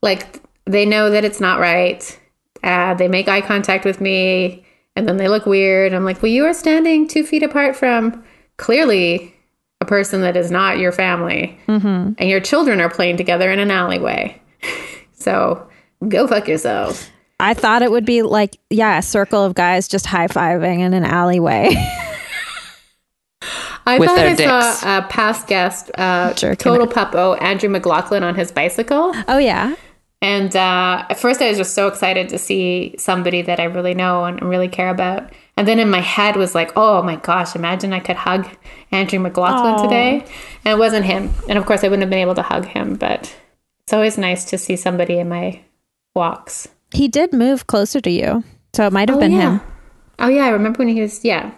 Like, 0.03 0.43
they 0.67 0.85
know 0.85 1.11
that 1.11 1.25
it's 1.25 1.41
not 1.41 1.61
right. 1.61 2.19
Uh, 2.65 2.95
they 2.95 3.07
make 3.09 3.29
eye 3.29 3.41
contact 3.43 3.85
with 3.85 4.01
me 4.01 4.65
and 4.97 5.07
then 5.09 5.17
they 5.19 5.29
look 5.29 5.47
weird. 5.47 5.93
I'm 5.93 6.05
like, 6.05 6.23
well, 6.23 6.33
you 6.33 6.45
are 6.47 6.55
standing 6.55 7.07
two 7.07 7.25
feet 7.25 7.43
apart 7.43 7.77
from 7.77 8.25
clearly 8.57 9.35
a 9.81 9.85
person 9.85 10.21
that 10.23 10.37
is 10.37 10.51
not 10.51 10.79
your 10.79 10.93
family. 10.93 11.59
And 11.67 12.19
your 12.21 12.41
children 12.41 12.81
are 12.81 12.89
playing 12.89 13.17
together 13.19 13.51
in 13.51 13.59
an 13.59 13.71
alleyway. 13.71 14.41
so 15.15 15.69
go 16.09 16.27
fuck 16.27 16.49
yourself. 16.49 17.11
I 17.41 17.53
thought 17.53 17.83
it 17.83 17.91
would 17.91 18.07
be 18.07 18.23
like, 18.23 18.57
yeah, 18.71 18.97
a 18.99 19.03
circle 19.03 19.45
of 19.45 19.55
guys 19.55 19.89
just 19.89 20.07
high 20.07 20.29
fiving 20.29 20.79
in 20.81 20.95
an 20.95 21.05
alleyway. 21.05 21.75
I 23.87 23.99
With 23.99 24.09
thought 24.09 24.17
their 24.17 24.29
I 24.31 24.35
dicks. 24.35 24.79
saw 24.81 24.99
a 24.99 25.03
past 25.03 25.47
guest, 25.47 25.91
uh, 25.99 26.33
total 26.33 26.87
puppo, 26.87 27.41
Andrew 27.43 27.69
McLaughlin 27.69 28.23
on 28.23 28.35
his 28.35 28.51
bicycle. 28.51 29.13
oh, 29.29 29.37
yeah. 29.39 29.75
And 30.25 30.57
uh, 30.57 31.05
at 31.11 31.19
first, 31.21 31.43
I 31.43 31.49
was 31.51 31.59
just 31.59 31.75
so 31.75 31.87
excited 31.87 32.31
to 32.31 32.39
see 32.39 32.95
somebody 32.97 33.43
that 33.43 33.61
I 33.61 33.65
really 33.65 33.93
know 33.93 34.25
and 34.25 34.41
really 34.41 34.69
care 34.69 34.89
about. 34.89 35.31
And 35.59 35.69
then 35.69 35.79
in 35.79 35.91
my 35.91 36.01
head 36.01 36.37
was 36.37 36.55
like, 36.55 36.73
oh 36.77 37.03
my 37.03 37.17
gosh, 37.17 37.55
imagine 37.55 37.93
I 37.93 38.01
could 38.01 38.17
hug 38.17 38.49
Andrew 38.91 39.19
McLaughlin 39.19 39.75
Aw. 39.75 39.83
today. 39.83 40.25
And 40.65 40.73
it 40.75 40.79
wasn't 40.79 41.05
him. 41.05 41.31
And 41.47 41.59
of 41.59 41.67
course, 41.67 41.85
I 41.85 41.89
wouldn't 41.89 42.01
have 42.05 42.09
been 42.11 42.21
able 42.21 42.35
to 42.37 42.43
hug 42.43 42.65
him, 42.65 42.95
but 42.95 43.37
it's 43.85 43.93
always 43.93 44.17
nice 44.17 44.47
to 44.47 44.57
see 44.57 44.77
somebody 44.77 45.19
in 45.19 45.29
my 45.29 45.61
walks. 46.15 46.69
He 46.95 47.07
did 47.07 47.35
move 47.35 47.67
closer 47.67 48.01
to 48.01 48.11
you. 48.11 48.45
So 48.73 48.87
it 48.87 48.95
might 48.95 49.11
have 49.11 49.19
Oh, 49.19 49.21
been 49.21 49.33
yeah. 49.33 49.59
him. 49.59 49.61
Oh, 50.21 50.29
yeah. 50.29 50.47
I 50.47 50.49
remember 50.51 50.79
when 50.79 50.89
he 50.89 51.03
was, 51.03 51.23
yeah. 51.23 51.53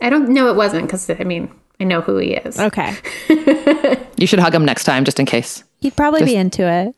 I 0.00 0.10
don't 0.10 0.30
know 0.30 0.50
it 0.50 0.56
wasn't 0.56 0.86
because, 0.86 1.08
I 1.08 1.22
mean, 1.22 1.48
I 1.78 1.84
know 1.84 2.00
who 2.00 2.16
he 2.18 2.32
is. 2.34 2.58
Okay. 2.58 2.96
you 4.16 4.26
should 4.26 4.40
hug 4.40 4.54
him 4.56 4.64
next 4.64 4.82
time 4.84 5.04
just 5.04 5.20
in 5.20 5.26
case. 5.26 5.62
He'd 5.80 5.94
probably 5.94 6.24
be 6.24 6.34
into 6.34 6.68
it. 6.68 6.96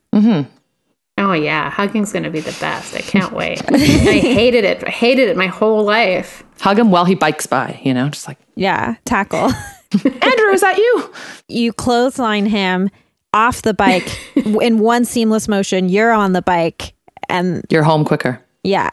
Oh 1.20 1.32
yeah, 1.34 1.70
hugging's 1.70 2.12
gonna 2.12 2.30
be 2.30 2.40
the 2.40 2.56
best. 2.60 2.96
I 2.96 3.00
can't 3.02 3.32
wait. 3.32 3.62
I 3.72 3.78
hated 3.78 4.64
it. 4.64 4.82
I 4.84 4.90
hated 4.90 5.28
it 5.28 5.36
my 5.36 5.46
whole 5.48 5.84
life. 5.84 6.42
Hug 6.60 6.78
him 6.78 6.90
while 6.90 7.04
he 7.04 7.14
bikes 7.14 7.46
by, 7.46 7.78
you 7.84 7.92
know, 7.94 8.08
just 8.08 8.26
like, 8.26 8.38
Yeah. 8.56 8.94
Tackle. 9.04 9.50
Andrew, 9.92 10.50
is 10.52 10.60
that 10.62 10.76
you? 10.78 11.12
you 11.48 11.72
clothesline 11.72 12.46
him 12.46 12.90
off 13.34 13.62
the 13.62 13.74
bike 13.74 14.08
in 14.36 14.78
one 14.78 15.04
seamless 15.04 15.46
motion. 15.46 15.88
You're 15.88 16.10
on 16.12 16.32
the 16.32 16.42
bike. 16.42 16.94
And 17.28 17.64
You're 17.70 17.82
home 17.84 18.04
quicker. 18.04 18.40
yeah, 18.64 18.88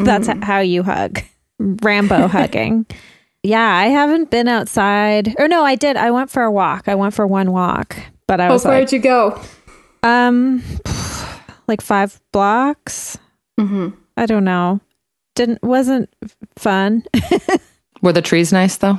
that's 0.00 0.28
how 0.42 0.60
you 0.60 0.82
hug. 0.82 1.20
Rambo 1.58 2.26
hugging. 2.28 2.86
Yeah, 3.42 3.66
I 3.76 3.86
haven't 3.86 4.30
been 4.30 4.46
outside. 4.48 5.34
Or 5.38 5.46
no, 5.48 5.62
I 5.64 5.74
did. 5.74 5.96
I 5.96 6.10
went 6.10 6.30
for 6.30 6.42
a 6.44 6.50
walk. 6.50 6.86
I 6.88 6.94
went 6.94 7.12
for 7.12 7.26
one 7.26 7.50
walk, 7.52 7.96
but 8.26 8.40
I 8.40 8.46
How 8.46 8.52
was 8.52 8.62
far 8.62 8.72
like, 8.78 8.88
did 8.88 8.96
you 8.96 9.02
go? 9.02 9.40
um, 10.02 10.62
like 11.68 11.80
five 11.80 12.20
blocks. 12.32 13.18
Mm-hmm. 13.58 13.90
I 14.16 14.26
don't 14.26 14.44
know. 14.44 14.80
Didn't 15.34 15.62
wasn't 15.62 16.08
fun. 16.56 17.04
Were 18.02 18.12
the 18.12 18.22
trees 18.22 18.52
nice 18.52 18.76
though? 18.76 18.98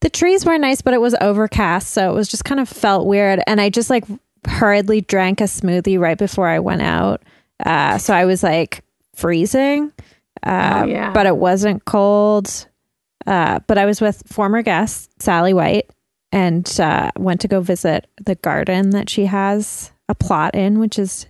The 0.00 0.10
trees 0.10 0.44
were 0.44 0.58
nice, 0.58 0.82
but 0.82 0.94
it 0.94 1.00
was 1.00 1.14
overcast, 1.20 1.90
so 1.90 2.10
it 2.10 2.14
was 2.14 2.28
just 2.28 2.44
kind 2.44 2.60
of 2.60 2.68
felt 2.68 3.06
weird. 3.06 3.40
And 3.46 3.60
I 3.60 3.70
just 3.70 3.88
like 3.88 4.04
hurriedly 4.46 5.00
drank 5.00 5.40
a 5.40 5.44
smoothie 5.44 5.98
right 5.98 6.18
before 6.18 6.48
I 6.48 6.58
went 6.58 6.82
out. 6.82 7.22
Uh, 7.64 7.98
so 7.98 8.12
I 8.12 8.24
was 8.24 8.42
like 8.42 8.82
freezing, 9.14 9.92
uh, 10.42 10.82
Oh, 10.82 10.86
yeah. 10.86 11.12
but 11.12 11.26
it 11.26 11.36
wasn't 11.36 11.84
cold. 11.84 12.66
Uh, 13.26 13.60
but 13.68 13.78
I 13.78 13.86
was 13.86 14.00
with 14.00 14.22
former 14.26 14.62
guest 14.62 15.10
Sally 15.22 15.54
White 15.54 15.88
and 16.32 16.68
uh, 16.80 17.12
went 17.16 17.40
to 17.42 17.48
go 17.48 17.60
visit 17.60 18.08
the 18.20 18.34
garden 18.34 18.90
that 18.90 19.08
she 19.08 19.26
has 19.26 19.92
a 20.08 20.14
plot 20.16 20.56
in, 20.56 20.80
which 20.80 20.98
is 20.98 21.26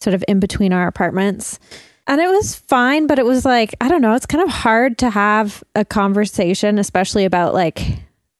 sort 0.00 0.14
of 0.14 0.24
in 0.28 0.40
between 0.40 0.72
our 0.72 0.86
apartments. 0.86 1.58
And 2.06 2.20
it 2.20 2.28
was 2.28 2.56
fine, 2.56 3.06
but 3.06 3.18
it 3.18 3.24
was 3.24 3.44
like, 3.44 3.74
I 3.80 3.88
don't 3.88 4.02
know, 4.02 4.14
it's 4.14 4.26
kind 4.26 4.42
of 4.42 4.50
hard 4.50 4.98
to 4.98 5.10
have 5.10 5.62
a 5.74 5.84
conversation, 5.84 6.78
especially 6.78 7.24
about 7.24 7.54
like 7.54 7.80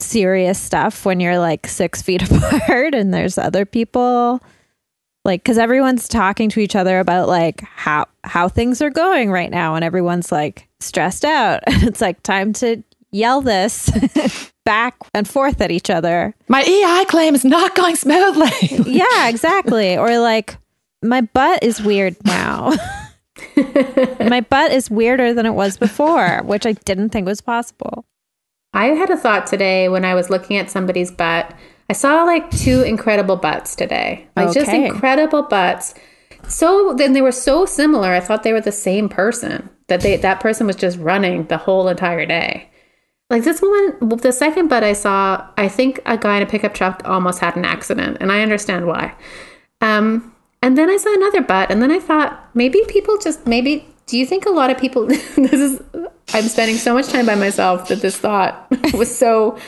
serious 0.00 0.58
stuff 0.58 1.04
when 1.04 1.20
you're 1.20 1.38
like 1.38 1.66
six 1.66 2.02
feet 2.06 2.22
apart 2.22 2.94
and 2.94 3.14
there's 3.14 3.38
other 3.38 3.64
people. 3.64 4.42
Like, 5.24 5.42
because 5.42 5.58
everyone's 5.58 6.08
talking 6.08 6.48
to 6.50 6.60
each 6.60 6.74
other 6.74 6.98
about 6.98 7.28
like 7.28 7.60
how 7.60 8.06
how 8.24 8.48
things 8.48 8.80
are 8.80 8.90
going 8.90 9.30
right 9.30 9.50
now, 9.50 9.74
and 9.74 9.84
everyone's 9.84 10.32
like 10.32 10.66
stressed 10.80 11.26
out, 11.26 11.62
and 11.66 11.82
it's 11.82 12.00
like 12.00 12.22
time 12.22 12.54
to 12.54 12.82
yell 13.12 13.42
this 13.42 13.90
back 14.64 14.96
and 15.14 15.28
forth 15.28 15.60
at 15.60 15.70
each 15.70 15.90
other. 15.90 16.34
My 16.48 16.62
EI 16.62 17.04
claim 17.06 17.34
is 17.34 17.44
not 17.44 17.74
going 17.74 17.96
smoothly. 17.96 18.50
Yeah, 18.86 19.28
exactly. 19.28 19.96
or 19.96 20.18
like, 20.18 20.56
my 21.02 21.20
butt 21.20 21.62
is 21.62 21.80
weird 21.80 22.16
now. 22.24 22.72
my 23.56 24.44
butt 24.48 24.72
is 24.72 24.90
weirder 24.90 25.34
than 25.34 25.46
it 25.46 25.54
was 25.54 25.76
before, 25.76 26.42
which 26.44 26.66
I 26.66 26.72
didn't 26.72 27.10
think 27.10 27.26
was 27.26 27.40
possible. 27.40 28.04
I 28.72 28.86
had 28.86 29.10
a 29.10 29.16
thought 29.16 29.46
today 29.46 29.88
when 29.88 30.04
I 30.04 30.14
was 30.14 30.30
looking 30.30 30.56
at 30.56 30.70
somebody's 30.70 31.10
butt. 31.10 31.52
I 31.88 31.92
saw 31.92 32.22
like 32.22 32.50
two 32.50 32.82
incredible 32.82 33.36
butts 33.36 33.74
today. 33.74 34.28
Like 34.36 34.52
just 34.52 34.70
incredible 34.70 35.42
butts. 35.42 35.94
So 36.48 36.94
then 36.94 37.12
they 37.12 37.22
were 37.22 37.32
so 37.32 37.66
similar. 37.66 38.12
I 38.12 38.20
thought 38.20 38.42
they 38.42 38.52
were 38.52 38.60
the 38.60 38.72
same 38.72 39.08
person. 39.08 39.68
That 39.88 40.02
they 40.02 40.16
that 40.16 40.38
person 40.38 40.68
was 40.68 40.76
just 40.76 40.98
running 40.98 41.46
the 41.46 41.56
whole 41.56 41.88
entire 41.88 42.24
day. 42.24 42.70
Like 43.28 43.42
this 43.42 43.60
one, 43.60 44.18
the 44.18 44.32
second 44.32 44.68
butt 44.68 44.84
I 44.84 44.92
saw, 44.92 45.48
I 45.56 45.68
think 45.68 46.00
a 46.06 46.16
guy 46.16 46.36
in 46.36 46.42
a 46.44 46.46
pickup 46.46 46.74
truck 46.74 47.02
almost 47.04 47.40
had 47.40 47.56
an 47.56 47.64
accident, 47.64 48.18
and 48.20 48.30
I 48.30 48.42
understand 48.42 48.86
why. 48.86 49.14
Um, 49.80 50.29
and 50.62 50.76
then 50.76 50.90
I 50.90 50.96
saw 50.96 51.12
another 51.14 51.42
butt, 51.42 51.70
and 51.70 51.82
then 51.82 51.90
I 51.90 51.98
thought 51.98 52.50
maybe 52.54 52.82
people 52.88 53.16
just 53.18 53.46
maybe. 53.46 53.86
Do 54.06 54.18
you 54.18 54.26
think 54.26 54.44
a 54.44 54.50
lot 54.50 54.70
of 54.70 54.78
people? 54.78 55.06
this 55.06 55.52
is. 55.52 55.80
I'm 56.32 56.44
spending 56.48 56.76
so 56.76 56.94
much 56.94 57.08
time 57.08 57.26
by 57.26 57.34
myself 57.36 57.88
that 57.88 58.00
this 58.00 58.16
thought 58.16 58.66
was 58.94 59.14
so 59.14 59.58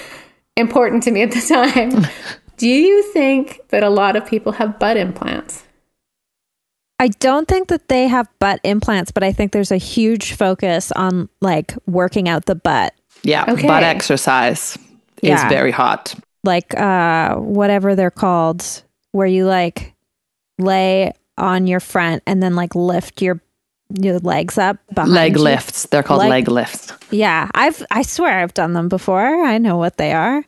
important 0.57 1.02
to 1.05 1.11
me 1.11 1.22
at 1.22 1.31
the 1.33 1.40
time. 1.40 2.07
Do 2.57 2.68
you 2.68 3.02
think 3.12 3.61
that 3.70 3.83
a 3.83 3.88
lot 3.90 4.14
of 4.16 4.24
people 4.26 4.52
have 4.52 4.78
butt 4.78 4.96
implants? 4.96 5.64
I 7.00 7.09
don't 7.09 7.48
think 7.48 7.68
that 7.68 7.88
they 7.88 8.07
have 8.07 8.28
butt 8.38 8.61
implants, 8.62 9.11
but 9.11 9.24
I 9.24 9.33
think 9.33 9.50
there's 9.50 9.72
a 9.72 9.76
huge 9.76 10.35
focus 10.35 10.92
on 10.92 11.28
like 11.40 11.74
working 11.87 12.28
out 12.28 12.44
the 12.46 12.55
butt. 12.55 12.94
yeah, 13.24 13.44
Okay. 13.48 13.66
butt 13.66 13.83
exercise 13.83 14.76
is 15.22 15.31
Yeah. 15.31 15.48
very 15.48 15.72
hot. 15.72 16.14
Like 16.44 16.74
uh 16.78 17.37
whatever 17.37 17.94
they're 17.96 18.11
called. 18.11 18.64
where 19.12 19.26
you 19.26 19.46
like 19.46 19.91
lay 20.59 21.12
on 21.38 21.67
your 21.67 21.81
front 21.81 22.23
and 22.27 22.43
then 22.43 22.55
like 22.55 22.75
lift 22.75 23.23
your 23.23 23.41
your 24.01 24.19
legs 24.21 24.57
up 24.57 24.79
behind 24.95 25.12
Leg 25.12 25.33
you. 25.37 25.43
lifts. 25.43 25.87
They're 25.87 26.03
called 26.03 26.21
Leg- 26.21 26.31
leg 26.31 26.49
lifts. 26.49 26.93
Yeah, 27.11 27.49
I've 27.55 27.85
I 27.91 28.03
swear 28.03 28.38
I've 28.41 28.55
done 28.55 28.73
them 28.73 28.88
before. 28.88 29.45
I 29.45 29.59
know 29.59 29.77
what 29.77 29.99
they 29.99 30.12
are. 30.12 30.45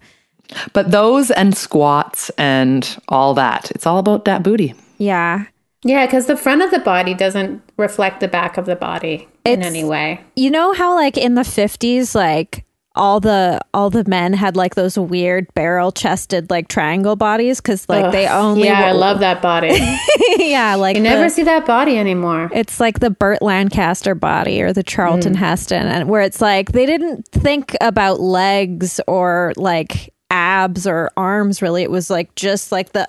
But 0.72 0.90
those 0.90 1.30
and 1.30 1.56
squats 1.56 2.30
and 2.38 2.96
all 3.08 3.34
that, 3.34 3.70
it's 3.72 3.86
all 3.86 3.98
about 3.98 4.24
that 4.26 4.42
booty. 4.42 4.74
Yeah. 4.98 5.44
Yeah, 5.82 6.06
because 6.06 6.26
the 6.26 6.36
front 6.36 6.62
of 6.62 6.70
the 6.70 6.78
body 6.78 7.12
doesn't 7.12 7.62
reflect 7.76 8.20
the 8.20 8.28
back 8.28 8.56
of 8.56 8.64
the 8.64 8.76
body 8.76 9.28
in 9.44 9.62
any 9.62 9.84
way. 9.84 10.20
You 10.36 10.50
know 10.50 10.72
how 10.72 10.94
like 10.94 11.18
in 11.18 11.34
the 11.34 11.42
50s 11.42 12.14
like 12.14 12.64
all 12.96 13.18
the 13.18 13.60
all 13.72 13.90
the 13.90 14.04
men 14.08 14.32
had 14.32 14.56
like 14.56 14.76
those 14.76 14.96
weird 14.96 15.52
barrel 15.54 15.90
chested 15.90 16.48
like 16.48 16.68
triangle 16.68 17.16
bodies 17.16 17.60
cuz 17.60 17.88
like 17.88 18.12
they 18.12 18.28
only 18.28 18.68
Yeah, 18.68 18.86
I 18.86 18.92
love 18.92 19.18
that 19.18 19.42
body. 19.42 19.76
yeah, 20.38 20.76
like 20.76 20.96
You 20.96 21.02
never 21.02 21.24
the- 21.24 21.30
see 21.30 21.42
that 21.42 21.66
body 21.66 21.98
anymore. 21.98 22.50
It's 22.54 22.78
like 22.78 23.00
the 23.00 23.10
Burt 23.10 23.42
Lancaster 23.42 24.14
body 24.14 24.62
or 24.62 24.72
the 24.72 24.84
Charlton 24.84 25.34
mm. 25.34 25.38
Heston, 25.38 25.86
and 25.86 26.08
where 26.08 26.22
it's 26.22 26.40
like 26.40 26.72
they 26.72 26.86
didn't 26.86 27.26
think 27.28 27.76
about 27.80 28.20
legs 28.20 29.00
or 29.08 29.52
like 29.56 30.14
abs 30.30 30.86
or 30.86 31.10
arms. 31.16 31.62
Really, 31.62 31.82
it 31.82 31.90
was 31.90 32.10
like 32.10 32.34
just 32.36 32.70
like 32.70 32.92
the 32.92 33.08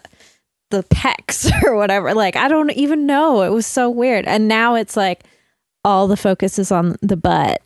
the 0.72 0.84
pecs 0.84 1.52
or 1.64 1.76
whatever. 1.76 2.14
Like 2.14 2.36
I 2.36 2.48
don't 2.48 2.72
even 2.72 3.06
know. 3.06 3.44
It 3.44 3.50
was 3.50 3.68
so 3.68 3.90
weird. 3.90 4.26
And 4.26 4.48
now 4.48 4.76
it's 4.76 4.98
like 4.98 5.24
all 5.84 6.08
the 6.08 6.18
focus 6.18 6.58
is 6.58 6.72
on 6.72 6.96
the 7.02 7.18
butt. 7.18 7.62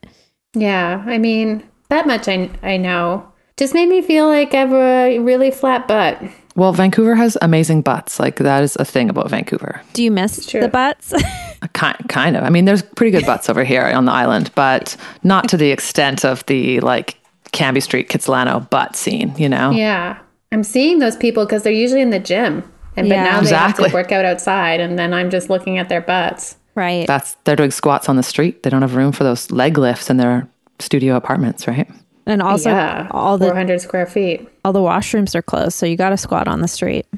Yeah, 0.54 1.04
I 1.06 1.18
mean, 1.18 1.64
that 1.90 2.08
much 2.08 2.28
I, 2.28 2.50
I 2.64 2.78
know. 2.78 3.32
Just 3.58 3.74
made 3.74 3.90
me 3.90 4.02
feel 4.02 4.28
like 4.28 4.54
I 4.54 4.58
have 4.58 4.72
a 4.74 5.20
really 5.20 5.52
flat 5.52 5.88
butt. 5.88 6.22
Well, 6.56 6.72
Vancouver 6.74 7.16
has 7.16 7.38
amazing 7.42 7.82
butts. 7.82 8.20
Like 8.20 8.38
that 8.38 8.64
is 8.64 8.76
a 8.78 8.86
thing 8.86 9.10
about 9.10 9.30
Vancouver. 9.30 9.82
Do 9.94 10.04
you 10.04 10.12
miss 10.12 10.46
the 10.46 10.68
butts? 10.70 11.14
Uh, 11.62 11.68
kind, 11.74 11.98
kind 12.08 12.38
of. 12.38 12.44
I 12.46 12.50
mean, 12.50 12.64
there's 12.64 12.82
pretty 12.82 13.12
good 13.12 13.26
butts 13.26 13.50
over 13.50 13.66
here 13.66 13.84
on 13.84 14.06
the 14.06 14.14
island, 14.14 14.50
but 14.56 14.96
not 15.24 15.50
to 15.50 15.58
the 15.58 15.72
extent 15.72 16.24
of 16.24 16.46
the 16.46 16.80
like 16.80 17.18
Cambie 17.52 17.84
Street, 17.84 18.08
Kitsilano 18.08 18.70
butt 18.70 18.96
scene. 18.96 19.34
You 19.38 19.50
know? 19.50 19.72
Yeah. 19.72 20.20
I'm 20.54 20.64
seeing 20.64 21.00
those 21.00 21.18
people 21.18 21.44
because 21.46 21.64
they're 21.64 21.74
usually 21.74 22.00
in 22.00 22.12
the 22.12 22.20
gym. 22.20 22.64
And 22.96 23.10
but 23.10 23.16
Yeah. 23.16 23.24
now 23.26 23.42
they 23.42 23.50
have 23.54 23.76
to 23.76 23.90
work 23.94 24.14
out 24.14 24.24
outside 24.24 24.80
and 24.80 24.98
then 24.98 25.14
I'm 25.14 25.30
just 25.30 25.50
looking 25.50 25.78
at 25.78 25.90
their 25.90 26.00
butts. 26.00 26.56
right. 26.76 27.06
That's 27.06 27.36
they're 27.44 27.58
doing 27.58 27.72
squats 27.72 28.08
on 28.08 28.16
the 28.16 28.24
street. 28.24 28.64
They 28.64 28.70
don't 28.70 28.82
have 28.82 28.96
room 28.96 29.12
for 29.12 29.26
those 29.26 29.52
leg 29.52 29.78
lifts 29.78 30.10
in 30.10 30.16
their 30.16 30.48
studio 30.80 31.16
apartments, 31.16 31.68
right? 31.68 31.90
and 32.30 32.44
also 32.44 32.70
yeah. 32.70 33.08
all 33.12 33.38
the 33.38 33.48
400 33.48 33.82
square 33.82 34.06
feet. 34.06 34.48
all 34.64 34.72
the 34.72 34.80
washrooms 34.80 35.34
are 35.36 35.42
closed, 35.42 35.74
so 35.74 35.86
you 35.86 35.98
got 35.98 36.10
to 36.10 36.18
squat 36.18 36.48
on 36.48 36.62
the 36.62 36.68
street. 36.68 37.06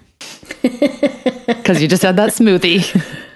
Because 1.47 1.81
you 1.81 1.87
just 1.87 2.01
had 2.01 2.15
that 2.15 2.29
smoothie. 2.29 2.81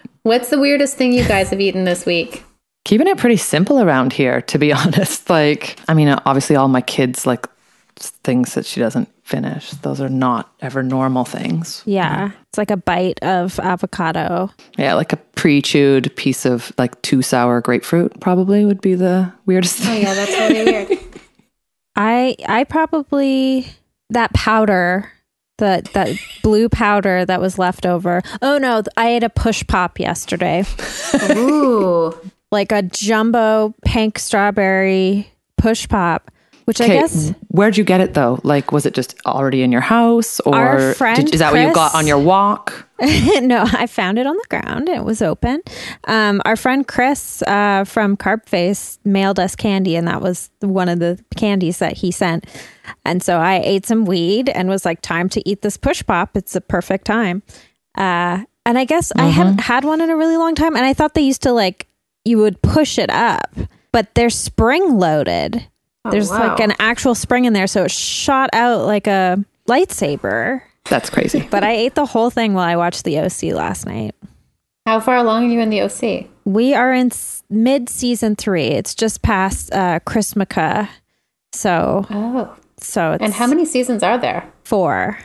What's 0.24 0.50
the 0.50 0.60
weirdest 0.60 0.96
thing 0.96 1.12
you 1.12 1.28
guys 1.28 1.50
have 1.50 1.60
eaten 1.60 1.84
this 1.84 2.06
week? 2.06 2.44
Keeping 2.86 3.08
it 3.08 3.18
pretty 3.18 3.36
simple 3.38 3.82
around 3.82 4.14
here, 4.14 4.42
to 4.44 4.58
be 4.58 4.72
honest. 4.74 5.30
Like, 5.30 5.78
I 5.88 5.94
mean, 5.94 6.10
obviously, 6.10 6.56
all 6.56 6.68
my 6.68 6.82
kids 6.82 7.26
like 7.26 7.46
things 7.98 8.54
that 8.54 8.66
she 8.66 8.80
doesn't 8.80 9.10
finish. 9.26 9.72
Those 9.72 10.00
are 10.00 10.08
not 10.08 10.54
ever 10.62 10.84
normal 10.84 11.26
things. 11.26 11.84
Yeah, 11.86 12.32
it's 12.48 12.58
like 12.58 12.72
a 12.72 12.78
bite 12.78 13.22
of 13.24 13.60
avocado. 13.60 14.52
Yeah, 14.78 14.94
like 14.94 15.12
a 15.12 15.18
pre-chewed 15.18 16.16
piece 16.16 16.46
of 16.46 16.72
like 16.78 17.02
too 17.02 17.22
sour 17.22 17.60
grapefruit 17.60 18.20
probably 18.22 18.64
would 18.64 18.82
be 18.82 18.94
the 18.94 19.34
weirdest 19.46 19.80
thing. 19.80 19.98
Oh 19.98 20.02
yeah, 20.08 20.14
that's 20.14 20.32
really 20.32 20.72
weird. 20.72 21.00
I 21.96 22.36
I 22.48 22.64
probably 22.66 23.68
that 24.12 24.32
powder 24.34 25.12
that 25.58 25.86
that 25.94 26.16
blue 26.44 26.70
powder 26.70 27.26
that 27.26 27.42
was 27.42 27.58
left 27.58 27.86
over. 27.86 28.22
Oh 28.42 28.58
no, 28.58 28.84
I 28.96 29.10
ate 29.10 29.24
a 29.24 29.30
push 29.30 29.66
pop 29.68 30.00
yesterday. 30.00 30.64
Ooh. 31.32 32.14
Like 32.52 32.72
a 32.72 32.84
jumbo 32.84 33.74
pink 33.84 34.20
strawberry 34.20 35.32
push 35.58 35.88
pop, 35.88 36.30
which 36.66 36.82
I 36.82 36.88
guess 36.88 37.34
where'd 37.50 37.78
you 37.78 37.84
get 37.84 38.02
it 38.02 38.14
though? 38.14 38.40
Like, 38.44 38.72
was 38.72 38.86
it 38.86 38.94
just 38.94 39.16
already 39.26 39.62
in 39.62 39.72
your 39.72 39.82
house, 39.82 40.40
or 40.42 40.94
friend 40.94 41.34
is 41.34 41.40
that 41.40 41.54
what 41.54 41.62
you 41.62 41.74
got 41.74 41.96
on 41.96 42.06
your 42.08 42.20
walk? 42.20 42.88
no, 43.00 43.66
I 43.74 43.88
found 43.88 44.18
it 44.18 44.26
on 44.26 44.36
the 44.36 44.46
ground. 44.50 44.88
It 44.88 45.04
was 45.04 45.22
open. 45.22 45.62
Um, 46.06 46.42
our 46.46 46.56
friend 46.56 46.88
Chris 46.88 47.42
uh, 47.44 47.84
from 47.84 48.16
Carb 48.16 48.46
Face 48.48 49.00
mailed 49.04 49.40
us 49.40 49.56
candy, 49.56 49.96
and 49.96 50.08
that 50.08 50.22
was 50.22 50.50
one 50.62 50.90
of 50.90 51.00
the 51.00 51.24
candies 51.36 51.80
that 51.80 51.98
he 51.98 52.12
sent. 52.12 52.46
And 53.04 53.22
so 53.22 53.38
I 53.38 53.62
ate 53.64 53.86
some 53.86 54.06
weed 54.06 54.50
and 54.50 54.70
was 54.70 54.86
like, 54.86 55.02
time 55.02 55.30
to 55.30 55.50
eat 55.50 55.62
this 55.62 55.78
push 55.78 56.04
pop. 56.06 56.38
It's 56.38 56.56
a 56.56 56.62
perfect 56.62 57.06
time. 57.06 57.44
Uh, 57.96 58.44
and 58.66 58.78
I 58.80 58.86
guess 58.86 59.12
I 59.16 59.28
haven't 59.28 59.60
had 59.62 59.84
one 59.84 60.02
in 60.02 60.10
a 60.10 60.16
really 60.16 60.38
long 60.38 60.56
time. 60.56 60.76
And 60.76 60.86
I 60.86 60.94
thought 60.94 61.14
they 61.14 61.22
used 61.22 61.44
to 61.44 61.52
like, 61.52 61.88
you 62.24 62.40
would 62.40 62.62
push 62.62 62.98
it 62.98 63.10
up, 63.12 63.54
but 63.92 64.16
they're 64.16 64.32
spring 64.32 64.98
loaded. 64.98 65.68
There's 66.12 66.30
wow. 66.30 66.48
like 66.50 66.60
an 66.60 66.74
actual 66.80 67.16
spring 67.16 67.46
in 67.46 67.54
there. 67.54 67.68
So 67.68 67.84
it 67.86 67.92
shot 67.92 68.50
out 68.54 68.86
like 68.86 69.08
a 69.08 69.44
lightsaber. 69.68 70.62
That's 70.90 71.10
crazy. 71.10 71.48
But 71.50 71.64
I 71.64 71.72
ate 71.72 71.96
the 71.96 72.06
whole 72.06 72.30
thing 72.30 72.54
while 72.54 72.68
I 72.68 72.76
watched 72.76 73.04
the 73.04 73.20
OC 73.20 73.54
last 73.56 73.86
night. 73.86 74.14
How 74.86 75.00
far 75.00 75.18
along 75.18 75.46
are 75.46 75.50
you 75.54 75.60
in 75.60 75.70
the 75.72 75.82
OC? 75.82 76.28
We 76.46 76.76
are 76.76 76.94
in 76.94 77.08
s- 77.08 77.44
mid 77.50 77.90
season 77.90 78.36
three. 78.36 78.68
It's 78.68 78.94
just 78.94 79.24
past 79.24 79.74
uh, 79.74 80.00
Chrismukkah. 80.02 80.88
So, 81.54 82.06
Oh. 82.12 82.56
so 82.78 83.14
it's 83.14 83.24
And 83.24 83.34
how 83.34 83.48
many 83.48 83.66
seasons 83.66 84.04
are 84.04 84.18
there? 84.18 84.52
four. 84.64 85.18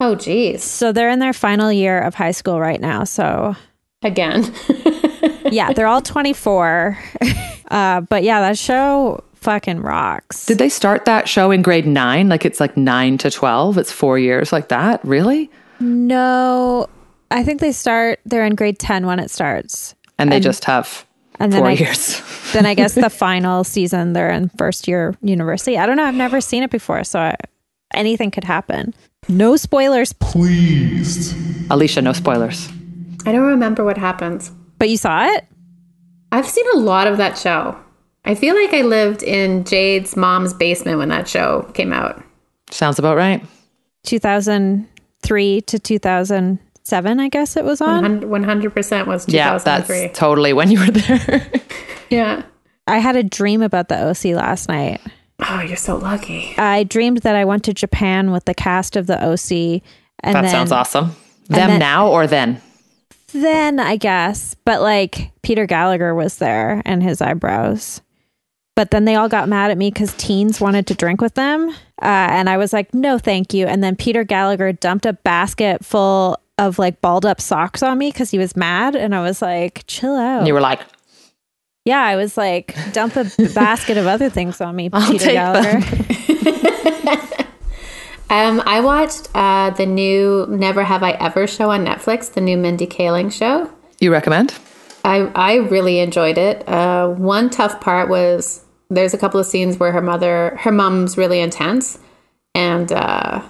Oh 0.00 0.14
geez. 0.14 0.62
So 0.62 0.92
they're 0.92 1.08
in 1.08 1.18
their 1.20 1.32
final 1.32 1.72
year 1.72 1.98
of 1.98 2.14
high 2.14 2.32
school 2.32 2.60
right 2.60 2.80
now. 2.80 3.04
So 3.04 3.56
Again. 4.02 4.52
yeah, 5.50 5.72
they're 5.72 5.86
all 5.86 6.02
24. 6.02 6.98
uh, 7.70 8.02
but 8.02 8.22
yeah, 8.22 8.40
that 8.40 8.58
show 8.58 9.24
fucking 9.36 9.80
rocks. 9.82 10.46
Did 10.46 10.58
they 10.58 10.68
start 10.68 11.04
that 11.04 11.28
show 11.28 11.50
in 11.50 11.62
grade 11.62 11.86
nine? 11.86 12.28
Like 12.28 12.44
it's 12.44 12.60
like 12.60 12.76
nine 12.76 13.18
to 13.18 13.30
twelve. 13.30 13.78
It's 13.78 13.92
four 13.92 14.18
years 14.18 14.52
like 14.52 14.68
that. 14.68 15.04
Really? 15.04 15.50
no, 15.80 16.88
I 17.30 17.42
think 17.42 17.60
they 17.60 17.72
start, 17.72 18.20
they're 18.24 18.44
in 18.46 18.54
grade 18.54 18.78
10 18.78 19.04
when 19.04 19.18
it 19.18 19.30
starts. 19.30 19.94
And 20.18 20.30
they 20.32 20.38
just 20.40 20.64
have 20.64 21.04
And 21.40 21.52
then 21.52 21.60
four 21.60 21.68
I, 21.68 21.72
years. 21.84 22.22
then 22.52 22.64
I 22.66 22.74
guess 22.74 22.94
the 22.94 23.10
final 23.10 23.64
season 23.64 24.12
they're 24.12 24.30
in 24.30 24.48
first 24.50 24.86
year 24.88 25.14
university. 25.22 25.76
I 25.76 25.84
don't 25.86 25.96
know. 25.96 26.04
I've 26.04 26.14
never 26.14 26.40
seen 26.40 26.62
it 26.62 26.70
before, 26.70 27.02
so 27.04 27.18
I, 27.18 27.34
anything 27.92 28.30
could 28.30 28.44
happen. 28.44 28.94
No 29.28 29.56
spoilers, 29.56 30.12
please. 30.12 31.34
Alicia, 31.70 32.00
no 32.00 32.12
spoilers. 32.12 32.68
I 33.26 33.32
don't 33.32 33.46
remember 33.46 33.84
what 33.84 33.98
happens. 33.98 34.50
but 34.78 34.88
you 34.88 34.96
saw 34.96 35.26
it. 35.26 35.44
I've 36.32 36.46
seen 36.48 36.64
a 36.74 36.78
lot 36.78 37.06
of 37.08 37.16
that 37.18 37.36
show. 37.36 37.76
I 38.26 38.34
feel 38.34 38.54
like 38.56 38.74
I 38.74 38.82
lived 38.82 39.22
in 39.22 39.64
Jade's 39.64 40.16
mom's 40.16 40.52
basement 40.52 40.98
when 40.98 41.08
that 41.10 41.28
show 41.28 41.62
came 41.74 41.92
out. 41.92 42.22
Sounds 42.70 42.98
about 42.98 43.16
right. 43.16 43.44
2003 44.04 45.60
to 45.62 45.78
2007, 45.78 47.20
I 47.20 47.28
guess 47.28 47.56
it 47.56 47.64
was 47.64 47.80
on. 47.80 48.20
100% 48.22 49.06
was 49.06 49.26
2003. 49.26 49.32
Yeah, 49.32 49.58
that's 49.58 50.18
totally 50.18 50.52
when 50.52 50.70
you 50.70 50.80
were 50.80 50.90
there. 50.90 51.50
yeah. 52.10 52.42
I 52.88 52.98
had 52.98 53.16
a 53.16 53.22
dream 53.22 53.62
about 53.62 53.88
the 53.88 54.08
OC 54.08 54.36
last 54.36 54.68
night. 54.68 55.00
Oh, 55.48 55.60
you're 55.60 55.76
so 55.76 55.96
lucky. 55.96 56.54
I 56.56 56.84
dreamed 56.84 57.18
that 57.18 57.36
I 57.36 57.44
went 57.44 57.64
to 57.64 57.74
Japan 57.74 58.32
with 58.32 58.44
the 58.44 58.54
cast 58.54 58.96
of 58.96 59.06
the 59.06 59.22
OC. 59.22 59.82
And 60.20 60.34
that 60.34 60.42
then, 60.42 60.50
sounds 60.50 60.72
awesome. 60.72 61.14
Them 61.48 61.70
then- 61.70 61.78
now 61.78 62.08
or 62.08 62.26
then? 62.26 62.60
Then 63.32 63.80
I 63.80 63.96
guess, 63.96 64.54
but 64.64 64.80
like 64.80 65.32
Peter 65.42 65.66
Gallagher 65.66 66.14
was 66.14 66.36
there 66.36 66.80
and 66.86 67.02
his 67.02 67.20
eyebrows. 67.20 68.00
But 68.76 68.92
then 68.92 69.04
they 69.06 69.16
all 69.16 69.28
got 69.28 69.48
mad 69.48 69.72
at 69.72 69.78
me 69.78 69.90
because 69.90 70.14
teens 70.14 70.60
wanted 70.60 70.86
to 70.86 70.94
drink 70.94 71.20
with 71.20 71.34
them. 71.34 71.70
Uh, 71.70 72.28
and 72.30 72.48
I 72.48 72.58
was 72.58 72.72
like, 72.72 72.92
no, 72.94 73.18
thank 73.18 73.52
you. 73.52 73.66
And 73.66 73.82
then 73.82 73.96
Peter 73.96 74.22
Gallagher 74.22 74.72
dumped 74.72 75.06
a 75.06 75.14
basket 75.14 75.84
full 75.84 76.38
of 76.58 76.78
like 76.78 77.00
balled 77.00 77.26
up 77.26 77.40
socks 77.40 77.82
on 77.82 77.98
me 77.98 78.12
because 78.12 78.30
he 78.30 78.38
was 78.38 78.54
mad. 78.54 78.94
And 78.94 79.14
I 79.14 79.22
was 79.22 79.42
like, 79.42 79.82
chill 79.86 80.14
out. 80.14 80.38
And 80.38 80.46
you 80.46 80.54
were 80.54 80.60
like, 80.60 80.80
Yeah, 81.84 82.02
I 82.02 82.16
was 82.16 82.36
like, 82.36 82.76
dump 82.92 83.16
a 83.16 83.24
basket 83.54 83.96
of 83.96 84.06
other 84.06 84.28
things 84.28 84.60
on 84.60 84.76
me, 84.76 84.90
I'll 84.92 85.10
Peter 85.10 85.24
take 85.24 85.34
Gallagher. 85.34 85.82
Um, 88.28 88.60
I 88.66 88.80
watched 88.80 89.28
uh, 89.34 89.70
the 89.70 89.86
new 89.86 90.46
Never 90.48 90.82
Have 90.82 91.02
I 91.04 91.12
Ever 91.12 91.46
show 91.46 91.70
on 91.70 91.86
Netflix, 91.86 92.32
the 92.32 92.40
new 92.40 92.56
Mindy 92.56 92.86
Kaling 92.86 93.32
show. 93.32 93.70
you 94.00 94.10
recommend? 94.10 94.52
I, 95.04 95.30
I 95.36 95.54
really 95.56 96.00
enjoyed 96.00 96.36
it. 96.36 96.68
Uh, 96.68 97.08
one 97.08 97.50
tough 97.50 97.80
part 97.80 98.08
was 98.08 98.64
there's 98.90 99.14
a 99.14 99.18
couple 99.18 99.40
of 99.40 99.46
scenes 99.46 99.78
where 99.78 99.92
her 99.92 100.02
mother, 100.02 100.56
her 100.60 100.72
mom's 100.72 101.16
really 101.16 101.40
intense, 101.40 101.98
and 102.54 102.90
uh, 102.92 103.42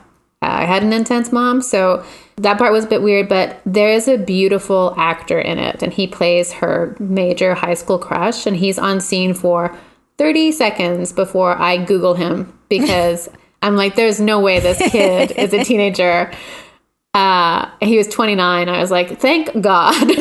I 0.42 0.64
had 0.64 0.82
an 0.82 0.92
intense 0.92 1.32
mom, 1.32 1.62
so 1.62 2.04
that 2.36 2.58
part 2.58 2.72
was 2.72 2.84
a 2.84 2.88
bit 2.88 3.02
weird. 3.02 3.28
But 3.28 3.60
there 3.64 3.90
is 3.90 4.08
a 4.08 4.18
beautiful 4.18 4.94
actor 4.96 5.40
in 5.40 5.58
it, 5.58 5.82
and 5.82 5.92
he 5.92 6.06
plays 6.06 6.52
her 6.54 6.96
major 6.98 7.54
high 7.54 7.74
school 7.74 7.98
crush, 7.98 8.46
and 8.46 8.56
he's 8.56 8.78
on 8.78 9.00
scene 9.00 9.34
for 9.34 9.76
30 10.18 10.52
seconds 10.52 11.12
before 11.12 11.56
I 11.60 11.76
Google 11.84 12.14
him 12.14 12.58
because 12.68 13.28
I'm 13.62 13.76
like, 13.76 13.96
there's 13.96 14.20
no 14.20 14.40
way 14.40 14.60
this 14.60 14.78
kid 14.90 15.32
is 15.32 15.52
a 15.52 15.64
teenager. 15.64 16.30
Uh, 17.14 17.70
he 17.80 17.96
was 17.96 18.08
29. 18.08 18.68
I 18.68 18.80
was 18.80 18.90
like, 18.90 19.18
thank 19.18 19.60
God. 19.60 19.94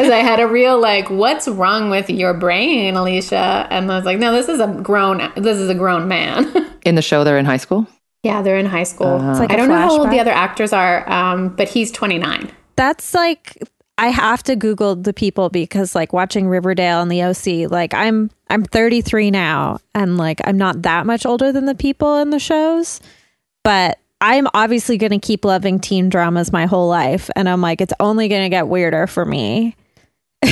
Because 0.00 0.12
I 0.12 0.18
had 0.18 0.40
a 0.40 0.46
real 0.46 0.80
like, 0.80 1.10
what's 1.10 1.48
wrong 1.48 1.90
with 1.90 2.08
your 2.10 2.34
brain, 2.34 2.94
Alicia? 2.96 3.66
And 3.70 3.90
I 3.90 3.96
was 3.96 4.04
like, 4.04 4.18
no, 4.18 4.32
this 4.32 4.48
is 4.48 4.60
a 4.60 4.66
grown, 4.82 5.32
this 5.36 5.58
is 5.58 5.68
a 5.68 5.74
grown 5.74 6.08
man. 6.08 6.52
In 6.84 6.94
the 6.94 7.02
show, 7.02 7.24
they're 7.24 7.38
in 7.38 7.44
high 7.44 7.56
school. 7.58 7.86
yeah, 8.22 8.40
they're 8.42 8.56
in 8.56 8.66
high 8.66 8.84
school. 8.84 9.16
It's 9.30 9.38
like 9.40 9.50
I 9.50 9.54
a 9.54 9.56
don't 9.58 9.68
know 9.68 9.76
how 9.76 9.98
old 9.98 10.10
the 10.10 10.20
other 10.20 10.30
actors 10.30 10.72
are, 10.72 11.08
um, 11.10 11.54
but 11.54 11.68
he's 11.68 11.92
29. 11.92 12.50
That's 12.76 13.12
like 13.14 13.58
I 13.98 14.08
have 14.08 14.44
to 14.44 14.54
Google 14.54 14.94
the 14.94 15.12
people 15.12 15.50
because 15.50 15.94
like 15.94 16.12
watching 16.12 16.46
Riverdale 16.48 17.02
and 17.02 17.10
the 17.10 17.22
OC, 17.24 17.70
like 17.70 17.92
I'm 17.94 18.30
I'm 18.48 18.62
33 18.62 19.32
now 19.32 19.78
and 19.94 20.16
like 20.16 20.40
I'm 20.44 20.56
not 20.56 20.82
that 20.82 21.04
much 21.04 21.26
older 21.26 21.50
than 21.52 21.66
the 21.66 21.74
people 21.74 22.18
in 22.18 22.30
the 22.30 22.38
shows, 22.38 23.00
but 23.64 23.98
I'm 24.20 24.46
obviously 24.54 24.98
going 24.98 25.10
to 25.10 25.18
keep 25.18 25.44
loving 25.44 25.78
teen 25.80 26.08
dramas 26.08 26.52
my 26.52 26.66
whole 26.66 26.88
life 26.88 27.28
and 27.36 27.48
I'm 27.48 27.60
like 27.60 27.80
it's 27.80 27.92
only 27.98 28.28
going 28.28 28.42
to 28.44 28.48
get 28.48 28.68
weirder 28.68 29.08
for 29.08 29.24
me. 29.24 29.76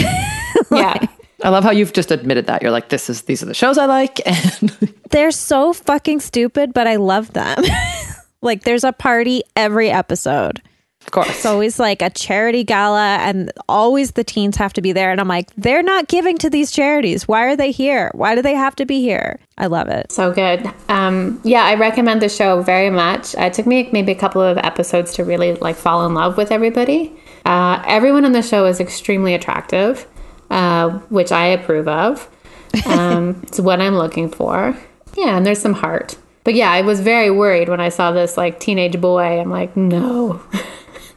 Yeah. 0.70 1.06
I 1.44 1.50
love 1.50 1.64
how 1.64 1.70
you've 1.70 1.92
just 1.92 2.10
admitted 2.10 2.46
that. 2.46 2.62
You're 2.62 2.70
like, 2.70 2.88
this 2.88 3.10
is 3.10 3.22
these 3.22 3.42
are 3.42 3.46
the 3.46 3.54
shows 3.54 3.76
I 3.78 3.84
like, 3.84 4.20
and 4.26 4.70
They're 5.10 5.30
so 5.30 5.72
fucking 5.74 6.20
stupid, 6.20 6.72
but 6.72 6.86
I 6.86 6.96
love 6.96 7.32
them. 7.34 7.62
like 8.42 8.64
there's 8.64 8.84
a 8.84 8.92
party 8.92 9.42
every 9.54 9.90
episode. 9.90 10.62
of 11.02 11.10
course, 11.10 11.28
It's 11.28 11.44
always 11.46 11.78
like 11.78 12.00
a 12.00 12.08
charity 12.08 12.64
gala, 12.64 13.18
and 13.18 13.52
always 13.68 14.12
the 14.12 14.24
teens 14.24 14.56
have 14.56 14.72
to 14.72 14.80
be 14.80 14.92
there. 14.92 15.12
And 15.12 15.20
I'm 15.20 15.28
like, 15.28 15.50
they're 15.56 15.82
not 15.82 16.08
giving 16.08 16.38
to 16.38 16.48
these 16.50 16.72
charities. 16.72 17.28
Why 17.28 17.44
are 17.44 17.56
they 17.56 17.70
here? 17.70 18.10
Why 18.14 18.34
do 18.34 18.40
they 18.40 18.54
have 18.54 18.74
to 18.76 18.86
be 18.86 19.02
here? 19.02 19.38
I 19.58 19.66
love 19.66 19.88
it. 19.88 20.10
So 20.10 20.32
good. 20.32 20.68
Um, 20.88 21.38
yeah, 21.44 21.64
I 21.64 21.74
recommend 21.74 22.22
the 22.22 22.30
show 22.30 22.62
very 22.62 22.90
much. 22.90 23.34
It 23.34 23.52
took 23.52 23.66
me 23.66 23.90
maybe 23.92 24.10
a 24.10 24.16
couple 24.18 24.40
of 24.42 24.56
episodes 24.58 25.12
to 25.14 25.24
really 25.24 25.54
like 25.56 25.76
fall 25.76 26.06
in 26.06 26.14
love 26.14 26.38
with 26.38 26.50
everybody. 26.50 27.12
Uh, 27.46 27.82
everyone 27.86 28.24
on 28.24 28.32
the 28.32 28.42
show 28.42 28.66
is 28.66 28.80
extremely 28.80 29.32
attractive, 29.34 30.06
uh, 30.50 30.90
which 31.08 31.30
I 31.32 31.46
approve 31.46 31.88
of. 31.88 32.28
Um, 32.86 33.40
it's 33.44 33.58
what 33.58 33.80
I'm 33.80 33.94
looking 33.96 34.28
for. 34.28 34.76
Yeah, 35.16 35.38
and 35.38 35.46
there's 35.46 35.60
some 35.60 35.72
heart. 35.72 36.14
But 36.44 36.52
yeah, 36.54 36.70
I 36.70 36.82
was 36.82 37.00
very 37.00 37.30
worried 37.30 37.70
when 37.70 37.80
I 37.80 37.88
saw 37.88 38.12
this 38.12 38.36
like 38.36 38.60
teenage 38.60 39.00
boy. 39.00 39.40
I'm 39.40 39.48
like, 39.50 39.74
no, 39.78 40.42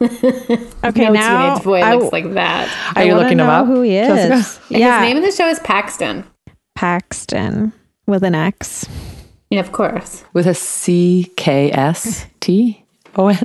Okay, 0.00 1.04
no 1.04 1.12
now 1.12 1.48
teenage 1.48 1.64
boy 1.64 1.80
I, 1.80 1.94
looks 1.96 2.12
like 2.12 2.32
that. 2.32 2.94
are 2.96 3.04
you 3.04 3.10
wanna 3.10 3.22
looking 3.24 3.38
him 3.40 3.46
know 3.46 3.52
up? 3.52 3.66
Who 3.66 3.82
he 3.82 3.96
is? 3.96 4.58
Yeah, 4.70 5.00
His 5.00 5.08
name 5.08 5.16
in 5.18 5.22
the 5.22 5.32
show 5.32 5.48
is 5.48 5.58
Paxton. 5.58 6.24
Paxton 6.74 7.72
with 8.06 8.22
an 8.24 8.34
X. 8.34 8.88
Yeah, 9.50 9.60
of 9.60 9.72
course. 9.72 10.24
with 10.32 10.46
a 10.46 10.54
C 10.54 11.30
K 11.36 11.70
S 11.72 12.24
T 12.40 12.82
O 13.16 13.28
N. 13.28 13.38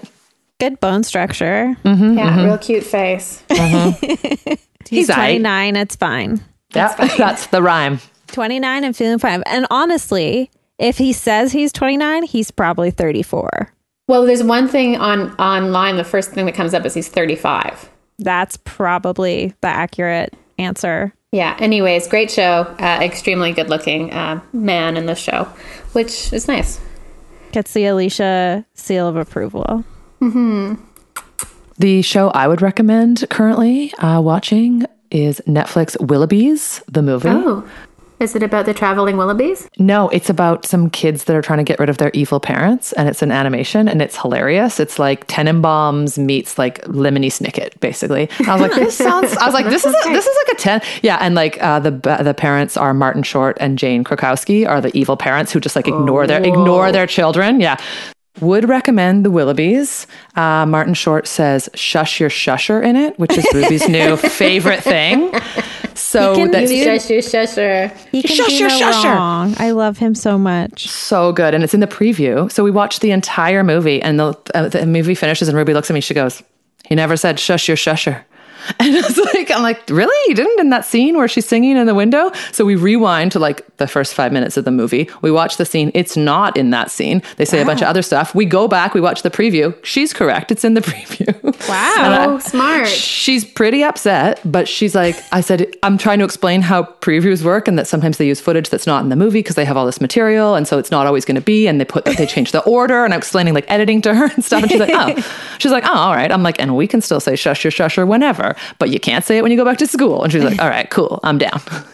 Good 0.60 0.80
bone 0.80 1.04
structure. 1.04 1.76
Yeah, 1.84 2.46
real 2.46 2.58
cute 2.58 2.84
face. 2.84 3.44
He's 3.50 5.10
aight. 5.10 5.16
29. 5.16 5.76
It's 5.76 5.96
fine. 5.96 6.44
Yeah, 6.74 6.94
that's 7.18 7.48
the 7.48 7.62
rhyme. 7.62 8.00
29 8.28 8.84
and 8.84 8.96
feeling 8.96 9.20
fine. 9.20 9.44
And 9.46 9.66
honestly, 9.70 10.50
if 10.78 10.98
he 10.98 11.14
says 11.14 11.52
he's 11.52 11.72
29, 11.72 12.24
he's 12.24 12.52
probably 12.52 12.92
34. 12.92 13.72
Well, 14.08 14.26
there's 14.26 14.44
one 14.44 14.68
thing 14.68 14.98
on 14.98 15.32
online. 15.38 15.98
The 15.98 16.04
first 16.04 16.32
thing 16.32 16.46
that 16.46 16.56
comes 16.56 16.74
up 16.74 16.86
is 16.86 16.94
he's 16.94 17.08
35. 17.08 17.90
That's 18.20 18.58
probably 18.64 19.54
the 19.62 19.68
accurate 19.68 20.34
answer. 20.58 21.14
Yeah. 21.32 21.58
Anyways, 21.60 22.08
great 22.08 22.30
show. 22.32 22.76
Uh, 22.80 23.00
extremely 23.02 23.52
good 23.52 23.70
looking 23.70 24.14
uh, 24.14 24.42
man 24.54 24.96
in 24.96 25.06
the 25.06 25.16
show, 25.16 25.46
which 25.94 26.32
is 26.32 26.48
nice. 26.48 26.80
Gets 27.52 27.74
the 27.74 27.86
Alicia 27.86 28.66
seal 28.74 29.08
of 29.08 29.16
approval. 29.16 29.84
The 31.78 32.02
show 32.02 32.30
I 32.30 32.48
would 32.48 32.62
recommend 32.62 33.26
currently 33.30 33.94
uh, 33.96 34.22
watching 34.22 34.86
is 35.12 35.42
Netflix 35.46 36.00
Willoughby's, 36.00 36.82
the 36.88 37.02
movie. 37.02 37.30
Oh, 37.30 37.68
is 38.20 38.34
it 38.34 38.44
about 38.44 38.66
the 38.66 38.74
traveling 38.74 39.18
Willoughbys? 39.18 39.68
No, 39.78 40.08
it's 40.10 40.30
about 40.30 40.66
some 40.66 40.90
kids 40.90 41.26
that 41.26 41.36
are 41.36 41.42
trying 41.42 41.58
to 41.58 41.66
get 41.66 41.80
rid 41.80 41.90
of 41.90 41.98
their 41.98 42.12
evil 42.14 42.40
parents, 42.40 42.94
and 42.94 43.10
it's 43.10 43.22
an 43.22 43.30
animation, 43.30 43.90
and 43.90 44.02
it's 44.02 44.16
hilarious. 44.16 44.80
It's 44.80 44.98
like 44.98 45.28
Tenenbaums 45.28 46.18
meets 46.18 46.58
like 46.58 46.82
Lemony 46.84 47.28
Snicket, 47.28 47.78
basically. 47.82 48.30
And 48.40 48.48
I 48.48 48.54
was 48.54 48.62
like, 48.62 48.76
this 48.76 48.98
sounds. 48.98 49.36
I 49.36 49.46
was 49.46 49.54
like, 49.54 49.66
this 49.66 49.86
is 49.86 49.94
a, 49.94 50.10
this 50.10 50.26
is 50.26 50.38
like 50.48 50.58
a 50.58 50.62
ten. 50.62 50.82
Yeah, 51.02 51.18
and 51.20 51.36
like 51.36 51.62
uh, 51.62 51.80
the 51.80 51.92
the 52.24 52.34
parents 52.34 52.78
are 52.78 52.94
Martin 52.94 53.24
Short 53.24 53.58
and 53.60 53.78
Jane 53.78 54.06
Krakowski 54.06 54.66
are 54.66 54.80
the 54.80 54.98
evil 54.98 55.18
parents 55.18 55.52
who 55.52 55.60
just 55.60 55.76
like 55.76 55.88
ignore 55.88 56.26
their 56.26 56.42
ignore 56.42 56.94
their 56.94 57.08
children. 57.08 57.60
Yeah. 57.60 57.76
Would 58.42 58.68
recommend 58.68 59.26
the 59.26 59.32
Willoughbys. 59.32 60.06
Uh, 60.36 60.66
Martin 60.66 60.94
Short 60.94 61.26
says 61.28 61.70
"shush 61.74 62.20
your 62.20 62.30
shusher" 62.30 62.84
in 62.84 62.96
it, 62.96 63.18
which 63.18 63.38
is 63.38 63.46
Ruby's 63.54 63.88
new 63.90 64.18
favorite 64.18 64.84
thing. 64.84 65.32
So 65.94 66.36
can 66.36 66.52
that's 66.52 66.70
do- 66.70 66.84
Shush, 66.84 67.10
you 67.10 67.20
shusher. 67.20 67.96
He 68.12 68.22
can 68.22 68.36
Shush 68.36 68.60
your 68.60 68.68
no 68.70 68.80
shusher. 68.80 69.16
wrong. 69.16 69.56
I 69.58 69.72
love 69.72 69.98
him 69.98 70.14
so 70.16 70.38
much. 70.38 70.88
so 70.90 71.32
good 71.32 71.54
and 71.54 71.64
it's 71.64 71.74
in 71.74 71.80
the 71.80 71.88
preview 71.88 72.52
so 72.52 72.64
we 72.64 72.72
watched 72.72 73.00
the 73.02 73.12
entire 73.12 73.64
movie 73.64 74.02
and 74.02 74.20
the, 74.20 74.38
uh, 74.54 74.68
the 74.68 74.86
movie 74.86 75.16
finishes 75.16 75.48
and 75.48 75.58
ruby 75.58 75.74
looks 75.74 75.90
at 75.90 75.94
me 75.94 76.02
she 76.02 76.14
goes 76.14 76.44
he 76.86 76.96
never 76.96 77.16
said 77.16 77.40
shush 77.40 77.68
your 77.70 77.78
shusher 77.78 78.24
and 78.80 78.96
I 78.96 79.02
was 79.02 79.18
like, 79.18 79.52
I'm 79.52 79.62
like, 79.62 79.90
really? 79.90 80.30
You 80.30 80.36
didn't 80.36 80.60
in 80.60 80.70
that 80.70 80.86
scene 80.86 81.18
where 81.18 81.28
she's 81.28 81.46
singing 81.46 81.78
in 81.78 81.86
the 81.86 81.96
window? 81.96 82.32
So 82.52 82.66
we 82.66 82.76
rewind 82.76 83.32
to 83.34 83.40
like 83.40 83.66
the 83.78 83.88
first 83.88 84.14
five 84.14 84.32
minutes 84.32 84.58
of 84.58 84.66
the 84.66 84.72
movie. 84.72 85.10
We 85.22 85.32
watch 85.32 85.58
the 85.58 85.66
scene. 85.66 85.92
It's 85.94 86.18
not 86.18 86.58
in 86.58 86.70
that 86.72 86.90
scene. 86.92 87.22
They 87.38 87.46
say 87.46 87.62
a 87.62 87.66
bunch 87.66 87.82
of 87.82 87.88
other 87.88 88.02
stuff. 88.02 88.34
We 88.34 88.46
go 88.46 88.68
back, 88.68 88.94
we 88.94 89.02
watch 89.02 89.22
the 89.22 89.30
preview. 89.30 89.76
She's 89.84 90.14
correct. 90.14 90.52
It's 90.52 90.64
in 90.64 90.74
the 90.74 90.82
preview. 90.82 91.70
Wow. 91.70 92.40
Smart. 92.40 92.88
She's 92.88 93.46
pretty 93.46 93.84
upset, 93.84 94.40
but 94.46 94.68
she's 94.68 94.96
like, 94.96 95.16
I 95.32 95.42
said, 95.42 95.76
I'm 95.84 95.98
trying 95.98 96.20
to 96.20 96.26
explain 96.26 96.62
how 96.62 96.84
previews 96.84 97.44
work 97.44 97.68
and 97.68 97.78
that 97.78 97.88
sometimes 97.88 98.18
they 98.18 98.28
use 98.28 98.40
footage 98.40 98.70
that's 98.70 98.88
not 98.88 99.04
in 99.04 99.10
the 99.10 99.16
movie 99.16 99.40
because 99.40 99.56
they 99.56 99.66
have 99.66 99.78
all 99.78 99.86
this 99.86 100.02
material. 100.02 100.56
And 100.56 100.68
so 100.68 100.78
it's 100.78 100.92
not 100.92 101.08
always 101.08 101.26
going 101.26 101.36
to 101.36 101.42
be. 101.42 101.68
And 101.68 101.80
they 101.80 101.86
put, 101.86 102.06
they 102.06 102.26
change 102.26 102.52
the 102.52 102.64
order. 102.64 103.06
And 103.06 103.14
I'm 103.14 103.18
explaining 103.18 103.54
like 103.54 103.70
editing 103.70 104.02
to 104.04 104.14
her 104.14 104.26
and 104.26 104.44
stuff. 104.44 104.64
And 104.64 104.72
she's 104.72 104.80
like, 104.80 104.92
oh, 104.94 105.56
she's 105.60 105.72
like, 105.72 105.86
oh, 105.86 105.94
all 105.94 106.16
right. 106.16 106.32
I'm 106.32 106.44
like, 106.44 106.60
and 106.60 106.76
we 106.76 106.88
can 106.88 107.02
still 107.02 107.20
say 107.20 107.36
shush 107.36 107.64
your 107.64 107.72
shusher 107.72 108.08
whenever, 108.08 108.55
but 108.80 108.90
you 108.90 109.00
can't 109.00 109.24
say 109.24 109.38
it 109.38 109.42
when 109.42 109.52
you 109.52 109.58
go 109.58 109.66
back 109.66 109.78
to 109.80 109.88
school. 109.88 110.24
And 110.24 110.32
she's 110.32 110.44
like, 110.44 110.62
all 110.62 110.70
right, 110.70 110.90
cool. 110.90 111.20
I'm 111.24 111.38
down. 111.38 111.62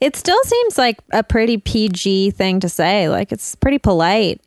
It 0.00 0.16
still 0.16 0.38
seems 0.44 0.76
like 0.76 0.98
a 1.12 1.22
pretty 1.22 1.56
PG 1.56 2.32
thing 2.32 2.60
to 2.60 2.68
say. 2.68 3.08
Like 3.08 3.32
it's 3.32 3.54
pretty 3.54 3.78
polite. 3.78 4.40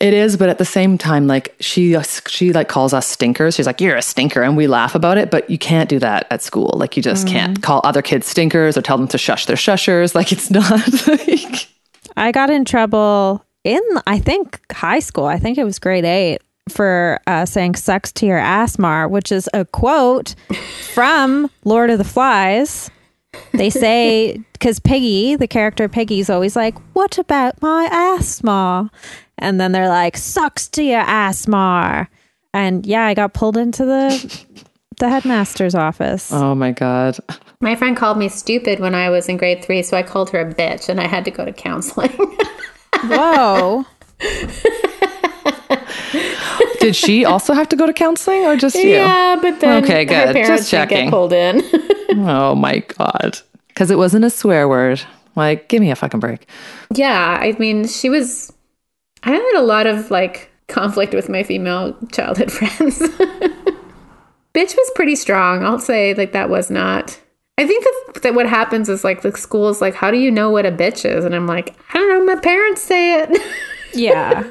It 0.00 0.12
is, 0.12 0.36
but 0.36 0.48
at 0.48 0.58
the 0.58 0.64
same 0.64 0.98
time, 0.98 1.26
like 1.26 1.54
she 1.60 1.96
she 2.26 2.52
like 2.52 2.68
calls 2.68 2.92
us 2.92 3.06
stinkers. 3.06 3.54
She's 3.54 3.66
like, 3.66 3.80
"You're 3.80 3.96
a 3.96 4.02
stinker," 4.02 4.42
and 4.42 4.56
we 4.56 4.66
laugh 4.66 4.94
about 4.94 5.16
it. 5.16 5.30
But 5.30 5.48
you 5.48 5.56
can't 5.56 5.88
do 5.88 5.98
that 6.00 6.26
at 6.30 6.42
school. 6.42 6.72
Like 6.76 6.96
you 6.96 7.02
just 7.02 7.26
can't 7.26 7.58
mm. 7.58 7.62
call 7.62 7.80
other 7.84 8.02
kids 8.02 8.26
stinkers 8.26 8.76
or 8.76 8.82
tell 8.82 8.98
them 8.98 9.08
to 9.08 9.18
shush 9.18 9.46
their 9.46 9.56
shushers. 9.56 10.14
Like 10.14 10.32
it's 10.32 10.50
not. 10.50 10.82
Like, 11.06 11.68
I 12.16 12.32
got 12.32 12.50
in 12.50 12.64
trouble 12.64 13.44
in, 13.64 13.80
I 14.06 14.18
think, 14.18 14.60
high 14.72 15.00
school. 15.00 15.24
I 15.24 15.38
think 15.38 15.58
it 15.58 15.64
was 15.64 15.78
grade 15.78 16.04
eight 16.04 16.40
for 16.68 17.20
uh, 17.26 17.46
saying 17.46 17.76
sucks 17.76 18.12
to 18.12 18.26
your 18.26 18.38
ass, 18.38 18.78
Mar, 18.78 19.08
which 19.08 19.30
is 19.30 19.48
a 19.54 19.64
quote 19.64 20.34
from 20.92 21.50
Lord 21.64 21.90
of 21.90 21.98
the 21.98 22.04
Flies. 22.04 22.90
They 23.52 23.70
say, 23.70 24.38
because 24.52 24.80
Piggy, 24.80 25.36
the 25.36 25.46
character 25.48 25.88
Piggy, 25.88 26.20
is 26.20 26.30
always 26.30 26.56
like, 26.56 26.76
What 26.94 27.18
about 27.18 27.60
my 27.62 27.88
ass, 27.90 28.42
Mar? 28.42 28.90
And 29.38 29.60
then 29.60 29.72
they're 29.72 29.88
like, 29.88 30.16
Sucks 30.16 30.68
to 30.70 30.82
your 30.82 31.00
ass, 31.00 31.46
Mar. 31.46 32.08
And 32.54 32.86
yeah, 32.86 33.04
I 33.04 33.14
got 33.14 33.34
pulled 33.34 33.56
into 33.56 33.84
the 33.84 34.44
the 34.98 35.10
headmaster's 35.10 35.74
office. 35.74 36.32
oh 36.32 36.54
my 36.54 36.72
god. 36.72 37.18
My 37.60 37.74
friend 37.74 37.96
called 37.96 38.18
me 38.18 38.28
stupid 38.28 38.80
when 38.80 38.94
I 38.94 39.08
was 39.10 39.28
in 39.28 39.36
grade 39.38 39.64
three, 39.64 39.82
so 39.82 39.96
I 39.96 40.02
called 40.02 40.28
her 40.30 40.40
a 40.40 40.54
bitch 40.54 40.88
and 40.90 41.00
I 41.00 41.06
had 41.06 41.24
to 41.24 41.30
go 41.30 41.44
to 41.44 41.52
counseling. 41.52 42.10
Whoa. 43.04 43.84
Did 46.80 46.94
she 46.96 47.24
also 47.24 47.52
have 47.54 47.68
to 47.70 47.76
go 47.76 47.86
to 47.86 47.92
counseling 47.92 48.44
or 48.46 48.56
just 48.56 48.76
you? 48.76 48.90
yeah, 48.90 49.36
but 49.40 49.60
then 49.60 49.82
Okay, 49.84 50.04
her 50.04 50.26
good. 50.26 50.34
parents 50.34 50.48
Just 50.48 50.70
checking. 50.70 51.10
pulled 51.10 51.32
in. 51.32 51.62
Oh 52.18 52.54
my 52.54 52.78
god. 52.96 53.38
Because 53.68 53.90
it 53.90 53.98
wasn't 53.98 54.24
a 54.24 54.30
swear 54.30 54.68
word. 54.68 55.02
Like, 55.34 55.68
give 55.68 55.80
me 55.82 55.90
a 55.90 55.96
fucking 55.96 56.20
break. 56.20 56.46
yeah, 56.94 57.36
I 57.40 57.54
mean, 57.58 57.86
she 57.86 58.08
was. 58.08 58.52
I 59.24 59.32
had 59.32 59.54
a 59.56 59.62
lot 59.62 59.86
of 59.86 60.10
like 60.10 60.50
conflict 60.68 61.12
with 61.12 61.28
my 61.28 61.42
female 61.42 61.94
childhood 62.12 62.50
friends. 62.58 63.00
Bitch 64.54 64.74
was 64.76 64.90
pretty 64.94 65.16
strong. 65.16 65.62
I'll 65.64 65.78
say 65.78 66.14
like 66.14 66.32
that 66.32 66.48
was 66.48 66.70
not. 66.70 67.18
I 67.58 67.66
think 67.66 67.84
that, 67.84 68.22
that 68.22 68.34
what 68.34 68.46
happens 68.48 68.88
is 68.88 69.04
like 69.04 69.20
the 69.22 69.36
school's 69.36 69.80
like, 69.82 69.94
how 69.94 70.10
do 70.10 70.16
you 70.18 70.30
know 70.30 70.50
what 70.50 70.64
a 70.64 70.72
bitch 70.72 71.04
is? 71.04 71.24
And 71.24 71.34
I'm 71.34 71.46
like, 71.46 71.74
I 71.90 71.98
don't 71.98 72.08
know. 72.26 72.34
My 72.34 72.40
parents 72.40 72.80
say 72.82 73.20
it. 73.20 73.42
Yeah. 73.92 74.48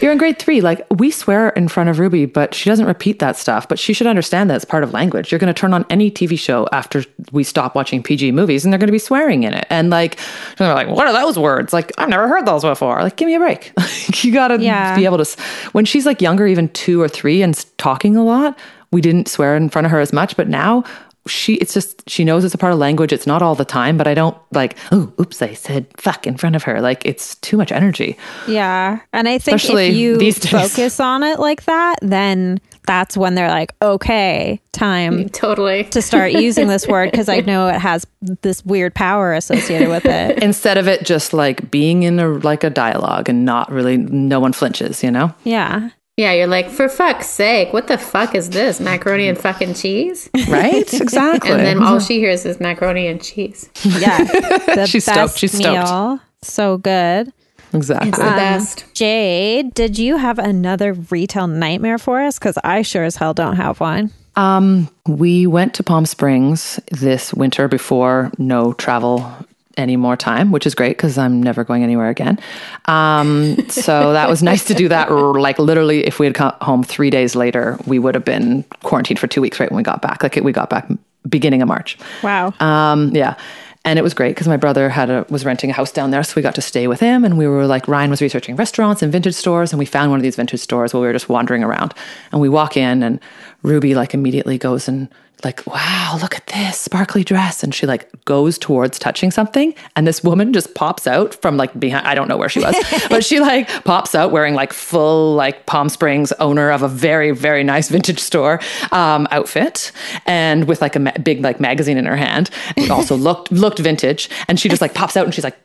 You're 0.00 0.12
in 0.12 0.18
grade 0.18 0.38
three. 0.38 0.60
Like 0.60 0.86
we 0.98 1.10
swear 1.10 1.48
in 1.50 1.68
front 1.68 1.88
of 1.88 1.98
Ruby, 1.98 2.26
but 2.26 2.54
she 2.54 2.68
doesn't 2.68 2.84
repeat 2.86 3.18
that 3.20 3.36
stuff. 3.36 3.66
But 3.66 3.78
she 3.78 3.92
should 3.92 4.06
understand 4.06 4.50
that 4.50 4.56
it's 4.56 4.64
part 4.64 4.82
of 4.84 4.92
language. 4.92 5.32
You're 5.32 5.38
going 5.38 5.52
to 5.52 5.58
turn 5.58 5.72
on 5.72 5.86
any 5.88 6.10
TV 6.10 6.38
show 6.38 6.68
after 6.72 7.02
we 7.32 7.42
stop 7.44 7.74
watching 7.74 8.02
PG 8.02 8.32
movies, 8.32 8.64
and 8.64 8.72
they're 8.72 8.78
going 8.78 8.88
to 8.88 8.92
be 8.92 8.98
swearing 8.98 9.44
in 9.44 9.54
it. 9.54 9.66
And 9.70 9.88
like 9.90 10.18
they're 10.58 10.74
like, 10.74 10.88
"What 10.88 11.06
are 11.06 11.12
those 11.12 11.38
words?" 11.38 11.72
Like 11.72 11.92
I've 11.98 12.08
never 12.10 12.28
heard 12.28 12.44
those 12.46 12.62
before. 12.62 13.00
Like 13.02 13.16
give 13.16 13.26
me 13.26 13.34
a 13.36 13.38
break. 13.38 13.72
you 14.22 14.32
got 14.32 14.48
to 14.48 14.60
Yeah. 14.60 14.94
be 14.94 15.06
able 15.06 15.16
to. 15.16 15.22
s- 15.22 15.36
When 15.72 15.84
she's 15.84 16.04
like 16.04 16.20
younger, 16.20 16.46
even 16.46 16.68
two 16.70 17.00
or 17.00 17.08
three, 17.08 17.40
and 17.42 17.64
talking 17.78 18.16
a 18.16 18.24
lot, 18.24 18.58
we 18.92 19.00
didn't 19.00 19.28
swear 19.28 19.56
in 19.56 19.68
front 19.70 19.86
of 19.86 19.90
her 19.92 20.00
as 20.00 20.12
much. 20.12 20.36
But 20.36 20.48
now. 20.48 20.84
She, 21.26 21.54
it's 21.54 21.74
just, 21.74 22.08
she 22.08 22.24
knows 22.24 22.44
it's 22.44 22.54
a 22.54 22.58
part 22.58 22.72
of 22.72 22.78
language. 22.78 23.12
It's 23.12 23.26
not 23.26 23.42
all 23.42 23.54
the 23.54 23.64
time, 23.64 23.96
but 23.96 24.06
I 24.06 24.14
don't 24.14 24.36
like, 24.52 24.76
oh, 24.92 25.12
oops, 25.20 25.42
I 25.42 25.54
said 25.54 25.86
fuck 25.96 26.26
in 26.26 26.36
front 26.36 26.56
of 26.56 26.62
her. 26.64 26.80
Like, 26.80 27.04
it's 27.04 27.34
too 27.36 27.56
much 27.56 27.72
energy. 27.72 28.16
Yeah. 28.48 29.00
And 29.12 29.28
I 29.28 29.38
think 29.38 29.56
Especially 29.56 29.88
if 29.88 29.96
you 29.96 30.16
these 30.18 30.38
focus 30.38 31.00
on 31.00 31.22
it 31.22 31.38
like 31.38 31.64
that, 31.64 31.96
then 32.02 32.60
that's 32.86 33.16
when 33.16 33.34
they're 33.34 33.48
like, 33.48 33.74
okay, 33.82 34.60
time 34.72 35.28
Totally. 35.30 35.84
to 35.84 36.00
start 36.00 36.32
using 36.32 36.68
this 36.68 36.86
word 36.86 37.10
because 37.10 37.28
I 37.28 37.40
know 37.40 37.66
it 37.68 37.78
has 37.80 38.06
this 38.20 38.64
weird 38.64 38.94
power 38.94 39.34
associated 39.34 39.88
with 39.88 40.06
it. 40.06 40.38
instead 40.42 40.78
of 40.78 40.86
it 40.86 41.04
just 41.04 41.32
like 41.32 41.68
being 41.70 42.04
in 42.04 42.20
a 42.20 42.28
like 42.28 42.62
a 42.62 42.70
dialogue 42.70 43.28
and 43.28 43.44
not 43.44 43.70
really 43.72 43.96
no 43.96 44.38
one 44.38 44.52
flinches 44.52 45.02
you 45.02 45.10
know 45.10 45.34
Yeah. 45.44 45.90
Yeah, 46.16 46.32
you're 46.32 46.46
like, 46.46 46.70
for 46.70 46.88
fuck's 46.88 47.26
sake, 47.26 47.72
what 47.74 47.88
the 47.88 47.98
fuck 47.98 48.34
is 48.34 48.48
this? 48.50 48.80
Macaroni 48.80 49.28
and 49.28 49.36
fucking 49.38 49.74
cheese? 49.74 50.30
right 50.48 50.92
exactly 51.00 51.50
And 51.50 51.60
then 51.60 51.82
all 51.82 52.00
she 52.00 52.18
hears 52.20 52.46
is 52.46 52.58
macaroni 52.58 53.06
and 53.06 53.22
cheese. 53.22 53.68
Yeah. 53.84 54.24
The 54.76 54.86
She's 54.86 55.04
stoked. 55.04 55.16
best 55.16 55.38
She's 55.38 55.52
stoked. 55.52 55.88
meal. 55.88 56.20
So 56.42 56.78
good. 56.78 57.32
exactly 57.74 58.08
It's 58.08 58.18
the 58.18 58.24
best. 58.24 58.84
Jade, 58.94 59.74
did 59.74 59.98
you 59.98 60.16
have 60.16 60.38
another 60.38 60.94
retail 60.94 61.46
nightmare 61.48 61.98
for 61.98 62.20
us? 62.22 62.38
Because 62.38 62.56
I 62.64 62.80
sure 62.82 63.04
as 63.04 63.16
hell 63.16 63.34
don't 63.34 63.56
have 63.56 63.80
one. 63.80 64.10
um 64.36 64.88
we 65.06 65.46
went 65.46 65.74
to 65.74 65.82
palm 65.82 66.06
springs 66.06 66.80
this 66.92 67.32
winter 67.34 67.68
before 67.68 68.30
no 68.38 68.72
travel 68.74 69.30
any 69.76 69.96
more 69.96 70.16
time 70.16 70.52
which 70.52 70.66
is 70.66 70.74
great 70.74 70.96
because 70.96 71.18
i'm 71.18 71.42
never 71.42 71.64
going 71.64 71.82
anywhere 71.82 72.08
again 72.08 72.38
um 72.86 73.56
so 73.68 74.12
that 74.12 74.28
was 74.28 74.42
nice 74.42 74.64
to 74.64 74.74
do 74.74 74.88
that 74.88 75.10
like 75.10 75.58
literally 75.58 76.06
if 76.06 76.18
we 76.18 76.26
had 76.26 76.34
come 76.34 76.52
home 76.62 76.82
three 76.82 77.10
days 77.10 77.34
later 77.36 77.78
we 77.86 77.98
would 77.98 78.14
have 78.14 78.24
been 78.24 78.62
quarantined 78.82 79.18
for 79.18 79.26
two 79.26 79.40
weeks 79.40 79.60
right 79.60 79.70
when 79.70 79.76
we 79.76 79.82
got 79.82 80.00
back 80.02 80.22
like 80.22 80.36
we 80.36 80.52
got 80.52 80.70
back 80.70 80.88
beginning 81.28 81.62
of 81.62 81.68
march 81.68 81.98
Wow. 82.22 82.52
Um, 82.60 83.14
yeah. 83.14 83.36
And 83.84 84.00
it 84.00 84.02
was 84.02 84.14
great 84.14 84.30
because 84.30 84.48
my 84.48 84.56
brother 84.56 84.88
had 84.88 85.10
a, 85.10 85.24
was 85.28 85.44
renting 85.44 85.70
a 85.70 85.72
house 85.72 85.92
down 85.92 86.10
there, 86.10 86.24
so 86.24 86.32
we 86.34 86.42
got 86.42 86.56
to 86.56 86.60
stay 86.60 86.88
with 86.88 86.98
him. 86.98 87.24
And 87.24 87.38
we 87.38 87.46
were 87.46 87.66
like, 87.66 87.86
Ryan 87.86 88.10
was 88.10 88.20
researching 88.20 88.56
restaurants 88.56 89.00
and 89.00 89.12
vintage 89.12 89.34
stores, 89.36 89.72
and 89.72 89.78
we 89.78 89.86
found 89.86 90.10
one 90.10 90.18
of 90.18 90.24
these 90.24 90.34
vintage 90.34 90.58
stores 90.60 90.92
while 90.92 91.02
we 91.02 91.06
were 91.06 91.12
just 91.12 91.28
wandering 91.28 91.62
around. 91.62 91.94
And 92.32 92.40
we 92.40 92.48
walk 92.48 92.76
in, 92.76 93.04
and 93.04 93.20
Ruby 93.62 93.94
like 93.94 94.12
immediately 94.12 94.58
goes 94.58 94.88
and 94.88 95.08
like, 95.44 95.66
wow, 95.66 96.18
look 96.20 96.34
at 96.34 96.46
this 96.46 96.78
sparkly 96.78 97.22
dress, 97.22 97.62
and 97.62 97.74
she 97.74 97.86
like 97.86 98.08
goes 98.24 98.58
towards 98.58 98.98
touching 98.98 99.30
something, 99.30 99.74
and 99.94 100.06
this 100.06 100.24
woman 100.24 100.52
just 100.52 100.74
pops 100.74 101.06
out 101.06 101.34
from 101.34 101.56
like 101.56 101.78
behind. 101.78 102.06
I 102.06 102.14
don't 102.14 102.28
know 102.28 102.36
where 102.36 102.48
she 102.48 102.60
was, 102.60 102.74
but 103.10 103.24
she 103.24 103.40
like 103.40 103.68
pops 103.84 104.14
out 104.14 104.32
wearing 104.32 104.54
like 104.54 104.72
full 104.72 105.34
like 105.34 105.66
Palm 105.66 105.88
Springs 105.88 106.32
owner 106.32 106.70
of 106.70 106.82
a 106.82 106.88
very 106.88 107.32
very 107.32 107.62
nice 107.64 107.88
vintage 107.88 108.18
store 108.18 108.60
um, 108.92 109.28
outfit, 109.30 109.92
and 110.24 110.66
with 110.66 110.80
like 110.80 110.96
a 110.96 111.00
ma- 111.00 111.18
big 111.22 111.42
like 111.42 111.60
magazine 111.60 111.98
in 111.98 112.06
her 112.06 112.16
hand. 112.16 112.50
It 112.76 112.90
also 112.90 113.16
looked 113.28 113.52
looked 113.52 113.78
vintage, 113.78 114.30
and 114.48 114.58
she 114.58 114.68
just 114.68 114.80
like 114.80 114.94
pops 114.94 115.16
out 115.16 115.24
and 115.24 115.34
she's 115.34 115.44
like. 115.44 115.56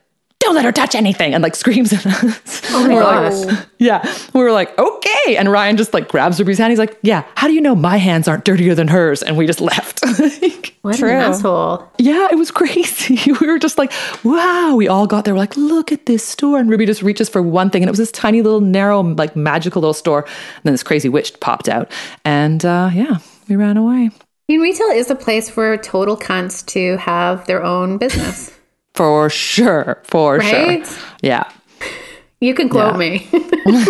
Don't 0.42 0.56
let 0.56 0.66
her 0.66 0.72
touch 0.72 0.96
anything 0.96 1.34
and 1.34 1.42
like 1.44 1.56
screams 1.56 1.94
at 1.94 2.06
us. 2.06 2.62
Oh 2.72 2.88
my 2.88 2.94
We're 2.96 3.02
gosh. 3.02 3.46
like, 3.46 3.66
yeah. 3.78 4.16
We 4.34 4.42
were 4.42 4.52
like, 4.52 4.78
okay. 4.78 5.38
And 5.38 5.52
Ryan 5.52 5.78
just 5.78 5.94
like 5.94 6.08
grabs 6.10 6.40
Ruby's 6.40 6.58
hand. 6.58 6.72
He's 6.72 6.80
like, 6.80 6.98
yeah, 7.04 7.24
how 7.36 7.48
do 7.48 7.54
you 7.54 7.62
know 7.62 7.76
my 7.76 7.98
hands 7.98 8.28
aren't 8.28 8.44
dirtier 8.44 8.74
than 8.76 8.88
hers? 8.88 9.22
And 9.24 9.38
we 9.38 9.46
just 9.48 9.62
left. 9.62 10.02
What 10.82 10.98
True. 10.98 11.12
an 11.12 11.18
asshole. 11.18 11.88
yeah, 12.00 12.28
it 12.32 12.38
was 12.40 12.50
crazy. 12.50 13.20
We 13.40 13.46
were 13.46 13.60
just 13.60 13.78
like, 13.78 13.92
wow. 14.24 14.74
We 14.76 14.88
all 14.88 15.06
got 15.06 15.26
there. 15.26 15.36
We're 15.36 15.40
like, 15.42 15.56
look 15.56 15.92
at 15.92 16.08
this 16.08 16.26
store. 16.26 16.58
And 16.58 16.72
Ruby 16.72 16.88
just 16.88 17.04
reaches 17.04 17.30
for 17.30 17.40
one 17.40 17.70
thing. 17.70 17.84
And 17.84 17.88
it 17.88 17.92
was 17.92 18.00
this 18.00 18.12
tiny 18.12 18.42
little, 18.42 18.62
narrow, 18.62 19.02
like 19.04 19.36
magical 19.36 19.80
little 19.84 19.94
store. 19.94 20.24
And 20.24 20.64
then 20.64 20.74
this 20.74 20.82
crazy 20.82 21.08
witch 21.08 21.40
popped 21.40 21.70
out. 21.70 21.92
And 22.26 22.66
uh, 22.66 22.90
yeah, 22.96 23.20
we 23.48 23.58
ran 23.58 23.78
away. 23.78 24.10
I 24.10 24.12
mean, 24.50 24.60
retail 24.60 24.88
is 24.88 25.12
a 25.12 25.16
place 25.16 25.52
for 25.52 25.78
total 25.78 26.18
cunts 26.18 26.66
to 26.74 26.98
have 26.98 27.46
their 27.46 27.64
own 27.64 28.00
business, 28.00 28.52
For 28.94 29.30
sure. 29.30 30.00
For 30.04 30.38
right? 30.38 30.86
sure. 30.86 30.98
Yeah. 31.22 31.50
You 32.40 32.54
can 32.54 32.70
quote 32.70 32.94
Yeah. 32.94 32.98
me. 32.98 33.28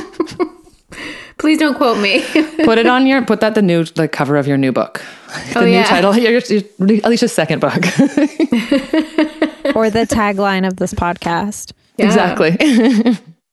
Please 1.37 1.57
don't 1.57 1.75
quote 1.75 1.97
me. 1.99 2.23
Put 2.65 2.77
it 2.77 2.85
on 2.85 3.07
your, 3.07 3.25
put 3.25 3.39
that 3.39 3.55
the 3.55 3.63
new, 3.63 3.83
the 3.83 4.07
cover 4.07 4.37
of 4.37 4.45
your 4.47 4.57
new 4.57 4.71
book. 4.71 5.03
Oh, 5.29 5.43
the 5.53 5.59
Oh, 5.61 5.65
new 5.65 5.71
yeah. 5.71 5.83
title, 5.85 6.15
your, 6.15 6.37
your, 6.39 6.99
Alicia's 7.03 7.33
second 7.33 7.61
book. 7.61 7.73
or 9.75 9.89
the 9.89 10.05
tagline 10.07 10.67
of 10.67 10.77
this 10.77 10.93
podcast. 10.93 11.71
Yeah. 11.97 12.05
Exactly. 12.05 12.51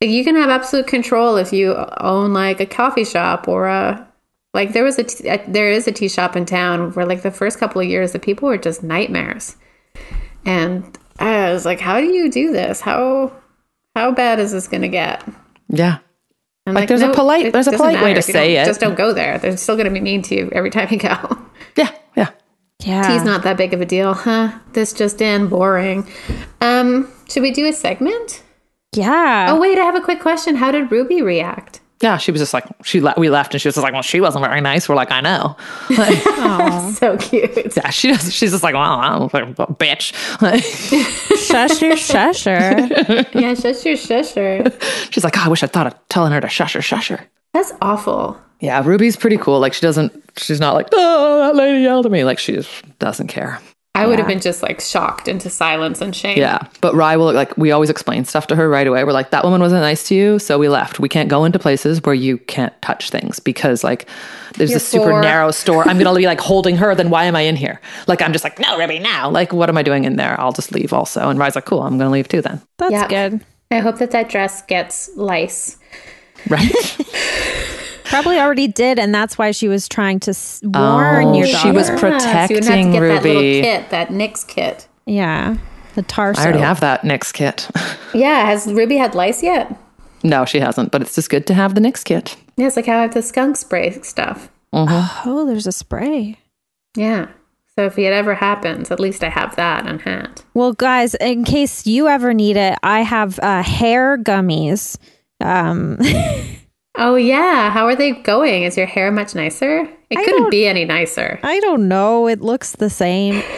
You 0.03 0.23
can 0.23 0.37
have 0.37 0.51
absolute 0.51 0.87
control 0.87 1.37
if 1.37 1.51
you 1.53 1.75
own 2.01 2.35
like 2.35 2.61
a 2.61 2.67
coffee 2.67 3.05
shop 3.05 3.49
or 3.49 3.69
a 3.69 4.07
like 4.53 4.75
there 4.75 4.85
was 4.85 4.99
a 4.99 5.05
t- 5.05 5.27
a- 5.29 5.43
there 5.49 5.71
is 5.71 5.89
a 5.89 5.93
tea 5.93 6.09
shop 6.09 6.37
in 6.37 6.45
town 6.45 6.93
where 6.93 7.07
like 7.07 7.23
the 7.23 7.31
first 7.31 7.59
couple 7.59 7.81
of 7.81 7.87
years 7.89 8.13
the 8.13 8.19
people 8.19 8.49
were 8.49 8.59
just 8.59 8.83
nightmares 8.83 9.57
and 10.45 10.98
i 11.19 11.53
was 11.53 11.65
like 11.65 11.81
how 11.81 12.01
do 12.01 12.07
you 12.07 12.31
do 12.31 12.53
this 12.53 12.81
how 12.81 13.33
how 13.95 14.11
bad 14.13 14.39
is 14.39 14.53
this 14.53 14.69
going 14.69 14.83
to 14.83 14.89
get 14.89 15.25
yeah. 15.69 15.99
and 16.67 16.75
Like, 16.75 16.89
there's 16.89 17.03
a 17.03 17.11
polite- 17.13 17.53
there's 17.53 17.67
a 17.67 17.73
doesn't 17.73 17.87
polite 17.87 18.03
way 18.03 18.15
to 18.15 18.23
say 18.23 18.57
it. 18.57 18.65
just 18.65 18.81
don't 18.81 18.97
go 18.97 19.13
there 19.13 19.39
they're 19.39 19.57
still 19.57 19.75
going 19.77 19.87
to 19.89 19.93
be 19.93 20.01
mean 20.01 20.23
to 20.23 20.35
you 20.35 20.51
every 20.53 20.71
time 20.71 20.89
you 20.91 20.99
go 20.99 21.17
Yeah. 21.77 21.91
Yeah. 22.17 22.31
Yeah. 22.85 23.03
tea's 23.09 23.25
not 23.25 23.43
that 23.43 23.57
big 23.57 23.75
of 23.75 23.81
a 23.81 23.87
deal 23.87 24.15
huh 24.15 24.53
this 24.73 24.93
just 24.93 25.21
in 25.21 25.49
boring 25.49 26.09
um 26.61 27.11
should 27.29 27.43
we 27.43 27.51
do 27.51 27.67
a 27.67 27.73
segment 27.73 28.43
yeah. 28.95 29.49
oh 29.51 29.61
wait 29.61 29.79
i 29.79 29.83
have 29.85 29.97
a 29.97 30.01
quick 30.01 30.21
question 30.21 30.57
how 30.57 30.71
did 30.71 30.91
ruby 30.93 31.21
react 31.23 31.81
Yeah, 32.01 32.17
she 32.17 32.31
was 32.31 32.41
just 32.41 32.55
like 32.55 32.65
she. 32.85 33.01
Le- 33.01 33.15
we 33.17 33.29
left, 33.29 33.55
and 33.55 33.61
she 33.61 33.67
was 33.67 33.75
just 33.75 33.83
like, 33.83 33.93
"Well, 33.93 34.03
she 34.03 34.21
wasn't 34.21 34.45
very 34.45 34.61
nice." 34.61 34.89
We're 34.89 34.95
like, 34.95 35.11
"I 35.11 35.21
know." 35.21 35.57
so 36.95 37.17
cute 37.19 37.77
Yeah, 37.77 37.91
she 37.91 38.13
does. 38.13 38.33
She's 38.33 38.53
just 38.53 38.63
like, 38.63 38.75
"Well, 38.75 38.83
I 38.85 39.19
don't 39.19 39.31
think, 39.33 39.57
bitch." 39.57 40.13
Shusher, 41.49 41.93
shusher. 42.11 43.35
yeah 43.41 43.55
shush 43.55 43.85
your 43.85 43.97
shusher 43.97 45.13
she's 45.13 45.25
like, 45.25 45.37
oh, 45.37 45.43
"I 45.45 45.49
wish 45.49 45.63
I 45.63 45.67
thought 45.67 45.87
of 45.89 46.09
telling 46.09 46.33
her 46.33 46.41
to 46.41 46.49
shush 46.49 46.75
her, 46.75 46.81
shusher." 46.81 47.21
That's 47.53 47.73
awful. 47.83 48.39
Yeah, 48.61 48.83
Ruby's 48.85 49.17
pretty 49.17 49.37
cool. 49.39 49.59
Like 49.61 49.73
she 49.73 49.81
doesn't. 49.81 50.13
She's 50.37 50.61
not 50.61 50.75
like, 50.75 50.89
"Oh, 50.93 51.39
that 51.41 51.57
lady 51.57 51.83
yelled 51.83 52.07
at 52.07 52.13
me." 52.13 52.25
Like 52.25 52.39
she 52.39 52.61
doesn't 52.99 53.29
care. 53.29 53.61
I 54.03 54.07
would 54.07 54.19
have 54.19 54.29
been 54.29 54.41
just 54.41 54.63
like 54.63 54.81
shocked 54.81 55.29
into 55.29 55.51
silence 55.51 56.01
and 56.01 56.15
shame. 56.15 56.39
Yeah, 56.39 56.59
but 56.81 56.95
Rye 56.95 57.17
will 57.17 57.33
like. 57.33 57.57
We 57.59 57.71
always 57.73 57.91
explain 57.91 58.25
stuff 58.25 58.47
to 58.49 58.57
her 58.57 58.69
right 58.69 58.87
away. 58.87 59.05
We're 59.05 59.13
like, 59.13 59.31
"That 59.31 59.45
woman 59.45 59.61
wasn't 59.61 59.83
nice 59.83 60.07
to 60.09 60.15
you, 60.15 60.39
so 60.39 60.59
we 60.59 60.69
left. 60.69 61.01
We 61.01 61.09
can't 61.09 61.29
go 61.29 61.45
into 61.45 61.59
places 61.59 62.03
where 62.03 62.15
you 62.15 62.39
can't 62.39 62.73
touch 62.83 63.11
things 63.11 63.41
because 63.41 63.83
like." 63.85 64.09
There's 64.55 64.71
You're 64.71 64.79
a 64.79 64.81
super 64.81 65.11
four. 65.11 65.21
narrow 65.21 65.53
store. 65.53 65.87
I'm 65.89 65.99
gonna 65.99 66.19
be 66.19 66.27
like 66.27 66.41
holding 66.51 66.77
her. 66.79 66.93
Then 66.95 67.11
why 67.11 67.25
am 67.25 67.37
I 67.37 67.43
in 67.43 67.55
here? 67.55 67.81
Like 68.09 68.21
I'm 68.23 68.33
just 68.33 68.43
like 68.43 68.59
no, 68.59 68.77
Ruby, 68.77 68.99
now. 68.99 69.31
Like 69.31 69.53
what 69.53 69.69
am 69.69 69.79
I 69.79 69.83
doing 69.85 70.03
in 70.05 70.17
there? 70.17 70.35
I'll 70.41 70.51
just 70.53 70.73
leave 70.73 70.93
also. 70.93 71.29
And 71.29 71.39
Rye's 71.39 71.55
like, 71.55 71.67
cool. 71.67 71.83
I'm 71.83 71.97
gonna 71.97 72.11
leave 72.11 72.27
too 72.27 72.43
then. 72.43 72.61
That's 72.79 72.91
Yeah. 72.91 73.07
good. 73.07 73.45
I 73.71 73.79
hope 73.79 73.99
that 73.99 74.11
that 74.13 74.29
dress 74.31 74.63
gets 74.63 75.11
lice. 75.17 75.77
Right? 76.49 76.73
Probably 78.09 78.39
already 78.39 78.67
did, 78.69 78.99
and 78.99 79.15
that's 79.15 79.37
why 79.39 79.51
she 79.51 79.69
was 79.69 79.89
trying 79.89 80.21
to 80.21 80.31
s- 80.31 80.61
warn 80.65 81.35
your 81.35 81.47
Oh, 81.47 81.51
daughter. 81.53 81.59
she 81.69 81.71
was 81.73 81.91
protecting 81.91 82.63
so 82.63 82.75
you 82.75 82.89
wouldn't 82.89 82.95
have 82.95 82.95
to 82.95 82.99
protecting 83.01 83.01
get 83.01 83.01
that 83.01 83.25
little 83.25 83.43
kit, 83.43 83.91
that 83.91 84.11
Nix 84.13 84.45
kit. 84.45 84.89
yeah, 85.07 85.57
the 85.95 86.03
tar 86.03 86.33
I 86.37 86.43
already 86.45 86.59
have 86.61 86.81
that 86.81 87.05
Nix 87.05 87.33
kit. 87.33 87.69
Yeah, 88.15 88.47
has 88.47 88.67
Ruby 88.73 88.97
had 88.97 89.15
lice 89.15 89.43
yet? 89.43 89.77
no, 90.25 90.45
she 90.47 90.61
hasn't. 90.61 90.91
But 90.91 91.03
it's 91.03 91.15
just 91.15 91.29
good 91.31 91.47
to 91.49 91.55
have 91.55 91.75
the 91.75 91.81
Nix 91.81 92.03
kit. 92.03 92.37
Yeah, 92.57 92.67
it's 92.67 92.77
like 92.77 92.87
how 92.87 92.99
I 92.99 93.03
have 93.03 93.15
the 93.15 93.23
skunk 93.23 93.57
spray 93.57 93.91
stuff. 94.03 94.49
Oh, 94.73 95.45
there's 95.47 95.67
a 95.67 95.73
spray. 95.73 96.37
Yeah. 96.97 97.29
So 97.77 97.85
if 97.87 97.99
it 97.99 98.13
ever 98.13 98.35
happens, 98.35 98.91
at 98.91 98.99
least 98.99 99.23
I 99.23 99.29
have 99.29 99.55
that 99.57 99.87
on 99.87 100.01
hand. 100.01 100.43
Well, 100.55 100.73
guys, 100.73 101.15
in 101.17 101.45
case 101.45 101.87
you 101.87 102.09
ever 102.09 102.35
need 102.35 102.57
it, 102.57 102.77
I 102.83 103.03
have 103.03 103.39
uh, 103.41 103.63
hair 103.63 104.19
gummies. 104.19 104.97
Um, 105.41 105.99
Oh 106.99 107.15
yeah, 107.17 107.71
how 107.71 107.87
are 107.87 107.95
they 107.97 108.13
going? 108.13 108.65
Is 108.65 108.77
your 108.77 108.87
hair 108.87 109.11
much 109.11 109.35
nicer? 109.35 109.89
It 110.11 110.19
I 110.19 110.25
couldn't 110.25 110.51
be 110.51 110.67
any 110.67 110.85
nicer. 110.85 111.39
I 111.43 111.61
don't 111.61 111.89
know. 111.89 112.27
It 112.29 112.41
looks 112.41 112.73
the 112.77 112.91
same. 112.91 113.43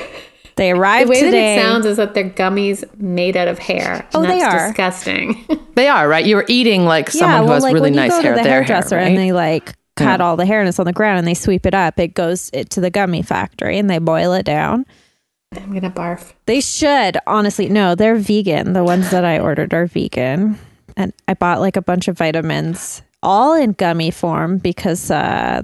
They 0.56 0.72
arrived 0.72 1.06
The 1.08 1.08
arrived 1.08 1.10
way 1.10 1.20
today. 1.20 1.30
that 1.56 1.58
it 1.58 1.62
sounds 1.62 1.86
is 1.86 1.96
that 1.96 2.12
they're 2.12 2.28
gummies 2.28 2.84
made 3.00 3.34
out 3.34 3.48
of 3.48 3.58
hair. 3.58 4.06
Oh, 4.12 4.20
and 4.20 4.30
they 4.30 4.42
are. 4.42 4.66
disgusting. 4.66 5.42
They 5.74 5.88
are 5.88 6.06
right. 6.06 6.26
You're 6.26 6.44
eating 6.48 6.84
like 6.84 7.08
someone 7.10 7.44
who 7.46 7.52
has 7.52 7.64
really 7.64 7.80
when 7.80 7.94
nice 7.94 8.10
you 8.10 8.18
go 8.18 8.22
hair. 8.22 8.32
to 8.34 8.38
the 8.40 8.42
their 8.44 8.58
hairdresser 8.62 8.98
hair, 8.98 9.08
and 9.08 9.16
they 9.16 9.32
like 9.32 9.72
cut 9.96 10.20
all 10.20 10.36
the 10.36 10.44
hair 10.44 10.60
and 10.60 10.68
it's 10.68 10.78
on 10.78 10.84
the 10.84 10.92
ground 10.92 11.18
and 11.18 11.26
they 11.26 11.32
sweep 11.32 11.64
it 11.64 11.72
up, 11.72 11.98
it 11.98 12.12
goes 12.12 12.50
it 12.52 12.68
to 12.70 12.80
the 12.82 12.90
gummy 12.90 13.22
factory 13.22 13.78
and 13.78 13.88
they 13.88 13.98
boil 13.98 14.34
it 14.34 14.44
down. 14.44 14.84
I'm 15.56 15.72
gonna 15.72 15.90
barf. 15.90 16.34
They 16.44 16.60
should 16.60 17.16
honestly 17.26 17.70
no, 17.70 17.94
they're 17.94 18.16
vegan. 18.16 18.74
The 18.74 18.84
ones 18.84 19.10
that 19.12 19.24
I 19.24 19.38
ordered 19.38 19.72
are 19.72 19.86
vegan, 19.86 20.58
and 20.94 21.14
I 21.26 21.32
bought 21.34 21.60
like 21.60 21.76
a 21.76 21.82
bunch 21.82 22.06
of 22.06 22.18
vitamins. 22.18 23.00
All 23.22 23.54
in 23.54 23.72
gummy 23.72 24.10
form 24.10 24.58
because 24.58 25.10
uh, 25.10 25.62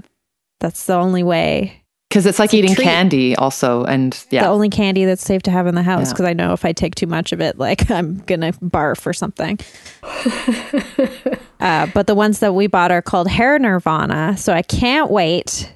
that's 0.59 0.85
the 0.85 0.93
only 0.95 1.23
way. 1.23 1.83
Because 2.09 2.25
it's 2.25 2.39
like 2.39 2.53
eating 2.53 2.73
candy, 2.73 3.35
also, 3.35 3.83
and 3.83 4.17
yeah, 4.31 4.43
The 4.43 4.47
only 4.47 4.69
candy 4.69 5.03
that's 5.03 5.21
safe 5.23 5.43
to 5.43 5.51
have 5.51 5.67
in 5.67 5.75
the 5.75 5.83
house 5.83 6.07
Yeah. 6.07 6.13
because 6.13 6.25
I 6.25 6.31
know 6.33 6.53
if 6.53 6.63
I 6.63 6.71
take 6.71 6.95
too 6.95 7.05
much 7.05 7.33
of 7.33 7.41
it, 7.41 7.57
like 7.57 7.91
I'm 7.91 8.19
gonna 8.19 8.53
barf 8.53 9.05
or 9.05 9.11
something. 9.11 9.59
uh, 11.59 11.87
but 11.93 12.07
the 12.07 12.15
ones 12.15 12.39
that 12.39 12.53
we 12.55 12.67
bought 12.67 12.91
are 12.91 13.01
called 13.01 13.27
Hair 13.27 13.59
Nirvana, 13.59 14.37
so 14.37 14.53
I 14.53 14.61
can't 14.61 15.11
wait. 15.11 15.71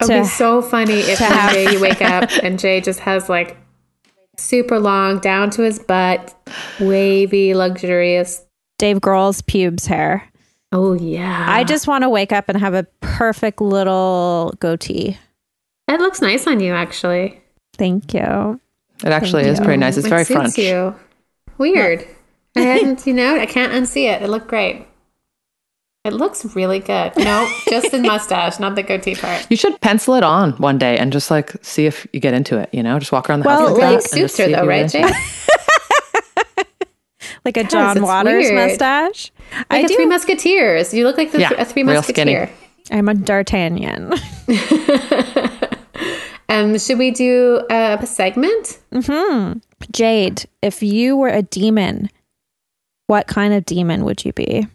It 0.00 0.08
would 0.08 0.14
be 0.14 0.20
to- 0.22 0.26
so 0.26 0.60
funny 0.60 0.94
if 1.00 1.20
one 1.20 1.52
day 1.52 1.72
you 1.72 1.80
wake 1.80 2.02
up 2.02 2.30
and 2.42 2.58
Jay 2.58 2.80
just 2.80 3.00
has 3.00 3.28
like 3.28 3.56
super 4.36 4.78
long 4.80 5.20
down 5.20 5.50
to 5.50 5.62
his 5.62 5.78
butt, 5.78 6.34
wavy, 6.80 7.54
luxurious. 7.54 8.44
Dave 8.78 8.98
Grohl's 8.98 9.40
pubes 9.40 9.86
hair. 9.86 10.28
Oh 10.78 10.92
yeah, 10.92 11.46
I 11.48 11.64
just 11.64 11.86
want 11.86 12.02
to 12.02 12.10
wake 12.10 12.32
up 12.32 12.50
and 12.50 12.58
have 12.58 12.74
a 12.74 12.82
perfect 13.00 13.62
little 13.62 14.52
goatee. 14.60 15.16
It 15.88 16.00
looks 16.00 16.20
nice 16.20 16.46
on 16.46 16.60
you, 16.60 16.74
actually. 16.74 17.40
Thank 17.78 18.12
you. 18.12 18.60
it 19.02 19.08
actually 19.10 19.44
Thank 19.44 19.52
is 19.54 19.58
you. 19.60 19.64
pretty 19.64 19.78
nice. 19.78 19.96
It's 19.96 20.06
It 20.06 20.10
very 20.10 20.24
suits 20.24 20.54
French. 20.54 20.58
you. 20.58 20.94
Weird. 21.56 22.06
I 22.56 22.60
hadn't, 22.60 23.06
you 23.06 23.14
know, 23.14 23.38
I 23.38 23.46
can't 23.46 23.72
unsee 23.72 24.12
it. 24.12 24.20
It 24.20 24.28
looked 24.28 24.48
great. 24.48 24.86
It 26.04 26.12
looks 26.12 26.44
really 26.54 26.78
good. 26.80 27.16
No, 27.16 27.48
just 27.70 27.90
the 27.90 27.98
mustache, 28.02 28.58
not 28.60 28.74
the 28.74 28.82
goatee 28.82 29.14
part. 29.14 29.46
You 29.50 29.56
should 29.56 29.80
pencil 29.80 30.14
it 30.14 30.22
on 30.24 30.52
one 30.52 30.76
day 30.76 30.98
and 30.98 31.10
just 31.10 31.30
like 31.30 31.52
see 31.64 31.86
if 31.86 32.06
you 32.12 32.20
get 32.20 32.34
into 32.34 32.58
it. 32.58 32.68
You 32.72 32.82
know, 32.82 32.98
just 32.98 33.12
walk 33.12 33.30
around 33.30 33.40
the 33.40 33.46
Well, 33.46 33.60
house 33.68 33.70
It 33.70 33.80
like 33.80 33.88
really 33.88 34.02
suits 34.28 34.36
her 34.38 34.48
though, 34.48 34.66
right, 34.66 34.90
Jay? 34.90 35.02
into 37.20 37.34
it. 37.34 37.40
Like 37.44 37.56
a 37.56 37.62
does, 37.62 37.72
John 37.72 38.02
Waters 38.02 38.44
weird. 38.44 38.54
mustache. 38.68 39.32
Like 39.52 39.66
I 39.70 39.78
a 39.78 39.88
Three 39.88 39.96
do. 40.04 40.06
Musketeers. 40.08 40.92
You 40.94 41.04
look 41.04 41.16
like 41.16 41.32
the 41.32 41.40
Yeah, 41.40 41.48
th- 41.50 41.60
a 41.60 41.64
Three 41.64 41.82
real 41.82 42.02
skinny. 42.02 42.34
Musketeer. 42.34 42.66
I'm 42.90 43.08
a 43.08 43.14
D'Artagnan. 43.14 44.12
Um, 46.48 46.78
should 46.78 46.98
we 46.98 47.10
do 47.10 47.60
a 47.70 48.06
segment? 48.06 48.78
Hmm. 48.94 49.54
Jade, 49.92 50.44
if 50.62 50.80
you 50.80 51.16
were 51.16 51.28
a 51.28 51.42
demon, 51.42 52.08
what 53.08 53.26
kind 53.26 53.52
of 53.52 53.66
demon 53.66 54.04
would 54.04 54.24
you 54.24 54.32
be? 54.32 54.68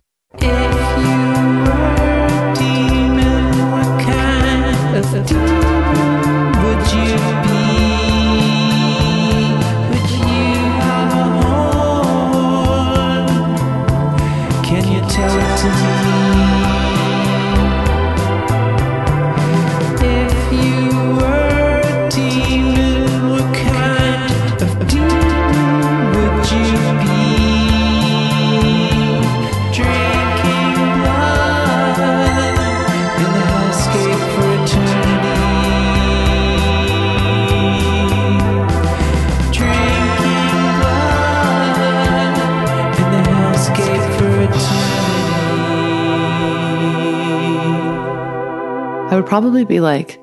Probably 49.32 49.64
be 49.64 49.80
like 49.80 50.20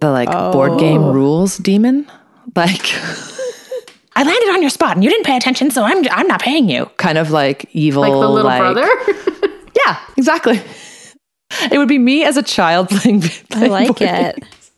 the 0.00 0.10
like 0.10 0.28
board 0.52 0.78
game 0.80 1.02
Oh. 1.04 1.12
rules 1.12 1.56
demon. 1.56 2.04
Like 2.56 2.82
I 4.16 4.22
landed 4.22 4.50
on 4.54 4.60
your 4.60 4.70
spot 4.70 4.96
and 4.96 5.04
you 5.04 5.10
didn't 5.10 5.24
pay 5.24 5.36
attention, 5.36 5.70
so 5.70 5.82
I'm 5.84 6.04
I'm 6.10 6.26
not 6.26 6.40
paying 6.42 6.68
you. 6.68 6.86
Kind 6.96 7.16
of 7.18 7.30
like 7.30 7.66
evil, 7.72 8.02
Like 8.02 8.12
the 8.12 8.18
little 8.18 8.44
like- 8.50 8.60
brother? 8.60 8.88
Yeah, 9.86 9.98
exactly. 10.16 10.60
It 11.70 11.76
would 11.78 11.88
be 11.88 11.98
me 11.98 12.24
as 12.24 12.36
a 12.36 12.42
child 12.42 12.88
playing. 12.88 13.22
I 13.52 13.66
like 13.66 13.88
board 13.88 14.02
it. 14.02 14.36
games. 14.40 14.70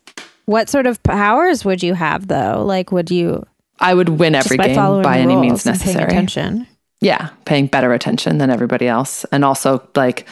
What 0.47 0.69
sort 0.69 0.87
of 0.87 1.01
powers 1.03 1.65
would 1.65 1.83
you 1.83 1.95
have 1.95 2.27
though? 2.29 2.65
Like 2.67 2.91
would 2.93 3.11
you 3.11 3.45
I 3.81 3.95
would 3.95 4.09
win 4.09 4.35
every 4.35 4.57
by 4.57 4.69
game 4.69 5.03
by 5.03 5.19
any 5.19 5.37
means 5.37 5.65
and 5.67 5.79
paying 5.79 5.97
necessary. 5.97 6.09
attention? 6.11 6.67
Yeah, 7.01 7.29
paying 7.45 7.67
better 7.69 7.93
attention 7.93 8.39
than 8.39 8.51
everybody 8.51 8.89
else, 8.89 9.25
and 9.33 9.45
also 9.45 9.87
like 9.95 10.27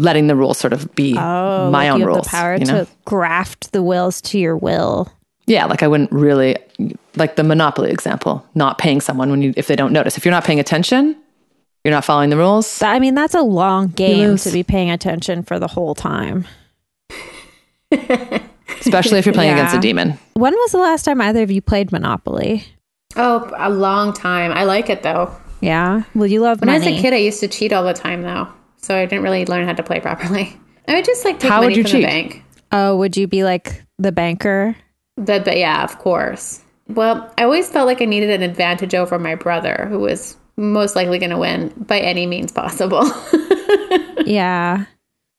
letting 0.00 0.26
the 0.26 0.34
rules 0.36 0.58
sort 0.58 0.72
of 0.72 0.92
be 0.94 1.14
Oh, 1.16 1.70
my 1.70 1.84
like 1.84 1.92
own 1.92 2.00
you 2.00 2.06
have 2.06 2.14
rules. 2.14 2.26
the 2.26 2.30
power 2.30 2.54
you 2.56 2.64
know? 2.64 2.84
to 2.84 2.90
graft 3.04 3.72
the 3.72 3.82
wills 3.82 4.20
to 4.22 4.38
your 4.38 4.56
will. 4.56 5.12
Yeah, 5.46 5.66
like 5.66 5.82
I 5.82 5.88
wouldn't 5.88 6.12
really 6.12 6.56
like 7.16 7.36
the 7.36 7.42
Monopoly 7.44 7.90
example, 7.90 8.44
not 8.54 8.78
paying 8.78 9.00
someone 9.00 9.30
when 9.30 9.42
you 9.42 9.52
if 9.56 9.66
they 9.66 9.76
don't 9.76 9.92
notice. 9.92 10.16
If 10.16 10.24
you're 10.24 10.30
not 10.32 10.44
paying 10.44 10.60
attention, 10.60 11.16
you're 11.84 11.92
not 11.94 12.04
following 12.04 12.30
the 12.30 12.36
rules. 12.36 12.78
That- 12.78 12.94
I 12.94 12.98
mean, 13.00 13.14
that's 13.14 13.34
a 13.34 13.42
long 13.42 13.88
game 13.88 14.36
to 14.36 14.50
be 14.50 14.62
paying 14.62 14.90
attention 14.90 15.42
for 15.42 15.58
the 15.58 15.66
whole 15.66 15.94
time. 15.94 16.46
Especially 18.80 19.18
if 19.18 19.26
you're 19.26 19.34
playing 19.34 19.52
against 19.52 19.74
a 19.74 19.80
demon. 19.80 20.18
When 20.34 20.54
was 20.54 20.72
the 20.72 20.78
last 20.78 21.04
time 21.04 21.20
either 21.20 21.42
of 21.42 21.50
you 21.50 21.60
played 21.60 21.92
Monopoly? 21.92 22.64
oh, 23.16 23.50
a 23.56 23.68
long 23.70 24.12
time. 24.12 24.52
I 24.52 24.64
like 24.64 24.88
it 24.88 25.02
though. 25.02 25.34
Yeah. 25.60 26.04
Well, 26.14 26.28
you 26.28 26.40
love 26.40 26.60
When 26.60 26.68
I 26.68 26.78
was 26.78 26.86
a 26.86 26.96
kid, 27.00 27.12
I 27.12 27.16
used 27.16 27.40
to 27.40 27.48
cheat 27.48 27.72
all 27.72 27.82
the 27.84 27.92
time 27.92 28.22
though. 28.22 28.48
So 28.82 28.96
I 28.96 29.04
didn't 29.06 29.22
really 29.22 29.44
learn 29.46 29.66
how 29.66 29.72
to 29.74 29.82
play 29.82 30.00
properly. 30.00 30.52
I 30.88 30.94
would 30.94 31.04
just 31.04 31.24
like 31.24 31.38
take 31.38 31.50
How 31.50 31.60
would 31.60 31.66
money 31.66 31.76
you 31.76 31.82
from 31.82 31.90
cheat? 31.92 32.00
the 32.02 32.06
bank. 32.06 32.44
oh, 32.72 32.96
would 32.96 33.16
you 33.16 33.26
be 33.26 33.44
like 33.44 33.84
the 33.98 34.12
banker? 34.12 34.74
The, 35.16 35.40
but 35.44 35.56
yeah, 35.58 35.84
of 35.84 35.98
course. 35.98 36.62
Well, 36.88 37.32
I 37.38 37.44
always 37.44 37.68
felt 37.68 37.86
like 37.86 38.00
I 38.02 38.06
needed 38.06 38.30
an 38.30 38.42
advantage 38.42 38.94
over 38.94 39.18
my 39.18 39.34
brother, 39.36 39.86
who 39.88 39.98
was 40.00 40.36
most 40.56 40.96
likely 40.96 41.18
going 41.18 41.30
to 41.30 41.38
win 41.38 41.68
by 41.76 42.00
any 42.00 42.26
means 42.26 42.50
possible. 42.52 43.04
yeah. 44.26 44.84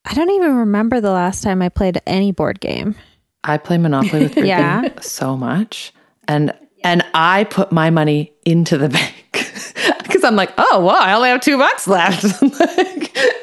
I 0.06 0.14
don't 0.14 0.30
even 0.32 0.56
remember 0.56 1.02
the 1.02 1.12
last 1.12 1.44
time 1.44 1.62
I 1.62 1.70
played 1.70 2.00
any 2.08 2.32
board 2.32 2.60
game. 2.60 2.96
I 3.44 3.58
play 3.58 3.78
Monopoly 3.78 4.24
with 4.24 4.34
Griffin 4.34 4.48
Yeah. 4.48 4.88
so 5.02 5.36
much. 5.36 5.94
And 6.28 6.54
and 6.84 7.04
I 7.14 7.44
put 7.46 7.72
my 7.72 7.90
money 7.90 8.34
into 8.46 8.78
the 8.78 8.90
bank. 8.90 9.14
Because 10.04 10.24
I'm 10.24 10.36
like, 10.36 10.52
oh 10.58 10.84
well, 10.86 10.96
I 11.02 11.14
only 11.14 11.30
have 11.30 11.42
two 11.42 11.58
bucks 11.58 11.88
left. 11.88 12.24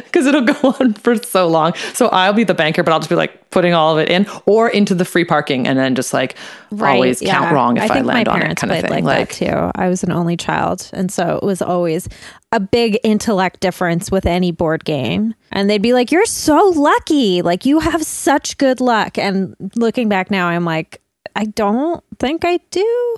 Because 0.12 0.26
it'll 0.26 0.40
go 0.40 0.74
on 0.80 0.94
for 0.94 1.16
so 1.16 1.46
long. 1.48 1.74
So 1.92 2.08
I'll 2.08 2.32
be 2.32 2.44
the 2.44 2.54
banker, 2.54 2.82
but 2.82 2.92
I'll 2.92 2.98
just 2.98 3.10
be 3.10 3.14
like 3.14 3.50
putting 3.50 3.74
all 3.74 3.96
of 3.96 4.02
it 4.02 4.10
in 4.10 4.26
or 4.46 4.68
into 4.68 4.94
the 4.94 5.04
free 5.04 5.24
parking 5.24 5.66
and 5.68 5.78
then 5.78 5.94
just 5.94 6.12
like 6.14 6.36
always 6.80 7.20
count 7.20 7.52
wrong 7.52 7.76
if 7.76 7.84
I, 7.84 7.88
think 7.88 8.06
land 8.06 8.28
on 8.28 8.42
it 8.42 8.56
kind 8.56 8.72
of 8.72 8.80
thing. 8.80 8.90
Like, 8.90 9.04
Like, 9.04 9.28
that 9.28 9.34
too. 9.34 9.70
I 9.74 9.88
was 9.88 10.02
an 10.02 10.12
only 10.12 10.36
child, 10.36 10.88
and 10.92 11.12
so 11.12 11.36
it 11.36 11.44
was 11.44 11.60
always 11.60 12.08
a 12.52 12.60
big 12.60 12.98
intellect 13.04 13.60
difference 13.60 14.10
with 14.10 14.24
any 14.24 14.50
board 14.50 14.84
game. 14.84 15.34
And 15.52 15.68
they'd 15.68 15.82
be 15.82 15.92
like, 15.92 16.10
"You're 16.10 16.24
so 16.24 16.72
lucky! 16.74 17.42
Like 17.42 17.66
you 17.66 17.80
have 17.80 18.02
such 18.02 18.56
good 18.58 18.80
luck." 18.80 19.18
And 19.18 19.54
looking 19.76 20.08
back 20.08 20.30
now, 20.30 20.48
I'm 20.48 20.64
like, 20.64 21.00
I 21.36 21.44
don't 21.44 22.02
think 22.18 22.44
I 22.44 22.58
do. 22.70 23.16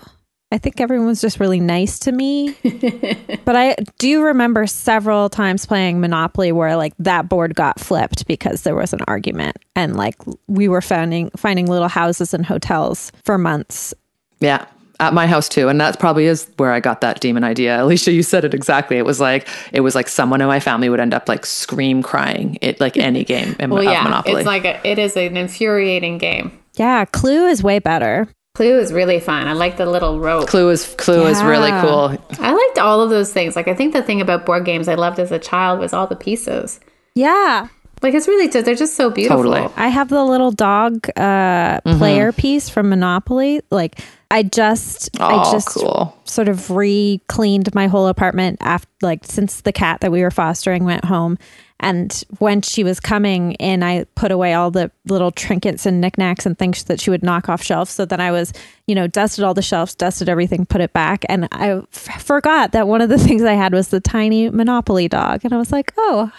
I 0.52 0.58
think 0.58 0.80
everyone's 0.80 1.20
just 1.20 1.38
really 1.38 1.60
nice 1.60 1.98
to 2.00 2.12
me. 2.12 2.56
but 3.44 3.54
I 3.54 3.76
do 3.98 4.22
remember 4.22 4.66
several 4.66 5.28
times 5.28 5.64
playing 5.64 6.00
Monopoly 6.00 6.50
where 6.50 6.74
like 6.76 6.92
that 6.98 7.28
board 7.28 7.54
got 7.54 7.78
flipped 7.78 8.26
because 8.26 8.62
there 8.62 8.74
was 8.74 8.92
an 8.92 9.00
argument 9.06 9.56
and 9.76 9.96
like 9.96 10.16
we 10.48 10.66
were 10.66 10.80
finding 10.80 11.30
finding 11.36 11.66
little 11.66 11.88
houses 11.88 12.34
and 12.34 12.44
hotels 12.44 13.12
for 13.24 13.38
months. 13.38 13.94
Yeah. 14.40 14.66
At 14.98 15.14
my 15.14 15.26
house 15.26 15.48
too. 15.48 15.68
And 15.68 15.80
that 15.80 15.98
probably 15.98 16.26
is 16.26 16.50
where 16.58 16.72
I 16.72 16.80
got 16.80 17.00
that 17.00 17.20
demon 17.20 17.42
idea. 17.42 17.82
Alicia, 17.82 18.12
you 18.12 18.22
said 18.22 18.44
it 18.44 18.52
exactly. 18.52 18.98
It 18.98 19.06
was 19.06 19.18
like 19.18 19.48
it 19.72 19.80
was 19.80 19.94
like 19.94 20.08
someone 20.08 20.42
in 20.42 20.48
my 20.48 20.60
family 20.60 20.90
would 20.90 21.00
end 21.00 21.14
up 21.14 21.26
like 21.28 21.46
scream 21.46 22.02
crying 22.02 22.58
at 22.62 22.80
like 22.80 22.96
any 22.98 23.24
game 23.24 23.56
in, 23.58 23.70
well, 23.70 23.82
yeah, 23.82 24.02
Monopoly. 24.02 24.40
it's 24.40 24.46
like 24.46 24.64
a, 24.66 24.86
it 24.86 24.98
is 24.98 25.16
an 25.16 25.38
infuriating 25.38 26.18
game. 26.18 26.52
Yeah, 26.74 27.06
Clue 27.06 27.46
is 27.46 27.62
way 27.62 27.78
better. 27.78 28.28
Clue 28.54 28.78
is 28.80 28.92
really 28.92 29.20
fun. 29.20 29.46
I 29.46 29.52
like 29.52 29.76
the 29.76 29.86
little 29.86 30.18
rope. 30.18 30.48
Clue 30.48 30.70
is 30.70 30.94
Clue 30.98 31.26
is 31.26 31.42
really 31.42 31.70
cool. 31.80 32.16
I 32.40 32.52
liked 32.52 32.78
all 32.78 33.00
of 33.00 33.08
those 33.10 33.32
things. 33.32 33.54
Like 33.54 33.68
I 33.68 33.74
think 33.74 33.92
the 33.92 34.02
thing 34.02 34.20
about 34.20 34.44
board 34.44 34.64
games 34.64 34.88
I 34.88 34.94
loved 34.96 35.18
as 35.20 35.30
a 35.30 35.38
child 35.38 35.78
was 35.78 35.92
all 35.92 36.06
the 36.08 36.16
pieces. 36.16 36.80
Yeah. 37.14 37.68
Like 38.02 38.12
it's 38.14 38.26
really 38.26 38.48
just 38.48 38.64
they're 38.66 38.74
just 38.74 38.96
so 38.96 39.08
beautiful. 39.10 39.44
Totally. 39.44 39.72
I 39.76 39.88
have 39.88 40.08
the 40.08 40.24
little 40.24 40.50
dog 40.50 41.08
uh 41.16 41.80
Mm-hmm. 41.86 41.98
player 41.98 42.32
piece 42.32 42.68
from 42.68 42.88
Monopoly. 42.88 43.60
Like 43.70 44.00
I 44.32 44.42
just 44.42 45.10
I 45.20 45.42
Oh, 45.46 45.52
just 45.52 45.68
cool. 45.68 46.16
sort 46.24 46.48
of 46.48 46.70
re-cleaned 46.70 47.72
my 47.74 47.86
whole 47.86 48.08
apartment 48.08 48.58
after 48.60 48.88
like 49.00 49.24
since 49.24 49.60
the 49.60 49.72
cat 49.72 50.00
that 50.00 50.10
we 50.10 50.22
were 50.22 50.30
fostering 50.32 50.84
went 50.84 51.04
home. 51.04 51.38
And 51.80 52.22
when 52.38 52.62
she 52.62 52.84
was 52.84 53.00
coming 53.00 53.52
in, 53.54 53.82
I 53.82 54.04
put 54.14 54.30
away 54.30 54.54
all 54.54 54.70
the 54.70 54.90
little 55.06 55.30
trinkets 55.30 55.86
and 55.86 56.00
knickknacks 56.00 56.46
and 56.46 56.58
things 56.58 56.84
that 56.84 57.00
she 57.00 57.10
would 57.10 57.22
knock 57.22 57.48
off 57.48 57.62
shelves. 57.62 57.90
So 57.90 58.04
then 58.04 58.20
I 58.20 58.30
was, 58.30 58.52
you 58.86 58.94
know, 58.94 59.06
dusted 59.06 59.44
all 59.44 59.54
the 59.54 59.62
shelves, 59.62 59.94
dusted 59.94 60.28
everything, 60.28 60.66
put 60.66 60.82
it 60.82 60.92
back. 60.92 61.24
And 61.28 61.48
I 61.52 61.82
f- 61.92 62.22
forgot 62.22 62.72
that 62.72 62.86
one 62.86 63.00
of 63.00 63.08
the 63.08 63.18
things 63.26 63.42
I 63.42 63.54
had 63.54 63.72
was 63.72 63.88
the 63.88 64.00
tiny 64.00 64.50
Monopoly 64.50 65.08
dog. 65.08 65.40
And 65.42 65.52
I 65.52 65.56
was 65.56 65.72
like, 65.72 65.92
oh, 65.96 66.30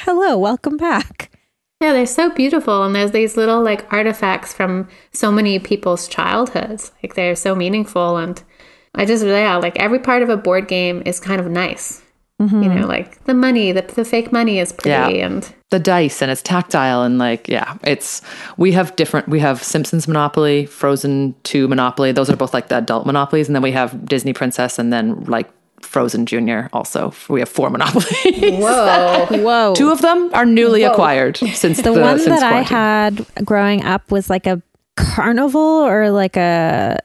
hello, 0.00 0.36
welcome 0.36 0.76
back. 0.76 1.30
Yeah, 1.80 1.92
they're 1.92 2.06
so 2.06 2.30
beautiful, 2.30 2.82
and 2.82 2.92
there's 2.92 3.12
these 3.12 3.36
little 3.36 3.62
like 3.62 3.92
artifacts 3.92 4.52
from 4.52 4.88
so 5.12 5.30
many 5.30 5.60
people's 5.60 6.08
childhoods. 6.08 6.90
Like 7.04 7.14
they're 7.14 7.36
so 7.36 7.54
meaningful, 7.54 8.16
and 8.16 8.42
I 8.96 9.04
just 9.04 9.24
yeah, 9.24 9.56
like 9.58 9.78
every 9.78 10.00
part 10.00 10.22
of 10.22 10.28
a 10.28 10.36
board 10.36 10.66
game 10.66 11.04
is 11.06 11.20
kind 11.20 11.40
of 11.40 11.48
nice. 11.48 12.02
You 12.40 12.46
know, 12.46 12.68
mm-hmm. 12.68 12.82
like 12.84 13.24
the 13.24 13.34
money, 13.34 13.72
the, 13.72 13.82
the 13.82 14.04
fake 14.04 14.30
money 14.30 14.60
is 14.60 14.72
pretty, 14.72 14.90
Yeah. 14.90 15.26
and 15.26 15.54
the 15.70 15.80
dice 15.80 16.22
and 16.22 16.30
it's 16.30 16.40
tactile 16.40 17.02
and 17.02 17.18
like 17.18 17.46
yeah 17.46 17.76
it's 17.82 18.22
we 18.56 18.72
have 18.72 18.96
different 18.96 19.28
we 19.28 19.38
have 19.38 19.62
simpsons 19.62 20.08
monopoly 20.08 20.64
frozen 20.64 21.34
2 21.42 21.68
monopoly. 21.68 22.12
Those 22.12 22.30
are 22.30 22.36
both 22.36 22.54
like 22.54 22.68
the 22.68 22.78
adult 22.78 23.06
monopolies. 23.06 23.48
And 23.48 23.56
then 23.56 23.62
we 23.62 23.72
have 23.72 24.06
disney 24.06 24.32
princess 24.32 24.78
and 24.78 24.92
then 24.92 25.24
like 25.24 25.50
frozen 25.82 26.26
junior 26.26 26.70
also. 26.72 27.12
We 27.28 27.40
have 27.40 27.48
four 27.48 27.70
monopolies. 27.70 28.06
Whoa, 28.24 29.26
Whoa. 29.30 29.74
two 29.74 29.90
of 29.90 30.00
them 30.00 30.30
are 30.32 30.46
newly 30.46 30.84
acquired 30.84 31.36
since 31.54 31.78
the, 31.78 31.92
the, 31.92 32.00
one 32.00 32.18
since 32.18 32.40
that 32.40 32.52
I 32.52 32.62
had 32.62 33.26
growing 33.44 33.84
up 33.84 34.10
was 34.10 34.30
like 34.30 34.46
a 34.46 34.62
carnival 34.96 35.60
or 35.60 36.10
like 36.10 36.36
a 36.36 36.98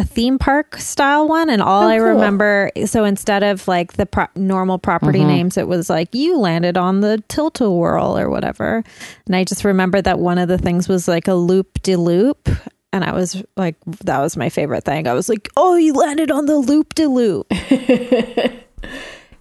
a 0.00 0.04
theme 0.04 0.38
park 0.38 0.76
style 0.76 1.28
one 1.28 1.50
and 1.50 1.60
all 1.60 1.82
Oh, 1.82 1.88
I 1.88 1.98
cool. 1.98 2.06
remember 2.06 2.70
so 2.86 3.04
instead 3.04 3.42
of 3.42 3.68
like 3.68 3.92
the 3.94 4.06
pro- 4.06 4.26
normal 4.34 4.78
property 4.78 5.18
Mm-hmm. 5.20 5.28
names 5.28 5.56
it 5.58 5.68
was 5.68 5.90
like 5.90 6.14
you 6.14 6.38
landed 6.38 6.76
on 6.78 7.00
the 7.00 7.22
tilt-a-whirl 7.28 8.18
or 8.18 8.30
whatever 8.30 8.82
and 9.26 9.36
I 9.36 9.44
just 9.44 9.64
remember 9.64 10.00
that 10.02 10.18
one 10.18 10.38
of 10.38 10.48
the 10.48 10.58
things 10.58 10.88
was 10.88 11.06
like 11.06 11.28
a 11.28 11.34
loop 11.34 11.82
de 11.82 11.96
loop 11.96 12.48
and 12.92 13.04
I 13.04 13.12
was 13.12 13.42
like 13.56 13.76
that 14.04 14.18
was 14.20 14.36
my 14.36 14.48
favorite 14.48 14.84
thing 14.84 15.06
I 15.06 15.12
was 15.12 15.28
like 15.28 15.48
oh 15.56 15.76
you 15.76 15.92
landed 15.92 16.30
on 16.30 16.46
the 16.46 16.56
loop 16.56 16.94
de 16.94 17.06
loop 17.06 17.46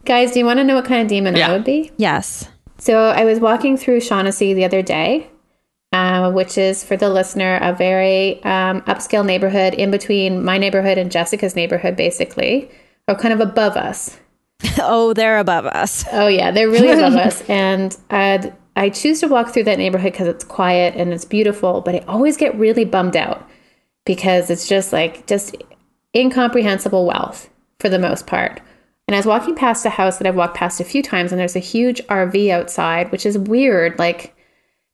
guys, 0.06 0.32
do 0.32 0.40
you 0.40 0.46
want 0.46 0.58
to 0.60 0.64
know 0.64 0.76
what 0.76 0.86
kind 0.86 1.02
of 1.02 1.08
demon 1.08 1.36
Yeah. 1.36 1.50
I 1.50 1.52
would 1.54 1.64
be? 1.64 1.92
yes 1.98 2.50
So 2.80 3.10
I 3.10 3.24
was 3.26 3.40
walking 3.40 3.78
through 3.78 4.02
Shaughnessy 4.02 4.54
the 4.54 4.66
other 4.66 4.82
day, 4.82 5.30
uh, 5.92 6.32
which 6.32 6.58
is 6.58 6.84
for 6.84 6.96
the 6.96 7.10
listener 7.10 7.58
a 7.62 7.74
very 7.74 8.44
um, 8.44 8.82
upscale 8.82 9.26
neighborhood 9.26 9.74
in 9.74 9.92
between 9.92 10.44
my 10.44 10.58
neighborhood 10.58 10.98
and 10.98 11.12
Jessica's 11.12 11.56
neighborhood, 11.56 11.96
basically, 11.96 12.70
or 13.08 13.16
kind 13.16 13.34
of 13.34 13.40
above 13.40 13.76
us. 13.76 14.18
oh 14.80 15.14
they're 15.14 15.40
above 15.40 15.66
us 15.66 16.04
Oh 16.12 16.28
yeah, 16.28 16.52
they're 16.52 16.70
really 16.70 16.92
above 16.92 17.14
us, 17.28 17.42
and 17.50 17.96
uh, 18.10 18.50
I 18.76 18.90
choose 18.90 19.20
to 19.22 19.28
walk 19.28 19.50
through 19.54 19.64
that 19.66 19.78
neighborhood 19.78 20.14
because 20.14 20.28
it's 20.28 20.44
quiet 20.44 20.96
and 20.96 21.14
it's 21.14 21.26
beautiful. 21.26 21.82
But 21.82 21.96
I 21.96 22.00
always 22.08 22.38
get 22.38 22.56
really 22.56 22.86
bummed 22.86 23.16
out 23.16 23.48
because 24.06 24.50
it's 24.50 24.68
just 24.68 24.94
like 24.94 25.28
just 25.28 25.56
incomprehensible 26.16 27.06
wealth 27.06 27.50
for 27.80 27.90
the 27.90 28.00
most 28.00 28.28
part. 28.28 28.62
And 29.08 29.16
I 29.16 29.20
was 29.20 29.26
walking 29.26 29.56
past 29.56 29.86
a 29.86 29.90
house 29.90 30.18
that 30.18 30.28
I've 30.28 30.36
walked 30.36 30.56
past 30.56 30.80
a 30.80 30.84
few 30.84 31.02
times, 31.02 31.32
and 31.32 31.40
there's 31.40 31.56
a 31.56 31.60
huge 31.60 32.00
RV 32.08 32.52
outside, 32.52 33.12
which 33.12 33.26
is 33.26 33.38
weird, 33.40 33.98
like 33.98 34.36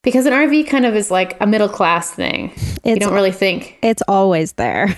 because 0.06 0.26
an 0.26 0.32
RV 0.32 0.68
kind 0.68 0.86
of 0.86 0.96
is 0.96 1.12
like 1.12 1.36
a 1.42 1.46
middle 1.46 1.68
class 1.68 2.12
thing. 2.12 2.54
you 2.86 2.96
don't 2.96 3.14
really 3.14 3.34
think 3.34 3.78
it's 3.82 4.04
always 4.08 4.54
there 4.54 4.96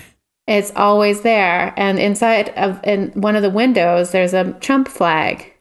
it's 0.48 0.72
always 0.74 1.20
there. 1.20 1.74
And 1.76 1.98
inside 1.98 2.48
of 2.56 2.80
in 2.82 3.10
one 3.10 3.36
of 3.36 3.42
the 3.42 3.50
windows, 3.50 4.10
there's 4.10 4.32
a 4.32 4.54
Trump 4.54 4.88
flag. 4.88 5.52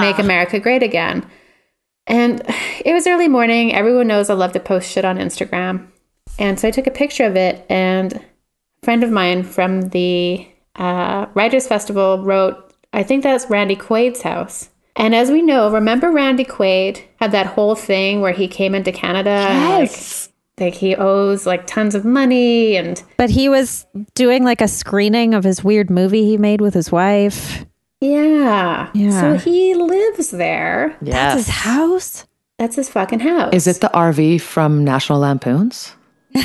Make 0.00 0.18
America 0.18 0.58
Great 0.58 0.82
Again. 0.82 1.24
And 2.08 2.42
it 2.84 2.92
was 2.92 3.06
early 3.06 3.28
morning. 3.28 3.72
Everyone 3.72 4.08
knows 4.08 4.28
I 4.28 4.34
love 4.34 4.52
to 4.52 4.60
post 4.60 4.90
shit 4.90 5.04
on 5.04 5.18
Instagram. 5.18 5.86
And 6.36 6.58
so 6.58 6.66
I 6.66 6.72
took 6.72 6.88
a 6.88 6.90
picture 6.90 7.24
of 7.24 7.36
it, 7.36 7.64
and 7.70 8.14
a 8.14 8.20
friend 8.82 9.04
of 9.04 9.10
mine 9.12 9.44
from 9.44 9.90
the 9.90 10.48
uh, 10.74 11.26
Writers 11.34 11.68
Festival 11.68 12.24
wrote, 12.24 12.74
I 12.92 13.04
think 13.04 13.22
that's 13.22 13.48
Randy 13.48 13.76
Quaid's 13.76 14.22
house. 14.22 14.68
And 14.96 15.14
as 15.14 15.30
we 15.30 15.42
know, 15.42 15.70
remember 15.72 16.10
Randy 16.10 16.44
Quaid 16.44 17.02
had 17.16 17.32
that 17.32 17.46
whole 17.46 17.74
thing 17.74 18.20
where 18.20 18.32
he 18.32 18.46
came 18.48 18.74
into 18.74 18.92
Canada 18.92 19.30
and 19.30 19.88
like, 19.88 20.30
like 20.60 20.74
he 20.74 20.94
owes 20.94 21.46
like 21.46 21.66
tons 21.66 21.94
of 21.96 22.04
money 22.04 22.76
and 22.76 23.02
But 23.16 23.30
he 23.30 23.48
was 23.48 23.86
doing 24.14 24.44
like 24.44 24.60
a 24.60 24.68
screening 24.68 25.34
of 25.34 25.42
his 25.42 25.64
weird 25.64 25.90
movie 25.90 26.24
he 26.24 26.36
made 26.38 26.60
with 26.60 26.74
his 26.74 26.92
wife. 26.92 27.64
yeah. 28.00 28.90
Yeah. 28.94 29.20
So 29.20 29.34
he 29.38 29.74
lives 29.74 30.30
there. 30.30 30.96
That's 31.02 31.34
his 31.38 31.46
yes 31.48 31.56
house. 31.56 32.26
That's 32.58 32.76
his 32.76 32.88
fucking 32.88 33.18
house. 33.20 33.52
is 33.52 33.66
it 33.66 33.80
the 33.80 33.88
rv 33.88 34.40
from 34.40 34.84
national 34.84 35.18
lampoons 35.18 35.92
No, 36.34 36.40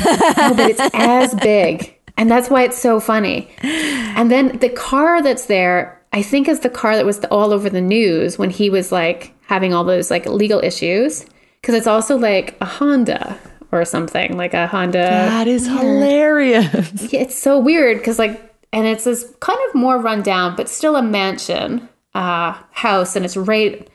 but 0.56 0.72
it's 0.72 0.90
as 0.96 1.36
big. 1.36 1.96
And 2.18 2.30
that's 2.32 2.50
why 2.50 2.64
it's 2.64 2.78
so 2.80 3.00
funny. 3.00 3.48
And 3.62 4.30
then 4.32 4.58
the 4.58 4.70
car 4.70 5.22
that's 5.22 5.46
there, 5.46 5.99
I 6.12 6.22
think 6.22 6.48
is 6.48 6.62
the 6.62 6.70
car 6.70 6.96
that 6.96 7.06
was 7.06 7.24
all 7.26 7.54
over 7.54 7.70
the 7.70 7.82
news 7.82 8.38
when 8.38 8.50
he 8.50 8.70
was 8.70 8.92
like 8.92 9.34
having 9.46 9.74
all 9.74 9.84
those 9.84 10.10
like 10.10 10.26
legal 10.26 10.60
issues. 10.60 11.26
Cause 11.62 11.76
it's 11.76 11.88
also 11.88 12.18
like 12.18 12.56
a 12.62 12.66
Honda 12.66 13.38
or 13.72 13.84
something, 13.86 14.38
like 14.38 14.54
a 14.54 14.68
Honda. 14.68 14.98
that 15.00 15.48
is 15.48 15.68
hilarious 15.68 17.12
Yeah, 17.12 17.22
It's 17.22 17.38
so 17.38 17.60
weird 17.60 17.98
because 17.98 18.18
like, 18.18 18.42
and 18.72 18.88
it's 18.88 19.04
this 19.04 19.32
kind 19.40 19.60
of 19.68 19.76
more 19.76 19.98
rundown, 20.00 20.56
but 20.56 20.70
still 20.70 20.96
a 20.96 21.02
mansion 21.02 21.90
uh, 22.14 22.58
house, 22.72 23.16
and 23.16 23.26
it's 23.26 23.38
right, 23.38 23.88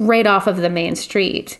right 0.00 0.26
off 0.26 0.46
of 0.46 0.58
the 0.58 0.70
main 0.70 0.96
street. 0.96 1.58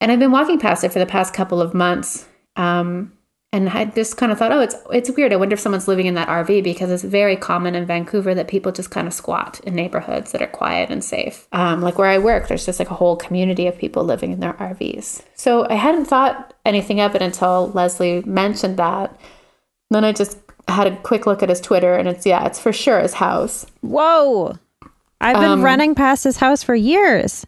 And 0.00 0.10
I've 0.10 0.18
been 0.18 0.30
walking 0.30 0.58
past 0.58 0.84
it 0.84 0.92
for 0.92 0.98
the 0.98 1.06
past 1.06 1.34
couple 1.34 1.60
of 1.60 1.74
months, 1.74 2.26
um, 2.56 3.12
and 3.52 3.68
I 3.68 3.84
just 3.86 4.16
kind 4.16 4.30
of 4.30 4.38
thought, 4.38 4.52
oh, 4.52 4.60
it's 4.60 4.76
it's 4.92 5.10
weird. 5.10 5.32
I 5.32 5.36
wonder 5.36 5.54
if 5.54 5.60
someone's 5.60 5.88
living 5.88 6.06
in 6.06 6.14
that 6.14 6.28
RV 6.28 6.62
because 6.62 6.90
it's 6.90 7.02
very 7.02 7.36
common 7.36 7.74
in 7.74 7.84
Vancouver 7.84 8.34
that 8.34 8.46
people 8.48 8.70
just 8.70 8.90
kind 8.90 9.08
of 9.08 9.12
squat 9.12 9.60
in 9.64 9.74
neighborhoods 9.74 10.30
that 10.32 10.40
are 10.42 10.46
quiet 10.46 10.90
and 10.90 11.02
safe. 11.02 11.48
Um, 11.52 11.80
like 11.80 11.98
where 11.98 12.08
I 12.08 12.18
work, 12.18 12.46
there's 12.48 12.64
just 12.64 12.78
like 12.78 12.90
a 12.90 12.94
whole 12.94 13.16
community 13.16 13.66
of 13.66 13.76
people 13.76 14.04
living 14.04 14.30
in 14.32 14.40
their 14.40 14.52
RVs. 14.54 15.22
So 15.34 15.66
I 15.68 15.74
hadn't 15.74 16.04
thought 16.04 16.54
anything 16.64 17.00
of 17.00 17.14
it 17.16 17.22
until 17.22 17.70
Leslie 17.74 18.22
mentioned 18.22 18.76
that. 18.76 19.18
Then 19.90 20.04
I 20.04 20.12
just 20.12 20.38
had 20.68 20.86
a 20.86 20.96
quick 20.98 21.26
look 21.26 21.42
at 21.42 21.48
his 21.48 21.60
Twitter, 21.60 21.94
and 21.94 22.06
it's 22.06 22.24
yeah, 22.24 22.46
it's 22.46 22.60
for 22.60 22.72
sure 22.72 23.00
his 23.00 23.14
house. 23.14 23.66
Whoa. 23.80 24.58
I've 25.20 25.36
been 25.36 25.50
Um, 25.50 25.62
running 25.62 25.96
past 25.96 26.22
his 26.24 26.36
house 26.36 26.62
for 26.62 26.74
years. 26.76 27.44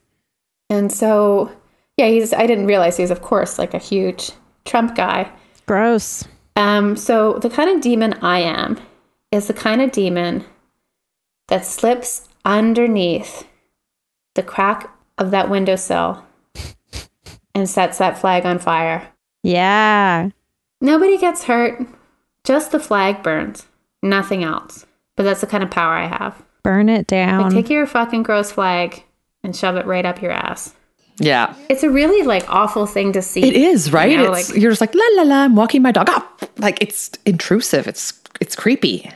And 0.69 0.91
so, 0.93 1.51
yeah, 1.97 2.07
he's. 2.09 2.33
I 2.33 2.47
didn't 2.47 2.67
realize 2.67 2.97
he's, 2.97 3.11
of 3.13 3.23
course, 3.23 3.59
like 3.59 3.73
a 3.73 3.79
huge 3.79 4.33
Trump 4.65 4.95
guy. 4.97 5.31
Gross. 5.73 6.25
Um, 6.55 6.97
so 6.97 7.39
the 7.39 7.49
kind 7.49 7.71
of 7.71 7.81
demon 7.81 8.13
I 8.21 8.41
am 8.41 8.79
is 9.31 9.47
the 9.47 9.55
kind 9.55 9.81
of 9.81 9.91
demon 9.91 10.45
that 11.49 11.65
slips 11.65 12.29
underneath 12.45 13.49
the 14.35 14.43
crack 14.43 14.95
of 15.17 15.31
that 15.31 15.49
windowsill 15.49 16.23
and 17.55 17.67
sets 17.67 17.97
that 17.97 18.19
flag 18.19 18.45
on 18.45 18.59
fire. 18.59 19.09
Yeah. 19.43 20.29
Nobody 20.83 21.17
gets 21.17 21.45
hurt, 21.45 21.81
just 22.45 22.71
the 22.71 22.79
flag 22.79 23.23
burns, 23.23 23.67
nothing 24.03 24.45
else. 24.45 24.85
But 25.17 25.23
that's 25.23 25.41
the 25.41 25.47
kind 25.47 25.63
of 25.65 25.71
power 25.71 25.95
I 25.95 26.07
have. 26.07 26.43
Burn 26.63 26.91
it 26.91 26.99
Like, 26.99 27.07
down. 27.07 27.51
take 27.51 27.71
your 27.71 27.87
fucking 27.87 28.25
gross 28.25 28.53
flag 28.53 29.05
and 29.43 29.57
shove 29.57 29.77
it 29.77 29.87
right 29.87 30.05
up 30.05 30.21
your 30.21 30.33
ass. 30.33 30.75
Yeah 31.23 31.55
It's 31.69 31.83
a 31.83 31.91
really 31.91 32.23
like 32.27 32.45
awful 32.49 32.87
thing 32.87 33.13
to 33.13 33.23
see. 33.23 33.43
It 33.43 33.55
is 33.55 33.93
right. 33.93 34.11
You 34.11 34.17
know, 34.19 34.33
it's, 34.35 34.51
like- 34.51 34.61
you're 34.61 34.71
just 34.71 34.81
like 34.81 34.95
la 34.95 35.05
la 35.17 35.23
la. 35.23 35.37
I'm 35.45 35.57
walking 35.57 35.83
my 35.83 35.93
dog. 35.93 36.09
Ah, 36.11 36.27
like 36.59 36.83
it's 36.83 37.11
intrusive. 37.25 37.87
It's 37.87 38.13
it's 38.41 38.55
creepy. 38.57 39.11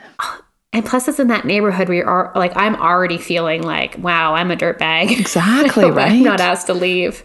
And 0.72 0.84
plus, 0.84 1.08
it's 1.08 1.18
in 1.18 1.28
that 1.28 1.46
neighborhood 1.46 1.88
where 1.88 1.98
you're 1.98 2.32
like, 2.34 2.54
I'm 2.54 2.76
already 2.76 3.16
feeling 3.16 3.62
like, 3.62 3.96
wow, 3.98 4.34
I'm 4.34 4.50
a 4.50 4.56
dirtbag. 4.56 5.10
Exactly 5.18 5.84
right? 5.90 6.08
I'm 6.10 6.16
right. 6.16 6.22
not 6.22 6.40
asked 6.40 6.66
to 6.66 6.74
leave. 6.74 7.24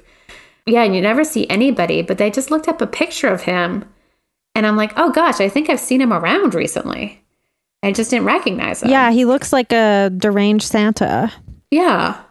Yeah, 0.66 0.84
and 0.84 0.96
you 0.96 1.02
never 1.02 1.24
see 1.26 1.50
anybody, 1.50 2.02
but 2.02 2.18
they 2.18 2.30
just 2.32 2.50
looked 2.50 2.70
up 2.70 2.80
a 2.82 2.88
picture 2.88 3.28
of 3.28 3.42
him. 3.42 3.84
And 4.56 4.66
I'm 4.66 4.78
like, 4.78 4.94
oh 4.96 5.12
gosh, 5.12 5.42
I 5.42 5.50
think 5.50 5.70
I've 5.70 5.80
seen 5.82 6.00
him 6.02 6.14
around 6.14 6.54
recently. 6.56 7.22
I 7.84 7.92
just 7.92 8.12
didn't 8.12 8.26
recognize 8.26 8.84
him. 8.84 8.90
yeah, 8.90 9.12
he 9.12 9.26
looks 9.26 9.52
like 9.52 9.74
a 9.74 10.12
deranged 10.16 10.68
Santa. 10.68 11.32
Yeah. 11.72 12.22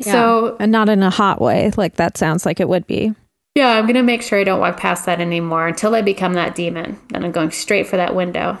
So, 0.00 0.56
and 0.58 0.72
not 0.72 0.88
in 0.88 1.02
a 1.02 1.10
hot 1.10 1.40
way, 1.40 1.70
like 1.76 1.96
that 1.96 2.16
sounds 2.16 2.46
like 2.46 2.60
it 2.60 2.68
would 2.68 2.86
be. 2.86 3.14
yeah, 3.54 3.70
I'm 3.76 3.84
going 3.84 3.94
to 3.96 4.02
make 4.02 4.22
sure 4.22 4.40
I 4.40 4.44
don't 4.44 4.60
walk 4.60 4.78
past 4.78 5.04
that 5.06 5.20
anymore 5.20 5.68
until 5.68 5.94
I 5.94 6.00
become 6.02 6.32
that 6.34 6.54
demon. 6.54 6.98
Then 7.10 7.24
I'm 7.24 7.32
going 7.32 7.50
straight 7.50 7.86
for 7.86 7.96
that 7.98 8.14
window. 8.14 8.56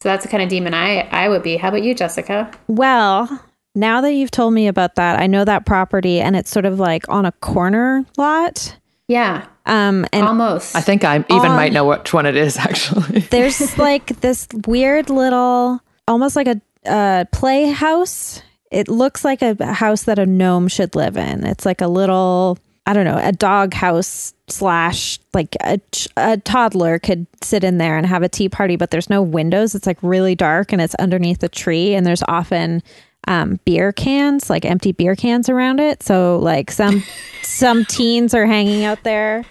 So 0.00 0.10
that's 0.10 0.24
the 0.24 0.30
kind 0.30 0.42
of 0.42 0.50
demon 0.50 0.74
I, 0.74 1.00
I 1.10 1.28
would 1.30 1.42
be. 1.42 1.56
How 1.56 1.68
about 1.68 1.82
you, 1.82 1.94
Jessica? 1.94 2.50
Well, 2.68 3.42
now 3.74 4.02
that 4.02 4.12
you've 4.12 4.30
told 4.30 4.52
me 4.52 4.66
about 4.68 4.96
that, 4.96 5.18
I 5.18 5.26
know 5.26 5.44
that 5.46 5.64
property 5.64 6.20
and 6.20 6.36
it's 6.36 6.50
sort 6.50 6.66
of 6.66 6.78
like 6.78 7.08
on 7.08 7.24
a 7.24 7.32
corner 7.32 8.04
lot. 8.18 8.76
Yeah, 9.08 9.46
Um 9.66 10.04
and 10.12 10.26
almost. 10.26 10.76
I 10.76 10.80
think 10.82 11.04
I 11.04 11.16
even 11.16 11.50
On- 11.50 11.56
might 11.56 11.72
know 11.72 11.86
which 11.86 12.12
one 12.12 12.26
it 12.26 12.36
is 12.36 12.56
actually. 12.58 13.20
there's 13.30 13.78
like 13.78 14.20
this 14.20 14.46
weird 14.66 15.08
little 15.08 15.80
almost 16.06 16.36
like 16.36 16.46
a 16.48 16.60
uh 16.86 17.24
playhouse. 17.32 18.42
It 18.74 18.88
looks 18.88 19.24
like 19.24 19.40
a 19.40 19.72
house 19.72 20.02
that 20.02 20.18
a 20.18 20.26
gnome 20.26 20.66
should 20.68 20.96
live 20.96 21.16
in. 21.16 21.46
It's 21.46 21.64
like 21.64 21.80
a 21.80 21.86
little 21.86 22.58
I 22.86 22.92
don't 22.92 23.06
know, 23.06 23.18
a 23.18 23.32
dog 23.32 23.72
house 23.72 24.34
slash 24.48 25.18
like 25.32 25.56
a, 25.62 25.80
a 26.18 26.36
toddler 26.36 26.98
could 26.98 27.26
sit 27.42 27.64
in 27.64 27.78
there 27.78 27.96
and 27.96 28.06
have 28.06 28.22
a 28.22 28.28
tea 28.28 28.50
party, 28.50 28.76
but 28.76 28.90
there's 28.90 29.08
no 29.08 29.22
windows. 29.22 29.74
It's 29.74 29.86
like 29.86 29.96
really 30.02 30.34
dark 30.34 30.70
and 30.70 30.82
it's 30.82 30.94
underneath 30.96 31.42
a 31.42 31.48
tree. 31.48 31.94
And 31.94 32.04
there's 32.04 32.22
often 32.28 32.82
um, 33.26 33.58
beer 33.64 33.90
cans, 33.92 34.50
like 34.50 34.66
empty 34.66 34.92
beer 34.92 35.16
cans 35.16 35.48
around 35.48 35.80
it. 35.80 36.02
So 36.02 36.38
like 36.42 36.70
some 36.70 37.02
some 37.42 37.84
teens 37.86 38.34
are 38.34 38.46
hanging 38.46 38.84
out 38.84 39.02
there, 39.02 39.44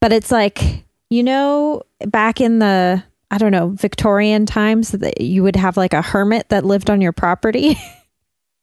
but 0.00 0.12
it's 0.12 0.30
like 0.30 0.84
you 1.10 1.22
know 1.22 1.82
back 2.06 2.40
in 2.40 2.58
the 2.58 3.02
I 3.30 3.36
don't 3.36 3.52
know 3.52 3.68
Victorian 3.70 4.46
times 4.46 4.92
that 4.92 5.20
you 5.20 5.42
would 5.42 5.56
have 5.56 5.76
like 5.76 5.92
a 5.92 6.00
hermit 6.00 6.48
that 6.48 6.64
lived 6.64 6.88
on 6.88 7.02
your 7.02 7.12
property. 7.12 7.76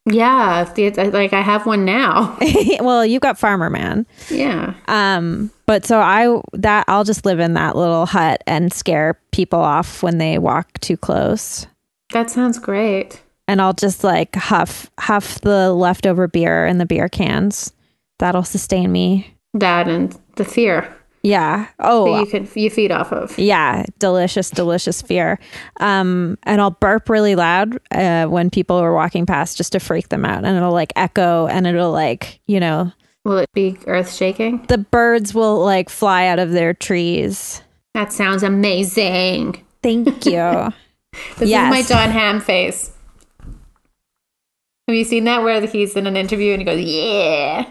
Yeah, 0.08 0.72
like 0.78 1.34
I 1.34 1.41
have 1.41 1.66
one 1.66 1.84
now. 1.84 2.38
well, 2.80 3.03
you've 3.03 3.22
got 3.22 3.39
farmer 3.39 3.72
man. 3.72 4.06
Yeah. 4.30 4.76
Um, 4.88 5.49
but 5.66 5.84
so 5.86 5.99
I 5.99 6.41
that 6.53 6.86
I'll 6.88 7.03
just 7.03 7.26
live 7.26 7.39
in 7.39 7.53
that 7.56 7.76
little 7.76 8.06
hut 8.06 8.43
and 8.45 8.72
scare 8.72 9.20
people 9.32 9.60
off 9.60 10.03
when 10.03 10.20
they 10.20 10.38
walk 10.38 10.80
too 10.80 10.95
close. 10.95 11.66
That 12.14 12.30
sounds 12.30 12.60
great. 12.60 13.24
And 13.47 13.60
I'll 13.62 13.74
just 13.74 14.03
like 14.03 14.36
huff 14.36 14.91
huff 14.99 15.41
the 15.41 15.74
leftover 15.74 16.28
beer 16.28 16.68
in 16.68 16.78
the 16.78 16.86
beer 16.86 17.10
cans. 17.10 17.74
That'll 18.20 18.43
sustain 18.43 18.91
me. 18.91 19.36
That 19.56 19.88
and 19.88 20.16
the 20.36 20.45
fear 20.45 20.95
Yeah. 21.26 21.65
that 21.65 21.73
Oh, 21.80 22.19
you 22.19 22.26
could 22.28 22.47
you 22.55 22.69
feed 22.69 22.91
off 22.91 23.11
of. 23.11 23.38
yeah. 23.39 23.84
Delicious, 23.99 24.49
delicious 24.49 25.01
fear. 25.01 25.39
Um, 25.80 26.38
and 26.43 26.61
I'll 26.61 26.71
burp 26.71 27.09
really 27.09 27.36
loud 27.36 27.80
uh, 27.91 28.26
when 28.28 28.49
people 28.49 28.76
are 28.78 28.93
walking 28.93 29.26
past 29.26 29.57
just 29.57 29.71
to 29.71 29.80
freak 29.80 30.09
them 30.09 30.23
out, 30.26 30.45
and 30.45 30.55
it'll 30.55 30.71
like 30.73 30.93
echo, 30.95 31.47
and 31.47 31.65
it'll 31.65 31.91
like 31.91 32.39
you 32.47 32.59
know 32.59 32.91
Will 33.23 33.39
it 33.39 33.49
be 33.53 33.78
earth 33.88 34.13
shaking? 34.13 34.63
the 34.67 34.78
birds 34.78 35.34
will 35.34 35.63
like 35.63 35.89
fly 35.89 36.28
out 36.28 36.38
of 36.39 36.51
their 36.51 36.73
trees. 36.73 37.61
That 37.95 38.11
sounds 38.13 38.43
amazing. 38.43 39.63
Thank 39.82 40.07
you. 40.26 40.73
This 41.38 41.49
Yes. 41.49 41.73
is 41.86 41.89
my 41.89 41.95
Jon 41.95 42.11
Hamm 42.11 42.39
face. 42.41 42.91
Have 44.88 44.95
you 44.95 45.03
seen 45.05 45.23
that 45.23 45.41
where 45.41 45.65
he's 45.65 45.95
in 45.95 46.05
an 46.05 46.15
interview 46.17 46.51
and 46.53 46.61
he 46.61 46.65
goes, 46.65 46.80
"Yeah." 46.82 47.65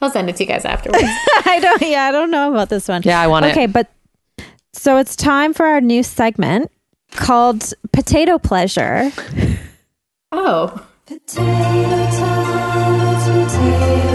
I'll 0.00 0.10
send 0.10 0.30
it 0.30 0.36
to 0.36 0.44
you 0.44 0.48
guys 0.48 0.64
afterwards. 0.64 1.02
I 1.04 1.58
don't. 1.60 1.82
Yeah, 1.82 2.04
I 2.04 2.12
don't 2.12 2.30
know 2.30 2.50
about 2.50 2.68
this 2.68 2.88
one. 2.88 3.02
Yeah, 3.04 3.20
I 3.20 3.26
want 3.26 3.46
it. 3.46 3.50
Okay, 3.52 3.66
but 3.66 3.90
so 4.72 4.96
it's 4.96 5.14
time 5.16 5.52
for 5.52 5.66
our 5.66 5.80
new 5.80 6.02
segment 6.02 6.70
called 7.12 7.72
Potato 7.92 8.38
Pleasure. 8.38 9.10
oh, 10.32 10.86
Potato 11.06 12.10
time, 12.10 13.24
potato 13.24 14.09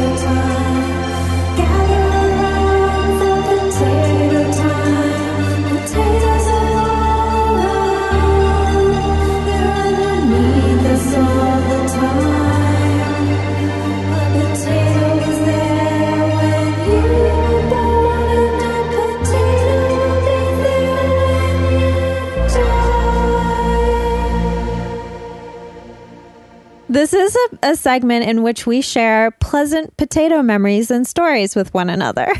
a, 27.65 27.71
a 27.71 27.75
segment 27.75 28.25
in 28.25 28.43
which 28.43 28.65
we 28.65 28.81
share 28.81 29.31
pleasant 29.31 29.95
potato 29.97 30.41
memories 30.41 30.91
and 30.91 31.07
stories 31.07 31.55
with 31.55 31.73
one 31.73 31.89
another. 31.89 32.27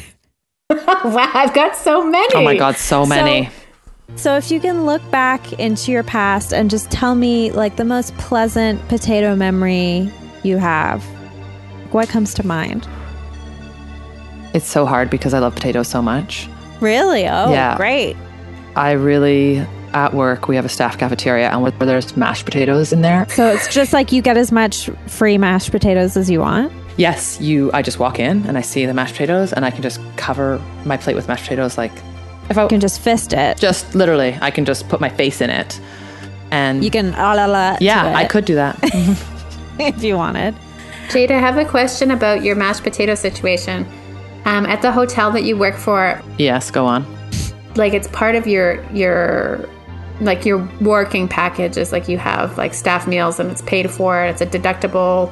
wow! 0.70 1.32
I've 1.34 1.54
got 1.54 1.76
so 1.76 2.04
many. 2.04 2.34
Oh 2.34 2.44
my 2.44 2.58
God, 2.58 2.76
so 2.76 3.06
many. 3.06 3.50
So 4.16 4.36
if 4.38 4.50
you 4.50 4.60
can 4.60 4.86
look 4.86 5.02
back 5.12 5.54
into 5.54 5.92
your 5.92 6.04
past 6.04 6.54
and 6.54 6.70
just 6.70 6.90
tell 6.90 7.16
me 7.16 7.52
like 7.52 7.76
the 7.76 7.86
most 7.86 8.16
pleasant 8.18 8.88
potato 8.88 9.36
memory 9.36 10.12
you 10.44 10.58
have, 10.58 11.04
what 11.92 12.10
comes 12.10 12.34
to 12.36 12.46
mind? 12.46 12.88
It's 14.54 14.68
so 14.68 14.86
hard 14.86 15.10
because 15.10 15.34
I 15.34 15.40
love 15.40 15.54
potatoes 15.54 15.88
so 15.88 16.02
much. 16.02 16.48
Really? 16.80 17.28
Oh, 17.28 17.52
Yeah. 17.52 17.76
great. 17.76 18.16
I 18.76 18.92
really, 18.92 19.66
at 19.96 20.14
work, 20.14 20.48
we 20.48 20.56
have 20.58 20.66
a 20.66 20.70
staff 20.70 20.98
cafeteria 20.98 21.50
and 21.50 21.62
where 21.64 21.72
there's 21.72 22.16
mashed 22.18 22.46
potatoes 22.46 22.92
in 22.94 23.02
there. 23.02 23.26
So 23.30 23.48
it's 23.48 23.74
just 23.74 23.94
like 23.94 24.12
you 24.12 24.22
get 24.22 24.38
as 24.38 24.52
much 24.52 24.90
free 25.08 25.38
mashed 25.38 25.72
potatoes 25.72 26.18
as 26.18 26.30
you 26.30 26.42
want. 26.42 26.72
Yes, 26.98 27.40
you. 27.42 27.72
I 27.74 27.82
just 27.82 27.98
walk 27.98 28.20
in 28.20 28.46
and 28.46 28.58
I 28.58 28.62
see 28.62 28.86
the 28.86 28.94
mashed 28.94 29.14
potatoes 29.14 29.54
and 29.54 29.66
I 29.66 29.72
can 29.72 29.82
just 29.82 30.00
cover 30.18 30.62
my 30.86 30.98
plate 30.98 31.16
with 31.16 31.28
mashed 31.28 31.44
potatoes. 31.44 31.78
Like, 31.78 31.92
if 32.50 32.58
I 32.58 32.64
You 32.64 32.68
can 32.70 32.80
just 32.80 33.00
fist 33.02 33.34
it. 33.34 33.58
just 33.58 33.96
literally, 33.96 34.38
I 34.42 34.52
can 34.52 34.66
just 34.66 34.88
put 34.90 35.00
my 35.02 35.10
face 35.10 35.42
in 35.42 35.50
it, 35.50 35.80
and 36.52 36.84
You 36.84 36.92
can 36.92 37.16
ah 37.16 37.34
la 37.34 37.46
la. 37.48 37.78
to 37.78 37.84
yeah, 37.84 38.14
I 38.16 38.26
could 38.26 38.46
do 38.46 38.56
that. 38.56 38.78
if 39.80 40.04
you 40.04 40.16
wanted. 40.16 40.56
Jade, 41.10 41.32
I 41.32 41.40
have 41.40 41.58
a 41.58 41.66
question 41.66 42.12
about 42.12 42.44
your 42.44 42.56
mashed 42.56 42.84
potato 42.84 43.16
situation. 43.16 43.86
Um, 44.46 44.66
at 44.68 44.82
the 44.84 44.92
hotel 44.92 45.32
that 45.32 45.44
you 45.44 45.58
work 45.58 45.76
for, 45.76 46.22
yes, 46.38 46.70
go 46.70 46.86
on. 46.86 47.04
like 47.76 47.94
it's 47.94 48.08
part 48.10 48.36
of 48.36 48.46
your 48.46 48.84
your 48.94 49.68
like 50.22 50.46
your 50.46 50.68
working 50.82 51.28
package 51.28 51.78
is 51.78 51.92
like 51.92 52.08
you 52.08 52.18
have 52.18 52.58
like 52.58 52.74
staff 52.74 53.08
meals 53.08 53.40
and 53.40 53.52
it's 53.52 53.62
paid 53.62 53.90
for. 53.90 54.24
It's 54.24 54.42
a 54.42 54.46
deductible 54.46 55.32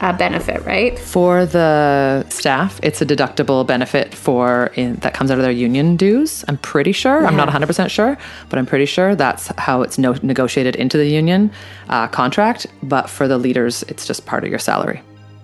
uh, 0.00 0.12
benefit, 0.16 0.64
right? 0.64 0.98
For 0.98 1.46
the 1.46 2.28
staff, 2.28 2.78
it's 2.82 3.00
a 3.00 3.06
deductible 3.06 3.66
benefit 3.66 4.14
for 4.14 4.70
in, 4.74 4.96
that 4.96 5.14
comes 5.14 5.30
out 5.30 5.38
of 5.38 5.42
their 5.42 5.52
union 5.52 5.96
dues. 5.96 6.44
I'm 6.48 6.58
pretty 6.58 6.92
sure. 6.92 7.26
I'm 7.26 7.36
not 7.36 7.48
100% 7.48 7.90
sure, 7.90 8.18
but 8.48 8.58
I'm 8.58 8.66
pretty 8.66 8.86
sure 8.86 9.14
that's 9.14 9.48
how 9.58 9.82
it's 9.82 9.98
no- 9.98 10.16
negotiated 10.22 10.76
into 10.76 10.98
the 10.98 11.06
union 11.06 11.50
uh, 11.88 12.08
contract. 12.08 12.66
But 12.82 13.08
for 13.08 13.26
the 13.26 13.38
leaders, 13.38 13.82
it's 13.84 14.06
just 14.06 14.26
part 14.26 14.44
of 14.44 14.50
your 14.50 14.58
salary. 14.58 15.02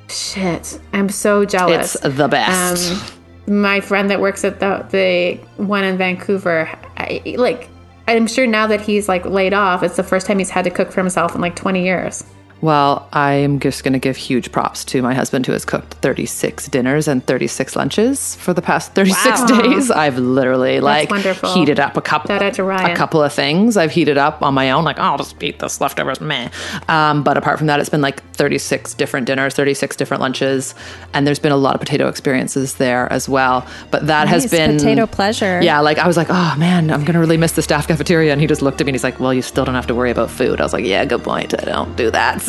Shit, 0.08 0.78
I'm 0.92 1.08
so 1.08 1.44
jealous. 1.44 1.94
It's 1.94 2.16
the 2.16 2.28
best. 2.28 2.92
Um, 2.92 3.62
my 3.62 3.80
friend 3.80 4.10
that 4.10 4.20
works 4.20 4.44
at 4.44 4.60
the 4.60 4.86
the 4.90 5.62
one 5.62 5.84
in 5.84 5.96
Vancouver, 5.96 6.68
I, 6.96 7.22
like 7.36 7.68
I'm 8.08 8.26
sure 8.26 8.46
now 8.46 8.66
that 8.66 8.80
he's 8.80 9.08
like 9.08 9.24
laid 9.24 9.54
off, 9.54 9.82
it's 9.82 9.96
the 9.96 10.02
first 10.02 10.26
time 10.26 10.38
he's 10.38 10.50
had 10.50 10.64
to 10.64 10.70
cook 10.70 10.90
for 10.90 11.00
himself 11.00 11.34
in 11.34 11.40
like 11.40 11.56
20 11.56 11.84
years. 11.84 12.24
Well, 12.62 13.08
I'm 13.12 13.58
just 13.58 13.82
going 13.82 13.92
to 13.94 13.98
give 13.98 14.16
huge 14.16 14.52
props 14.52 14.84
to 14.86 15.02
my 15.02 15.14
husband 15.14 15.46
who 15.46 15.52
has 15.52 15.64
cooked 15.64 15.94
36 15.94 16.68
dinners 16.68 17.08
and 17.08 17.26
36 17.26 17.74
lunches 17.74 18.36
for 18.36 18.54
the 18.54 18.62
past 18.62 18.94
36 18.94 19.40
Wow. 19.40 19.46
days. 19.62 19.90
I've 19.90 20.16
literally 20.16 20.78
like 20.78 21.10
wonderful. 21.10 21.52
heated 21.54 21.80
up 21.80 21.96
a 21.96 22.00
couple 22.00 22.28
Shout 22.28 22.40
out 22.40 22.54
to 22.54 22.62
Ryan. 22.64 22.92
a 22.92 22.96
couple 22.96 23.20
of 23.20 23.32
things. 23.32 23.76
I've 23.76 23.90
heated 23.90 24.16
up 24.16 24.42
on 24.42 24.54
my 24.54 24.70
own 24.70 24.84
like, 24.84 24.98
oh, 25.00 25.02
I'll 25.02 25.18
just 25.18 25.42
eat 25.42 25.58
this 25.58 25.80
leftovers, 25.80 26.20
meh. 26.20 26.50
Um, 26.88 27.24
but 27.24 27.36
apart 27.36 27.58
from 27.58 27.66
that, 27.66 27.80
it's 27.80 27.88
been 27.90 28.00
like 28.00 28.22
36 28.34 28.94
different 28.94 29.26
dinners, 29.26 29.54
36 29.54 29.96
different 29.96 30.20
lunches, 30.20 30.76
and 31.12 31.26
there's 31.26 31.40
been 31.40 31.50
a 31.52 31.56
lot 31.56 31.74
of 31.74 31.80
potato 31.80 32.06
experiences 32.06 32.74
there 32.74 33.12
as 33.12 33.28
well. 33.28 33.66
But 33.90 34.06
that 34.06 34.28
has 34.28 34.48
been 34.48 34.76
potato 34.78 35.06
pleasure. 35.06 35.60
Yeah, 35.62 35.80
like 35.80 35.98
I 35.98 36.06
was 36.06 36.16
like, 36.16 36.28
oh 36.30 36.54
man, 36.58 36.92
I'm 36.92 37.04
gonna 37.04 37.18
really 37.20 37.36
miss 37.36 37.52
the 37.52 37.62
staff 37.62 37.88
cafeteria, 37.88 38.30
and 38.30 38.40
he 38.40 38.46
just 38.46 38.62
looked 38.62 38.80
at 38.80 38.86
me 38.86 38.90
and 38.90 38.94
he's 38.94 39.04
like, 39.04 39.18
well, 39.18 39.34
you 39.34 39.42
still 39.42 39.64
don't 39.64 39.74
have 39.74 39.88
to 39.88 39.96
worry 39.96 40.12
about 40.12 40.30
food. 40.30 40.60
I 40.60 40.62
was 40.62 40.72
like, 40.72 40.84
yeah, 40.84 41.04
good 41.04 41.24
point. 41.24 41.54
I 41.60 41.64
don't 41.64 41.96
do 41.96 42.08
that. 42.12 42.40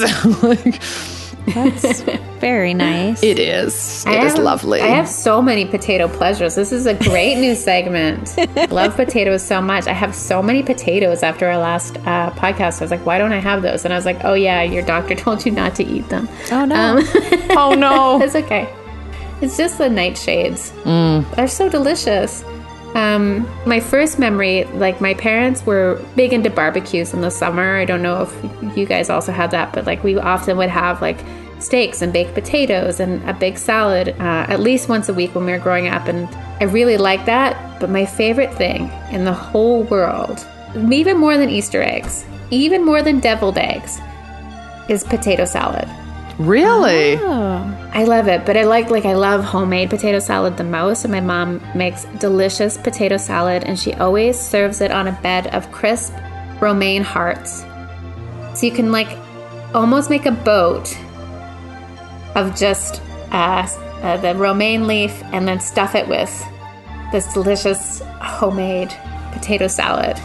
Like, 0.44 0.82
That's 1.54 2.02
very 2.40 2.74
nice. 2.74 3.22
it 3.32 3.38
is. 3.38 4.06
It 4.06 4.24
is 4.24 4.34
have- 4.34 4.44
lovely. 4.44 4.80
I 4.82 4.88
have 4.88 5.10
so 5.10 5.42
many 5.42 5.66
potato 5.66 6.08
pleasures. 6.08 6.56
This 6.56 6.72
is 6.72 6.86
a 6.86 6.94
great 6.94 7.36
new 7.38 7.54
segment. 7.56 8.34
I 8.38 8.66
love 8.72 8.96
potatoes 8.96 9.44
so 9.44 9.62
much. 9.62 9.88
I 9.88 9.92
have 9.94 10.16
so 10.16 10.42
many 10.42 10.64
potatoes 10.64 11.22
after 11.22 11.48
our 11.48 11.58
last 11.58 11.98
uh, 12.06 12.32
podcast. 12.32 12.80
I 12.82 12.86
was 12.86 12.92
like, 12.92 13.06
why 13.06 13.18
don't 13.18 13.34
I 13.34 13.40
have 13.40 13.62
those? 13.62 13.84
And 13.84 13.94
I 13.94 13.98
was 13.98 14.06
like, 14.06 14.24
oh 14.24 14.36
yeah, 14.36 14.62
your 14.64 14.84
doctor 14.84 15.16
told 15.26 15.46
you 15.46 15.52
not 15.52 15.76
to 15.76 15.84
eat 15.84 16.08
them. 16.10 16.30
oh 16.52 16.64
no. 16.66 16.76
Um, 16.98 17.04
oh 17.58 17.74
no. 17.78 18.22
It's 18.22 18.36
okay. 18.36 18.74
It's 19.42 19.58
just 19.58 19.78
the 19.78 19.90
nightshades. 19.90 20.72
They're 21.36 21.48
so 21.50 21.68
delicious. 21.68 22.46
Um, 22.96 23.50
my 23.66 23.80
first 23.80 24.20
memory, 24.20 24.66
like 24.66 25.02
my 25.02 25.16
parents 25.16 25.66
were 25.66 26.04
big 26.16 26.32
into 26.32 26.50
barbecues 26.50 27.14
in 27.14 27.22
the 27.22 27.32
summer. 27.32 27.78
I 27.78 27.86
don't 27.86 28.04
know 28.04 28.22
if 28.22 28.78
you 28.78 28.86
guys 28.86 29.10
also 29.10 29.32
had 29.32 29.52
that, 29.52 29.74
but 29.74 29.86
like 29.86 30.04
we 30.04 30.18
often 30.18 30.58
would 30.58 30.70
have 30.70 31.02
like 31.02 31.18
steaks 31.60 32.02
and 32.02 32.14
baked 32.14 32.34
potatoes 32.34 33.00
and 33.00 33.28
a 33.28 33.34
big 33.34 33.58
salad 33.58 34.10
uh, 34.20 34.46
at 34.50 34.60
least 34.60 34.90
once 34.90 35.10
a 35.10 35.14
week 35.14 35.34
when 35.34 35.46
we 35.46 35.52
were 35.52 35.60
growing 35.60 35.88
up. 35.88 36.08
And 36.08 36.28
I 36.60 36.66
really 36.66 36.98
liked 36.98 37.26
that. 37.26 37.80
But 37.80 37.90
my 37.90 38.06
favorite 38.06 38.54
thing 38.54 38.92
in 39.12 39.26
the 39.26 39.34
whole 39.34 39.84
world, 39.84 40.46
even 40.76 41.18
more 41.18 41.38
than 41.38 41.50
Easter 41.50 41.82
eggs, 41.82 42.26
even 42.52 42.86
more 42.86 43.02
than 43.02 43.20
deviled 43.20 43.58
eggs, 43.58 44.00
is 44.88 45.04
potato 45.04 45.46
salad. 45.46 45.90
Really? 46.40 47.18
Oh. 47.18 47.90
I 47.94 48.06
love 48.06 48.28
it, 48.28 48.46
but 48.46 48.58
I 48.58 48.64
like 48.64 48.90
like 48.90 49.06
I 49.06 49.14
love 49.14 49.44
homemade 49.44 49.90
potato 49.90 50.20
salad 50.20 50.58
the 50.58 50.64
most. 50.64 51.06
And 51.06 51.12
my 51.12 51.22
mom 51.22 51.62
makes 51.76 52.06
delicious 52.20 52.78
potato 52.78 53.18
salad, 53.18 53.64
and 53.64 53.78
she 53.78 53.94
always 53.94 54.40
serves 54.40 54.82
it 54.82 54.92
on 54.92 55.08
a 55.08 55.12
bed 55.22 55.48
of 55.48 55.72
crisp 55.72 56.14
romaine 56.60 57.04
hearts. 57.04 57.64
So 58.56 58.66
you 58.66 58.72
can 58.72 58.92
like 58.92 59.18
almost 59.74 60.10
make 60.10 60.26
a 60.26 60.32
boat 60.32 60.98
of 62.36 62.56
just 62.56 63.02
uh, 63.32 63.68
uh, 64.02 64.18
the 64.18 64.36
romaine 64.36 64.88
leaf, 64.88 65.22
and 65.26 65.48
then 65.48 65.60
stuff 65.60 65.96
it 65.96 66.08
with 66.08 66.32
this 67.12 67.32
delicious 67.34 68.02
homemade 68.22 68.96
potato 69.32 69.68
salad. 69.68 70.18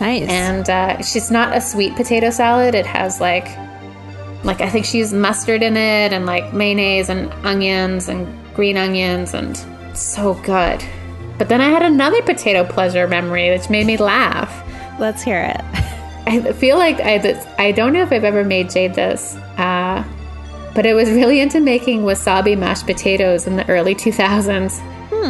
Nice. 0.00 0.28
And 0.28 0.68
uh, 0.68 1.02
she's 1.02 1.30
not 1.30 1.56
a 1.56 1.60
sweet 1.60 1.94
potato 1.96 2.30
salad. 2.30 2.74
It 2.74 2.86
has 2.86 3.20
like 3.20 3.46
like 4.46 4.60
I 4.60 4.70
think 4.70 4.84
she 4.86 4.98
used 4.98 5.12
mustard 5.14 5.62
in 5.62 5.76
it 5.76 6.12
and 6.12 6.24
like 6.26 6.52
mayonnaise 6.54 7.08
and 7.08 7.32
onions 7.44 8.08
and 8.08 8.26
green 8.54 8.76
onions 8.76 9.34
and 9.34 9.56
so 9.96 10.34
good. 10.34 10.82
But 11.38 11.48
then 11.48 11.60
I 11.60 11.68
had 11.68 11.82
another 11.82 12.22
potato 12.22 12.64
pleasure 12.64 13.06
memory 13.06 13.50
which 13.50 13.68
made 13.68 13.86
me 13.86 13.96
laugh. 13.96 14.62
Let's 14.98 15.22
hear 15.22 15.42
it. 15.42 15.60
I 16.28 16.52
feel 16.52 16.76
like 16.76 16.98
I 17.00 17.40
I 17.58 17.72
don't 17.72 17.92
know 17.92 18.02
if 18.02 18.10
I've 18.12 18.24
ever 18.24 18.42
made 18.44 18.70
Jade 18.70 18.94
this, 18.94 19.36
uh, 19.58 20.02
but 20.74 20.86
I 20.86 20.94
was 20.94 21.08
really 21.10 21.40
into 21.40 21.60
making 21.60 22.02
wasabi 22.02 22.58
mashed 22.58 22.86
potatoes 22.86 23.46
in 23.46 23.56
the 23.56 23.68
early 23.68 23.94
2000s, 23.94 24.80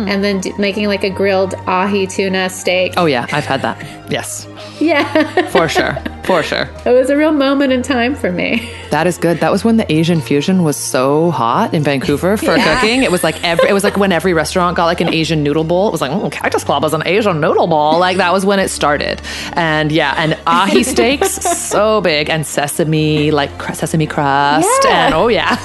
and 0.09 0.25
then 0.25 0.41
d- 0.41 0.53
making 0.59 0.87
like 0.87 1.05
a 1.05 1.11
grilled 1.11 1.55
ahi 1.67 2.07
tuna 2.07 2.49
steak. 2.49 2.95
Oh 2.97 3.05
yeah, 3.05 3.27
I've 3.33 3.45
had 3.45 3.61
that. 3.63 3.77
Yes, 4.11 4.47
yeah, 4.81 5.49
for 5.51 5.69
sure, 5.69 5.99
for 6.27 6.43
sure. 6.43 6.69
it 6.85 6.91
was 6.93 7.09
a 7.11 7.17
real 7.17 7.33
moment 7.33 7.73
in 7.73 7.83
time 7.83 8.15
for 8.15 8.31
me. 8.33 8.71
That 8.91 9.07
is 9.07 9.17
good. 9.19 9.39
That 9.41 9.51
was 9.53 9.65
when 9.65 9.77
the 9.77 9.91
Asian 9.93 10.21
fusion 10.21 10.63
was 10.63 10.77
so 10.77 11.31
hot 11.31 11.73
in 11.75 11.83
Vancouver 11.83 12.37
for 12.37 12.57
cooking. 12.57 13.03
It 13.03 13.11
was 13.11 13.23
like 13.25 13.43
every, 13.45 13.69
it 13.69 13.73
was 13.73 13.85
like 13.85 13.97
when 13.97 14.13
every 14.13 14.33
restaurant 14.35 14.77
got 14.77 14.85
like 14.87 15.01
an 15.01 15.13
Asian 15.13 15.43
noodle 15.43 15.65
bowl. 15.65 15.89
It 15.89 15.93
was 15.93 16.01
like, 16.01 16.11
oh, 16.13 16.29
Cactus 16.31 16.65
Club 16.65 16.85
is 16.85 16.93
an 16.93 17.03
Asian 17.07 17.41
noodle 17.41 17.67
bowl. 17.67 17.99
Like 17.99 18.17
that 18.19 18.33
was 18.33 18.45
when 18.45 18.59
it 18.59 18.69
started. 18.69 19.21
And 19.55 19.91
yeah, 19.93 20.15
and 20.17 20.39
ahi 20.47 20.83
steaks 20.95 21.33
so 21.33 22.01
big 22.01 22.29
and 22.31 22.47
sesame 22.47 23.31
like 23.31 23.57
cr- 23.59 23.73
sesame 23.75 24.07
crust 24.07 24.69
Yeah. 24.85 25.07
and 25.07 25.15
oh 25.15 25.29
yeah, 25.29 25.57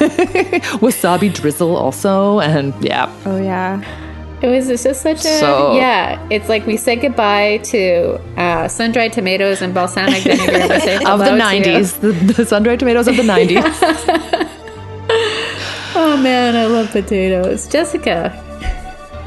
wasabi 0.82 1.34
drizzle 1.34 1.76
also 1.76 2.39
and 2.39 2.74
yeah. 2.84 3.12
Oh 3.26 3.38
yeah. 3.41 3.82
It 4.42 4.48
was 4.48 4.68
just 4.68 5.02
such 5.02 5.20
a 5.20 5.39
So- 5.39 5.76
yeah. 5.76 6.18
It's 6.30 6.50
like 6.50 6.66
we 6.66 6.76
said 6.78 7.02
goodbye 7.02 7.58
to 7.66 8.20
uh, 8.38 8.68
sun 8.68 8.92
dried 8.92 9.14
tomatoes 9.14 9.62
and 9.62 9.74
balsamic 9.74 10.24
vinegar. 10.24 10.64
Of 11.08 11.20
the 11.20 11.38
90s, 11.38 12.00
the, 12.02 12.12
the 12.34 12.46
sun-dried 12.46 12.80
tomatoes 12.80 13.08
of 13.08 13.18
the 13.18 13.24
90s. 13.24 14.48
Oh 15.94 16.16
man, 16.24 16.56
I 16.56 16.66
love 16.68 16.89
potatoes. 16.92 17.68
Jessica, 17.68 18.32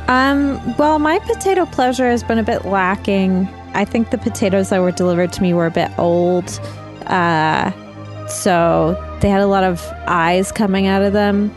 Um, 0.08 0.58
well, 0.76 0.98
my 0.98 1.18
potato 1.20 1.66
pleasure 1.66 2.08
has 2.08 2.22
been 2.24 2.38
a 2.38 2.42
bit 2.42 2.64
lacking. 2.64 3.46
I 3.74 3.84
think 3.84 4.10
the 4.10 4.18
potatoes 4.18 4.70
that 4.70 4.80
were 4.80 4.90
delivered 4.90 5.30
to 5.34 5.42
me 5.42 5.52
were 5.54 5.66
a 5.66 5.70
bit 5.70 5.90
old. 5.98 6.48
Uh, 7.06 7.70
so 8.28 8.96
they 9.20 9.28
had 9.28 9.42
a 9.42 9.46
lot 9.46 9.62
of 9.64 9.86
eyes 10.06 10.50
coming 10.52 10.86
out 10.86 11.02
of 11.02 11.12
them. 11.12 11.54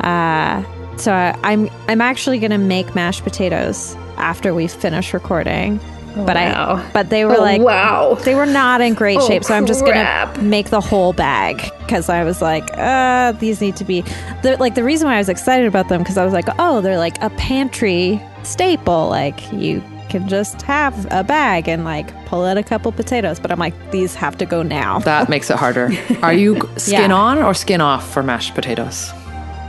Uh, 0.00 0.62
so 1.00 1.12
I, 1.12 1.36
I'm 1.44 1.68
I'm 1.88 2.00
actually 2.00 2.38
gonna 2.38 2.58
make 2.58 2.94
mashed 2.94 3.22
potatoes 3.24 3.96
after 4.16 4.54
we 4.54 4.66
finish 4.68 5.14
recording. 5.14 5.78
but 6.16 6.34
wow. 6.36 6.76
I 6.84 6.90
but 6.92 7.10
they 7.10 7.24
were 7.24 7.36
Oh, 7.36 7.40
like 7.40 7.60
wow. 7.60 8.14
they 8.24 8.34
were 8.34 8.46
not 8.46 8.80
in 8.80 8.94
great 8.94 9.18
Oh, 9.18 9.26
shape. 9.28 9.44
So 9.44 9.54
I'm 9.54 9.66
just 9.66 9.84
crap. 9.84 10.34
gonna 10.34 10.46
make 10.48 10.70
the 10.70 10.80
whole 10.80 11.12
bag 11.12 11.62
because 11.80 12.08
I 12.08 12.24
was 12.24 12.42
like, 12.42 12.68
uh, 12.76 13.32
these 13.32 13.60
need 13.60 13.76
to 13.76 13.84
be 13.84 14.00
the 14.42 14.56
like 14.58 14.74
the 14.74 14.82
reason 14.84 15.06
why 15.06 15.14
I 15.14 15.18
was 15.18 15.28
excited 15.28 15.66
about 15.66 15.88
them 15.88 16.00
because 16.02 16.16
I 16.18 16.24
was 16.24 16.32
like, 16.34 16.48
oh, 16.58 16.80
they're 16.80 16.98
like 16.98 17.20
a 17.22 17.30
pantry 17.30 18.20
staple. 18.42 19.08
Like 19.08 19.52
you 19.52 19.82
can 20.08 20.26
just 20.26 20.62
have 20.62 21.06
a 21.10 21.22
bag 21.22 21.68
and 21.68 21.84
like 21.84 22.08
pull 22.26 22.44
out 22.44 22.56
a 22.56 22.62
couple 22.62 22.90
potatoes. 22.90 23.38
But 23.38 23.52
I'm 23.52 23.58
like, 23.58 23.74
these 23.92 24.14
have 24.16 24.36
to 24.38 24.46
go 24.46 24.62
now. 24.62 24.98
That 25.00 25.28
makes 25.28 25.50
it 25.50 25.56
harder. 25.58 25.90
Are 26.22 26.32
you 26.32 26.58
skin 26.78 27.10
Yeah. 27.10 27.16
on 27.16 27.38
or 27.38 27.52
skin 27.54 27.80
off 27.82 28.10
for 28.12 28.22
mashed 28.22 28.54
potatoes? 28.54 29.12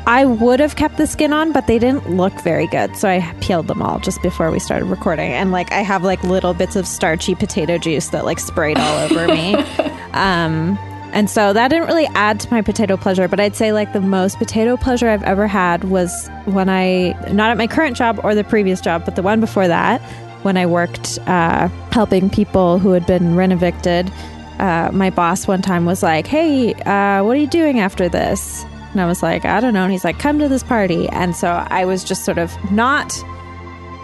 I 0.10 0.26
would 0.26 0.60
have 0.60 0.76
kept 0.76 0.98
the 0.98 1.06
skin 1.06 1.34
on, 1.34 1.52
but 1.52 1.68
they 1.68 1.78
didn't 1.78 2.10
look 2.10 2.34
very 2.42 2.66
good. 2.66 2.98
So 2.98 3.08
I 3.08 3.22
peeled 3.42 3.68
them 3.68 3.84
all 3.84 4.00
just 4.00 4.20
before 4.24 4.50
we 4.50 4.58
started 4.58 4.86
recording. 4.86 5.32
And 5.32 5.52
like 5.52 5.72
I 5.72 5.82
have 5.82 6.04
like 6.04 6.24
little 6.24 6.56
bits 6.56 6.76
of 6.76 6.88
starchy 6.88 7.36
potato 7.36 7.78
juice 7.78 8.08
that 8.08 8.26
like 8.26 8.40
sprayed 8.40 8.80
all 8.80 8.98
over 8.98 9.28
me. 9.28 9.56
Um 10.14 10.80
and 11.14 11.30
so 11.30 11.54
that 11.54 11.68
didn't 11.68 11.86
really 11.86 12.08
add 12.16 12.40
to 12.40 12.52
my 12.52 12.64
potato 12.64 12.98
pleasure, 12.98 13.28
but 13.28 13.40
I'd 13.40 13.56
say 13.56 13.72
like 13.72 13.94
the 13.94 14.02
most 14.02 14.40
potato 14.40 14.76
pleasure 14.76 15.08
I've 15.08 15.22
ever 15.22 15.46
had 15.46 15.84
was 15.84 16.28
when 16.46 16.68
I 16.68 17.12
not 17.32 17.52
at 17.52 17.58
my 17.58 17.68
current 17.68 17.96
job 17.96 18.20
or 18.24 18.34
the 18.34 18.44
previous 18.44 18.82
job, 18.82 19.06
but 19.06 19.16
the 19.16 19.22
one 19.22 19.40
before 19.40 19.68
that, 19.68 20.02
when 20.42 20.58
I 20.58 20.66
worked 20.66 21.20
uh, 21.28 21.68
helping 21.92 22.32
people 22.32 22.80
who 22.80 22.92
had 22.94 23.06
been 23.06 23.36
rent 23.36 23.54
evicted. 23.54 24.12
Uh, 24.58 24.90
my 24.92 25.12
boss 25.12 25.48
one 25.48 25.62
time 25.62 25.86
was 25.86 26.02
like, 26.02 26.26
"Hey, 26.26 26.74
uh, 26.74 27.24
what 27.24 27.38
are 27.38 27.40
you 27.40 27.48
doing 27.48 27.80
after 27.80 28.10
this?" 28.10 28.66
And 28.92 29.02
I 29.02 29.06
was 29.06 29.22
like, 29.22 29.46
I 29.46 29.60
don't 29.60 29.74
know. 29.74 29.84
And 29.84 29.92
he's 29.92 30.04
like, 30.04 30.20
come 30.20 30.40
to 30.40 30.48
this 30.48 30.64
party. 30.64 31.08
And 31.10 31.36
so 31.36 31.66
I 31.70 31.86
was 31.86 32.04
just 32.04 32.26
sort 32.26 32.38
of 32.38 32.52
not 32.72 33.14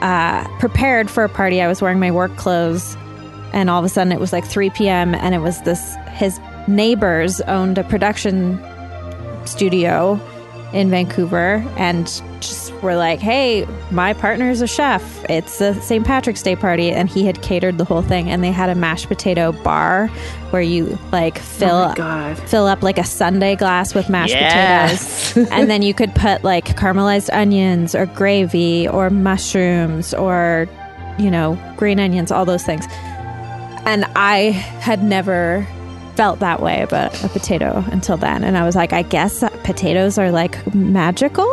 uh, 0.01 0.47
prepared 0.59 1.09
for 1.09 1.23
a 1.23 1.29
party. 1.29 1.61
I 1.61 1.67
was 1.67 1.81
wearing 1.81 1.99
my 1.99 2.11
work 2.11 2.35
clothes. 2.37 2.95
And 3.53 3.69
all 3.69 3.79
of 3.79 3.85
a 3.85 3.89
sudden 3.89 4.11
it 4.11 4.19
was 4.19 4.31
like 4.31 4.45
3 4.45 4.69
p.m. 4.71 5.15
And 5.15 5.33
it 5.33 5.39
was 5.39 5.61
this, 5.61 5.95
his 6.11 6.39
neighbors 6.67 7.41
owned 7.41 7.77
a 7.77 7.83
production 7.83 8.61
studio 9.47 10.19
in 10.73 10.89
Vancouver 10.89 11.63
and 11.77 12.05
just 12.41 12.64
were 12.85 12.95
like, 12.95 13.19
hey, 13.19 13.67
my 13.91 14.13
partner's 14.13 14.61
a 14.61 14.67
chef. 14.67 15.25
It's 15.29 15.57
the 15.59 15.73
St. 15.81 16.05
Patrick's 16.05 16.41
Day 16.41 16.55
party. 16.55 16.91
And 16.91 17.09
he 17.09 17.25
had 17.25 17.41
catered 17.41 17.77
the 17.77 17.83
whole 17.83 18.01
thing. 18.01 18.29
And 18.29 18.41
they 18.43 18.51
had 18.51 18.69
a 18.69 18.75
mashed 18.75 19.07
potato 19.09 19.51
bar 19.51 20.07
where 20.51 20.61
you 20.61 20.97
like 21.11 21.37
oh 21.37 21.41
fill 21.41 21.93
Oh 21.99 22.35
fill 22.47 22.67
up 22.67 22.81
like 22.83 22.97
a 22.97 23.03
sundae 23.03 23.55
glass 23.57 23.93
with 23.93 24.09
mashed 24.09 24.31
Yes. 24.33 25.33
potatoes. 25.33 25.51
and 25.51 25.69
then 25.69 25.81
you 25.81 25.93
could 25.93 26.15
put 26.15 26.43
like 26.45 26.77
caramelized 26.77 27.29
onions 27.33 27.93
or 27.95 28.05
gravy 28.05 28.87
or 28.87 29.09
mushrooms 29.09 30.13
or, 30.13 30.69
you 31.19 31.29
know, 31.29 31.59
green 31.75 31.99
onions, 31.99 32.31
all 32.31 32.45
those 32.45 32.63
things. 32.63 32.85
And 33.87 34.05
I 34.15 34.51
had 34.81 35.03
never 35.03 35.67
felt 36.15 36.39
that 36.39 36.61
way 36.61 36.81
about 36.81 37.21
a 37.25 37.27
potato 37.29 37.83
until 37.91 38.15
then. 38.15 38.43
And 38.45 38.57
I 38.57 38.63
was 38.63 38.73
like, 38.75 38.93
I 38.93 39.01
guess 39.01 39.43
potatoes 39.63 40.17
are 40.17 40.31
like 40.31 40.73
magical. 40.73 41.45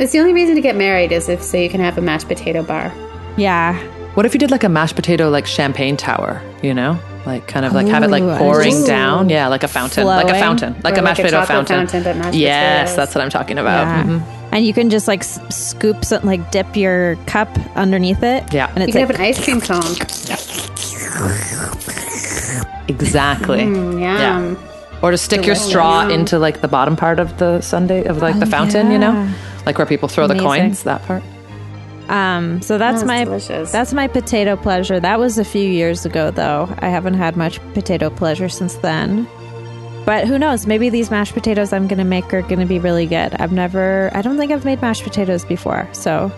It's 0.00 0.12
the 0.12 0.18
only 0.18 0.32
reason 0.32 0.54
to 0.54 0.60
get 0.62 0.76
married 0.76 1.12
is 1.12 1.28
if 1.28 1.42
so 1.42 1.56
you 1.58 1.68
can 1.68 1.80
have 1.80 1.98
a 1.98 2.00
mashed 2.00 2.26
potato 2.26 2.62
bar. 2.62 2.90
Yeah. 3.36 3.78
What 4.14 4.24
if 4.26 4.32
you 4.34 4.40
did 4.40 4.50
like 4.50 4.64
a 4.64 4.68
mashed 4.68 4.96
potato 4.96 5.28
like 5.30 5.46
champagne 5.46 5.96
tower, 5.96 6.42
you 6.62 6.72
know? 6.74 6.98
Like 7.26 7.46
kind 7.46 7.66
of 7.66 7.74
like 7.74 7.86
have 7.86 8.02
it 8.02 8.08
like 8.10 8.22
Ooh, 8.22 8.36
pouring 8.38 8.74
Ooh. 8.76 8.86
down. 8.86 9.28
Yeah, 9.28 9.48
like 9.48 9.62
a 9.62 9.68
fountain. 9.68 10.06
Like 10.06 10.24
a 10.24 10.28
Flowing. 10.28 10.40
fountain. 10.42 10.76
Like 10.82 10.96
Or 10.96 11.00
a 11.00 11.02
mashed 11.02 11.18
like 11.22 11.28
a 11.32 11.36
potato 11.36 11.46
chocolate 11.46 11.68
fountain. 11.68 11.86
fountain, 11.86 12.02
but 12.02 12.16
mashed 12.16 12.38
yes, 12.38 12.90
potatoes. 12.92 12.96
that's 12.96 13.14
what 13.14 13.22
I'm 13.24 13.30
talking 13.30 13.58
about. 13.58 13.86
Yeah. 13.86 14.04
Mhm. 14.04 14.22
And 14.52 14.66
you 14.66 14.72
can 14.72 14.88
just 14.90 15.06
like 15.06 15.20
s- 15.20 15.38
scoop 15.54 16.02
some, 16.04 16.24
like 16.24 16.50
dip 16.50 16.74
your 16.76 17.16
cup 17.26 17.50
underneath 17.76 18.22
it. 18.22 18.52
Yeah. 18.54 18.68
And 18.70 18.78
You 18.78 18.84
it's 18.84 18.92
can 18.96 19.02
like, 19.06 19.10
have 19.10 19.16
an 19.16 19.20
ice 19.20 19.44
cream 19.44 19.60
cone. 19.60 19.96
Exactly. 22.88 23.60
Mm, 23.60 24.00
yum. 24.00 24.56
Or 25.02 25.10
to 25.10 25.18
stick 25.18 25.46
your 25.46 25.54
straw 25.54 26.02
Yum. 26.02 26.10
into 26.10 26.38
like 26.38 26.60
the 26.60 26.68
bottom 26.68 26.94
part 26.96 27.18
of 27.18 27.38
the 27.38 27.60
Sunday 27.62 28.04
of 28.04 28.18
like 28.18 28.38
the 28.38 28.46
Oh, 28.46 28.50
fountain, 28.50 28.90
you 28.90 28.98
know? 28.98 29.32
Like 29.66 29.78
where 29.78 29.86
people 29.86 30.08
throw 30.08 30.26
the 30.26 30.34
Amazing. 30.34 30.48
coins, 30.48 30.82
that 30.84 31.02
part. 31.04 31.22
Um, 32.08 32.60
so 32.60 32.76
that's 32.76 33.02
That's 33.02 33.06
my 33.06 33.24
delicious. 33.24 33.70
that's 33.70 33.92
my 33.92 34.08
potato 34.08 34.56
pleasure. 34.56 34.98
That 34.98 35.18
was 35.20 35.38
a 35.38 35.44
few 35.44 35.62
years 35.68 36.04
ago, 36.04 36.30
though. 36.32 36.68
I 36.80 36.88
haven't 36.88 37.14
had 37.14 37.36
much 37.36 37.60
potato 37.72 38.10
pleasure 38.10 38.48
since 38.48 38.74
then. 38.76 39.28
But 40.04 40.26
who 40.26 40.38
knows? 40.38 40.66
Maybe 40.66 40.88
these 40.90 41.10
mashed 41.10 41.34
potatoes 41.34 41.72
I'm 41.72 41.86
gonna 41.86 42.04
make 42.04 42.34
are 42.34 42.42
gonna 42.42 42.66
be 42.66 42.78
really 42.80 43.06
good. 43.06 43.34
I've 43.34 43.52
never, 43.52 44.10
I 44.12 44.22
don't 44.22 44.38
think 44.38 44.50
I've 44.50 44.64
made 44.64 44.82
mashed 44.82 45.04
potatoes 45.04 45.44
before. 45.44 45.88
So 45.92 46.32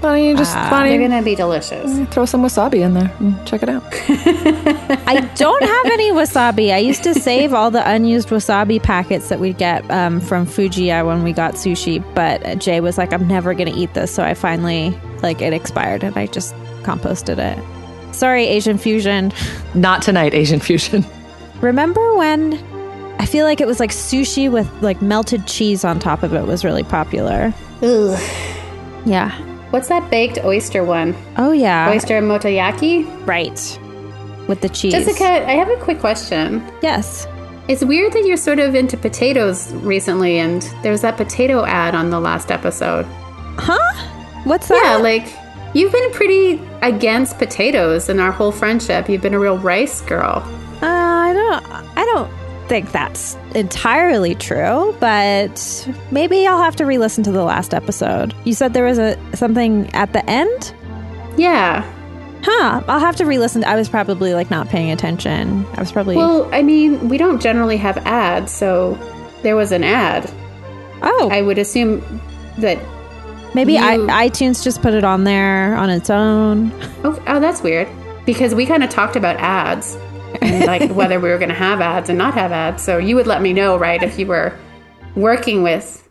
Why 0.00 0.16
don't 0.16 0.24
you 0.24 0.36
just 0.36 0.56
why 0.56 0.88
They're 0.88 0.98
you 0.98 1.08
gonna 1.08 1.22
be 1.22 1.34
delicious. 1.34 1.98
throw 2.08 2.24
some 2.24 2.42
wasabi 2.42 2.80
in 2.80 2.94
there 2.94 3.12
and 3.18 3.46
check 3.46 3.62
it 3.62 3.68
out? 3.68 3.82
I 5.06 5.20
don't 5.36 5.62
have 5.62 5.86
any 5.86 6.10
wasabi. 6.10 6.72
I 6.72 6.78
used 6.78 7.02
to 7.02 7.12
save 7.12 7.52
all 7.52 7.70
the 7.70 7.86
unused 7.86 8.30
wasabi 8.30 8.82
packets 8.82 9.28
that 9.28 9.40
we'd 9.40 9.58
get 9.58 9.88
um, 9.90 10.18
from 10.20 10.46
Fujiya 10.46 11.06
when 11.06 11.22
we 11.22 11.34
got 11.34 11.54
sushi. 11.54 12.02
But 12.14 12.58
Jay 12.60 12.80
was 12.80 12.96
like, 12.96 13.12
"I'm 13.12 13.28
never 13.28 13.52
gonna 13.52 13.74
eat 13.76 13.92
this," 13.92 14.10
so 14.10 14.22
I 14.22 14.32
finally 14.32 14.98
like 15.22 15.42
it 15.42 15.52
expired 15.52 16.02
and 16.02 16.16
I 16.16 16.26
just 16.28 16.54
composted 16.82 17.36
it. 17.38 18.14
Sorry, 18.14 18.46
Asian 18.46 18.78
fusion. 18.78 19.32
Not 19.74 20.00
tonight, 20.00 20.32
Asian 20.32 20.60
fusion. 20.60 21.04
Remember 21.60 22.14
when 22.14 22.54
I 23.18 23.26
feel 23.26 23.44
like 23.44 23.60
it 23.60 23.66
was 23.66 23.78
like 23.78 23.90
sushi 23.90 24.50
with 24.50 24.66
like 24.82 25.02
melted 25.02 25.46
cheese 25.46 25.84
on 25.84 25.98
top 25.98 26.22
of 26.22 26.32
it 26.32 26.46
was 26.46 26.64
really 26.64 26.84
popular. 26.84 27.52
Ugh. 27.82 28.18
Yeah. 29.04 29.30
What's 29.70 29.88
that 29.88 30.10
baked 30.10 30.38
oyster 30.44 30.84
one? 30.84 31.14
Oh 31.36 31.52
yeah. 31.52 31.90
Oyster 31.90 32.20
motoyaki? 32.20 33.06
Right. 33.26 33.78
With 34.48 34.60
the 34.60 34.68
cheese. 34.68 34.92
Jessica, 34.92 35.24
I 35.24 35.52
have 35.52 35.68
a 35.70 35.76
quick 35.76 36.00
question. 36.00 36.64
Yes. 36.82 37.26
It's 37.68 37.84
weird 37.84 38.12
that 38.14 38.24
you're 38.24 38.36
sort 38.36 38.58
of 38.58 38.74
into 38.74 38.96
potatoes 38.96 39.72
recently, 39.74 40.38
and 40.38 40.62
there 40.82 40.90
was 40.90 41.02
that 41.02 41.16
potato 41.16 41.64
ad 41.64 41.94
on 41.94 42.10
the 42.10 42.18
last 42.18 42.50
episode. 42.50 43.04
Huh? 43.58 44.08
What's 44.42 44.66
that? 44.68 44.82
Yeah, 44.82 44.96
like 44.96 45.32
you've 45.72 45.92
been 45.92 46.12
pretty 46.12 46.60
against 46.82 47.38
potatoes 47.38 48.08
in 48.08 48.18
our 48.18 48.32
whole 48.32 48.50
friendship. 48.50 49.08
You've 49.08 49.22
been 49.22 49.34
a 49.34 49.38
real 49.38 49.58
rice 49.58 50.00
girl. 50.00 50.42
Uh, 50.82 50.86
I 50.86 51.32
don't. 51.32 51.66
I 51.96 52.04
don't 52.06 52.39
think 52.70 52.92
that's 52.92 53.36
entirely 53.56 54.36
true, 54.36 54.96
but 55.00 55.88
maybe 56.12 56.46
I'll 56.46 56.62
have 56.62 56.76
to 56.76 56.86
re-listen 56.86 57.24
to 57.24 57.32
the 57.32 57.42
last 57.42 57.74
episode. 57.74 58.32
You 58.44 58.54
said 58.54 58.74
there 58.74 58.84
was 58.84 58.96
a 58.96 59.18
something 59.34 59.92
at 59.92 60.12
the 60.12 60.24
end. 60.30 60.72
Yeah. 61.36 61.82
Huh. 62.44 62.80
I'll 62.86 63.00
have 63.00 63.16
to 63.16 63.26
re-listen. 63.26 63.64
I 63.64 63.74
was 63.74 63.88
probably 63.88 64.34
like 64.34 64.52
not 64.52 64.68
paying 64.68 64.92
attention. 64.92 65.66
I 65.74 65.80
was 65.80 65.90
probably 65.90 66.16
Well, 66.16 66.48
I 66.54 66.62
mean, 66.62 67.08
we 67.08 67.18
don't 67.18 67.42
generally 67.42 67.76
have 67.76 67.98
ads, 68.06 68.52
so 68.52 68.94
there 69.42 69.56
was 69.56 69.72
an 69.72 69.82
ad. 69.82 70.30
oh 71.02 71.28
I 71.32 71.42
would 71.42 71.58
assume 71.58 72.00
that. 72.58 72.78
maybe 73.52 73.78
I, 73.78 73.96
iTunes 73.96 74.62
just 74.62 74.80
put 74.80 74.94
it 74.94 75.02
on 75.02 75.24
there 75.24 75.74
on 75.74 75.90
its 75.90 76.08
own. 76.08 76.70
Oh, 77.02 77.20
oh 77.26 77.40
that's 77.40 77.62
weird. 77.62 77.88
Because 78.26 78.54
we 78.54 78.64
kind 78.64 78.84
of 78.84 78.90
talked 78.90 79.16
about 79.16 79.34
ads 79.38 79.96
and 80.40 80.66
like 80.66 80.90
whether 80.92 81.20
we 81.20 81.28
were 81.28 81.38
going 81.38 81.48
to 81.50 81.54
have 81.54 81.80
ads 81.80 82.08
and 82.08 82.18
not 82.18 82.34
have 82.34 82.52
ads. 82.52 82.82
So 82.82 82.98
you 82.98 83.16
would 83.16 83.26
let 83.26 83.42
me 83.42 83.52
know, 83.52 83.76
right, 83.76 84.02
if 84.02 84.18
you 84.18 84.26
were 84.26 84.58
working 85.14 85.62
with 85.62 86.08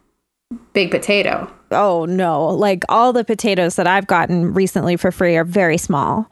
Big 0.73 0.91
Potato. 0.91 1.51
Oh 1.71 2.05
no! 2.05 2.47
Like 2.47 2.84
all 2.89 3.13
the 3.13 3.23
potatoes 3.23 3.75
that 3.75 3.86
I've 3.88 4.07
gotten 4.07 4.53
recently 4.53 4.95
for 4.95 5.11
free 5.11 5.38
are 5.38 5.43
very 5.43 5.77
small. 5.77 6.27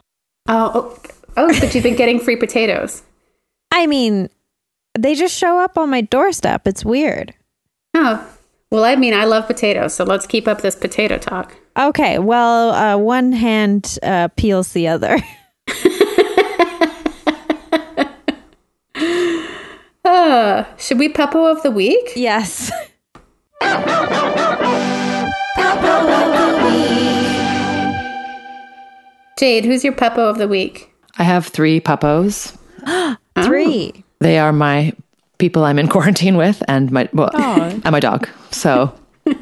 Oh, 0.48 0.72
oh, 0.74 0.98
oh, 1.36 1.60
but 1.60 1.74
you've 1.74 1.84
been 1.84 1.96
getting 1.96 2.18
free 2.18 2.36
potatoes. 2.36 3.02
I 3.70 3.86
mean, 3.86 4.28
they 4.98 5.14
just 5.14 5.36
show 5.36 5.58
up 5.58 5.78
on 5.78 5.90
my 5.90 6.00
doorstep. 6.00 6.66
It's 6.66 6.84
weird. 6.84 7.34
Oh, 7.94 8.26
well, 8.70 8.84
I 8.84 8.96
mean, 8.96 9.14
I 9.14 9.24
love 9.24 9.46
potatoes, 9.46 9.94
so 9.94 10.04
let's 10.04 10.26
keep 10.26 10.48
up 10.48 10.60
this 10.60 10.76
potato 10.76 11.18
talk. 11.18 11.56
Okay, 11.78 12.18
well, 12.18 12.70
uh, 12.70 12.96
one 12.98 13.32
hand 13.32 13.98
uh, 14.02 14.28
peels 14.36 14.72
the 14.72 14.88
other. 14.88 15.18
Uh, 20.08 20.64
should 20.78 20.98
we 20.98 21.06
Puppo 21.10 21.52
of 21.52 21.62
the 21.62 21.70
week? 21.70 22.12
yes. 22.16 22.70
Jade, 29.38 29.66
who's 29.66 29.84
your 29.84 29.92
Puppo 29.92 30.18
of 30.30 30.38
the 30.38 30.48
week? 30.48 30.90
I 31.18 31.24
have 31.24 31.46
three 31.46 31.78
puppos. 31.80 32.56
Three. 33.44 34.04
They 34.20 34.38
are 34.40 34.52
my 34.52 34.94
people 35.38 35.64
I'm 35.64 35.78
in 35.78 35.86
quarantine 35.86 36.36
with 36.36 36.60
and 36.66 36.90
my 36.90 37.08
well 37.12 37.30
and 37.36 37.90
my 37.92 38.00
dog. 38.00 38.28
So 38.50 38.92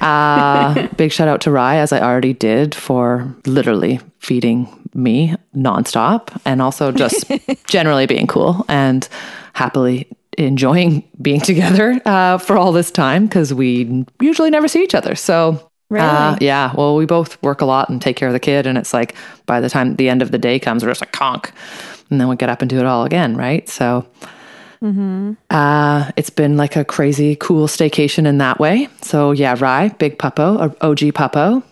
uh 0.00 0.88
big 0.96 1.12
shout 1.12 1.28
out 1.28 1.40
to 1.42 1.50
Rye 1.50 1.76
as 1.76 1.92
I 1.92 2.00
already 2.02 2.34
did 2.34 2.74
for 2.74 3.34
literally 3.46 4.00
feeding 4.18 4.68
me 4.92 5.34
nonstop 5.56 6.38
and 6.44 6.60
also 6.60 6.92
just 6.92 7.24
generally 7.66 8.04
being 8.04 8.26
cool 8.26 8.66
and 8.68 9.08
happily 9.52 10.08
enjoying 10.38 11.04
being 11.22 11.40
together 11.40 12.00
uh, 12.04 12.38
for 12.38 12.56
all 12.56 12.72
this 12.72 12.90
time 12.90 13.26
because 13.26 13.52
we 13.52 14.04
usually 14.20 14.50
never 14.50 14.68
see 14.68 14.82
each 14.82 14.94
other. 14.94 15.14
So 15.14 15.68
Really? 15.90 16.06
uh, 16.06 16.36
yeah, 16.40 16.72
well, 16.74 16.96
we 16.96 17.04
both 17.04 17.40
work 17.42 17.60
a 17.60 17.66
lot 17.66 17.90
and 17.90 18.00
take 18.00 18.16
care 18.16 18.26
of 18.28 18.32
the 18.32 18.40
kid, 18.40 18.66
and 18.66 18.78
it's 18.78 18.94
like 18.94 19.14
by 19.44 19.60
the 19.60 19.68
time 19.68 19.96
the 19.96 20.08
end 20.08 20.22
of 20.22 20.30
the 20.30 20.38
day 20.38 20.58
comes, 20.58 20.82
we're 20.82 20.88
just 20.90 21.02
like 21.02 21.12
conk, 21.12 21.52
and 22.08 22.18
then 22.18 22.28
we 22.28 22.36
get 22.36 22.48
up 22.48 22.62
and 22.62 22.70
do 22.70 22.78
it 22.78 22.86
all 22.86 23.04
again, 23.04 23.36
right? 23.36 23.68
So, 23.68 24.06
uh, 25.50 26.10
it's 26.16 26.30
been 26.30 26.56
like 26.56 26.76
a 26.76 26.84
crazy 26.84 27.36
cool 27.36 27.66
staycation 27.66 28.26
in 28.26 28.38
that 28.38 28.58
way. 28.58 28.88
So 29.02 29.32
yeah, 29.32 29.54
Rye, 29.58 29.88
big 29.98 30.18
puppo, 30.18 30.74
OG 30.80 30.98
puppo. 31.12 31.62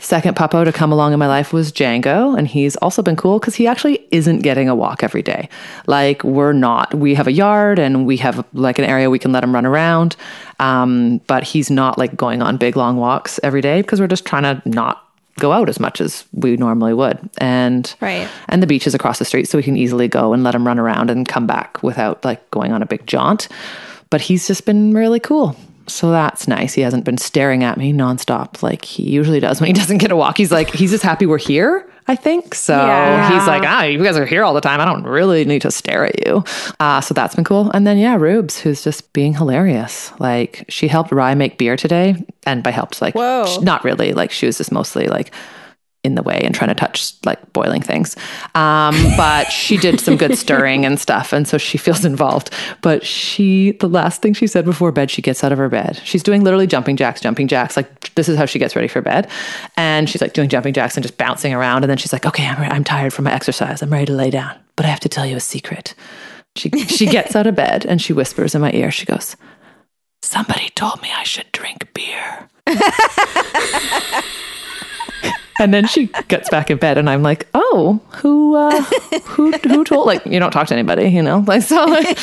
Second 0.00 0.36
puppo 0.36 0.64
to 0.64 0.72
come 0.72 0.92
along 0.92 1.12
in 1.12 1.18
my 1.18 1.26
life 1.26 1.52
was 1.52 1.72
Django, 1.72 2.38
and 2.38 2.46
he's 2.46 2.76
also 2.76 3.02
been 3.02 3.16
cool 3.16 3.40
because 3.40 3.56
he 3.56 3.66
actually 3.66 4.06
isn't 4.12 4.40
getting 4.40 4.68
a 4.68 4.74
walk 4.74 5.02
every 5.02 5.22
day. 5.22 5.48
Like 5.88 6.22
we're 6.22 6.52
not. 6.52 6.94
We 6.94 7.14
have 7.14 7.26
a 7.26 7.32
yard 7.32 7.80
and 7.80 8.06
we 8.06 8.16
have 8.18 8.44
like 8.52 8.78
an 8.78 8.84
area 8.84 9.10
we 9.10 9.18
can 9.18 9.32
let 9.32 9.42
him 9.42 9.52
run 9.52 9.66
around, 9.66 10.14
um, 10.60 11.18
but 11.26 11.42
he's 11.42 11.68
not 11.68 11.98
like 11.98 12.16
going 12.16 12.42
on 12.42 12.58
big 12.58 12.76
long 12.76 12.96
walks 12.96 13.40
every 13.42 13.60
day 13.60 13.82
because 13.82 14.00
we're 14.00 14.06
just 14.06 14.24
trying 14.24 14.44
to 14.44 14.62
not 14.68 15.04
go 15.40 15.50
out 15.50 15.68
as 15.68 15.80
much 15.80 16.00
as 16.00 16.24
we 16.32 16.56
normally 16.56 16.94
would. 16.94 17.18
And 17.38 17.92
Right. 18.00 18.28
and 18.48 18.62
the 18.62 18.68
beach 18.68 18.86
is 18.86 18.94
across 18.94 19.18
the 19.18 19.24
street, 19.24 19.48
so 19.48 19.58
we 19.58 19.64
can 19.64 19.76
easily 19.76 20.06
go 20.06 20.32
and 20.32 20.44
let 20.44 20.54
him 20.54 20.64
run 20.64 20.78
around 20.78 21.10
and 21.10 21.26
come 21.26 21.46
back 21.48 21.82
without 21.82 22.24
like 22.24 22.48
going 22.52 22.70
on 22.70 22.82
a 22.82 22.86
big 22.86 23.04
jaunt. 23.08 23.48
But 24.10 24.20
he's 24.20 24.46
just 24.46 24.64
been 24.64 24.94
really 24.94 25.18
cool. 25.20 25.56
So 25.88 26.10
that's 26.10 26.46
nice. 26.46 26.74
He 26.74 26.82
hasn't 26.82 27.04
been 27.04 27.18
staring 27.18 27.64
at 27.64 27.76
me 27.78 27.92
nonstop 27.92 28.62
like 28.62 28.84
he 28.84 29.02
usually 29.02 29.40
does 29.40 29.60
when 29.60 29.66
he 29.68 29.72
doesn't 29.80 29.98
get 29.98 30.10
a 30.10 30.16
walk. 30.16 30.36
He's 30.38 30.52
like, 30.52 30.70
he's 30.72 30.90
just 30.90 31.02
happy 31.02 31.26
we're 31.26 31.38
here, 31.38 31.88
I 32.06 32.14
think. 32.16 32.54
So 32.54 32.74
Yeah. 32.76 33.30
he's 33.38 33.46
like, 33.46 33.62
ah, 33.66 33.82
you 33.84 34.02
guys 34.02 34.16
are 34.16 34.26
here 34.26 34.44
all 34.44 34.54
the 34.54 34.60
time. 34.60 34.80
I 34.80 34.84
don't 34.84 35.04
really 35.04 35.44
need 35.44 35.62
to 35.62 35.70
stare 35.70 36.04
at 36.06 36.26
you. 36.26 36.44
Uh, 36.78 37.00
so 37.00 37.14
that's 37.14 37.34
been 37.34 37.44
cool. 37.44 37.70
And 37.72 37.86
then, 37.86 37.98
yeah, 37.98 38.16
Rubes, 38.16 38.58
who's 38.60 38.82
just 38.82 39.12
being 39.12 39.34
hilarious. 39.34 40.12
Like, 40.20 40.64
she 40.68 40.88
helped 40.88 41.10
Rye 41.12 41.34
make 41.34 41.58
beer 41.58 41.76
today. 41.76 42.16
And 42.46 42.62
by 42.62 42.70
helped, 42.70 43.02
like, 43.02 43.14
Whoa. 43.14 43.58
not 43.62 43.84
really. 43.84 44.12
Like, 44.12 44.30
she 44.30 44.46
was 44.46 44.58
just 44.58 44.72
mostly 44.72 45.06
like, 45.06 45.32
in 46.04 46.14
the 46.14 46.22
way 46.22 46.40
and 46.42 46.54
trying 46.54 46.68
to 46.68 46.74
touch 46.74 47.14
like 47.24 47.52
boiling 47.52 47.82
things. 47.82 48.16
Um, 48.54 48.94
but 49.16 49.50
she 49.50 49.76
did 49.76 50.00
some 50.00 50.16
good 50.16 50.38
stirring 50.38 50.86
and 50.86 50.98
stuff. 50.98 51.32
And 51.32 51.46
so 51.46 51.58
she 51.58 51.76
feels 51.76 52.04
involved. 52.04 52.50
But 52.82 53.04
she, 53.04 53.72
the 53.72 53.88
last 53.88 54.22
thing 54.22 54.32
she 54.32 54.46
said 54.46 54.64
before 54.64 54.92
bed, 54.92 55.10
she 55.10 55.22
gets 55.22 55.42
out 55.42 55.50
of 55.50 55.58
her 55.58 55.68
bed. 55.68 56.00
She's 56.04 56.22
doing 56.22 56.44
literally 56.44 56.68
jumping 56.68 56.96
jacks, 56.96 57.20
jumping 57.20 57.48
jacks. 57.48 57.76
Like 57.76 58.14
this 58.14 58.28
is 58.28 58.38
how 58.38 58.46
she 58.46 58.58
gets 58.58 58.76
ready 58.76 58.88
for 58.88 59.02
bed. 59.02 59.28
And 59.76 60.08
she's 60.08 60.20
like 60.22 60.34
doing 60.34 60.48
jumping 60.48 60.72
jacks 60.72 60.96
and 60.96 61.02
just 61.02 61.18
bouncing 61.18 61.52
around. 61.52 61.82
And 61.82 61.90
then 61.90 61.98
she's 61.98 62.12
like, 62.12 62.26
okay, 62.26 62.46
I'm, 62.46 62.58
I'm 62.72 62.84
tired 62.84 63.12
from 63.12 63.24
my 63.24 63.32
exercise. 63.32 63.82
I'm 63.82 63.90
ready 63.90 64.06
to 64.06 64.14
lay 64.14 64.30
down. 64.30 64.56
But 64.76 64.86
I 64.86 64.90
have 64.90 65.00
to 65.00 65.08
tell 65.08 65.26
you 65.26 65.36
a 65.36 65.40
secret. 65.40 65.94
She, 66.54 66.70
she 66.70 67.06
gets 67.06 67.34
out 67.34 67.46
of 67.46 67.56
bed 67.56 67.84
and 67.84 68.00
she 68.00 68.12
whispers 68.12 68.54
in 68.54 68.60
my 68.60 68.72
ear, 68.72 68.90
she 68.90 69.04
goes, 69.04 69.36
Somebody 70.22 70.70
told 70.70 71.00
me 71.02 71.10
I 71.14 71.22
should 71.22 71.50
drink 71.52 71.92
beer. 71.94 72.48
and 75.58 75.72
then 75.74 75.86
she 75.86 76.06
gets 76.28 76.48
back 76.48 76.70
in 76.70 76.78
bed 76.78 76.98
and 76.98 77.08
I'm 77.10 77.22
like, 77.22 77.46
"Oh, 77.54 78.00
who 78.16 78.54
uh 78.56 78.80
who 79.24 79.52
who 79.52 79.84
told 79.84 80.06
like 80.06 80.24
you 80.26 80.38
don't 80.40 80.50
talk 80.52 80.68
to 80.68 80.74
anybody, 80.74 81.08
you 81.08 81.22
know?" 81.22 81.44
Like 81.46 81.62
so 81.62 81.84
like, 81.86 82.16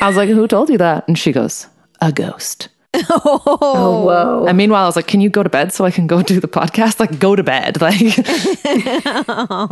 I 0.00 0.06
was 0.08 0.16
like, 0.16 0.28
"Who 0.28 0.46
told 0.48 0.70
you 0.70 0.78
that?" 0.78 1.06
And 1.08 1.18
she 1.18 1.32
goes, 1.32 1.66
"A 2.00 2.12
ghost." 2.12 2.68
Oh, 3.10 4.04
whoa. 4.06 4.46
And 4.48 4.56
meanwhile, 4.56 4.84
I 4.84 4.86
was 4.86 4.96
like, 4.96 5.06
"Can 5.06 5.20
you 5.20 5.28
go 5.28 5.42
to 5.42 5.50
bed 5.50 5.70
so 5.72 5.84
I 5.84 5.90
can 5.90 6.06
go 6.06 6.22
do 6.22 6.40
the 6.40 6.48
podcast? 6.48 6.98
Like, 6.98 7.18
go 7.18 7.36
to 7.36 7.42
bed." 7.42 7.78
Like, 7.86 8.18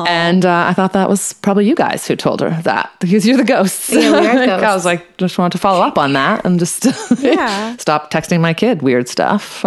and 0.09 0.45
uh, 0.45 0.67
I 0.69 0.73
thought 0.75 0.93
that 0.93 1.09
was 1.09 1.33
probably 1.35 1.67
you 1.67 1.75
guys 1.75 2.07
who 2.07 2.17
told 2.17 2.41
her 2.41 2.51
that 2.63 2.91
because 3.01 3.27
you're 3.27 3.37
the 3.39 3.45
ghosts. 3.45 3.91
Yeah, 3.91 4.21
we 4.21 4.27
are 4.27 4.35
Like, 4.35 4.51
I 4.51 4.75
was 4.75 4.85
like, 4.85 5.17
just 5.17 5.39
wanted 5.39 5.53
to 5.53 5.59
follow 5.59 5.81
up 5.85 5.97
on 5.99 6.13
that 6.13 6.45
and 6.45 6.59
just 6.59 6.87
Yeah. 7.23 7.77
stop 7.77 8.11
texting 8.13 8.41
my 8.41 8.53
kid 8.55 8.83
weird 8.83 9.09
stuff. 9.09 9.63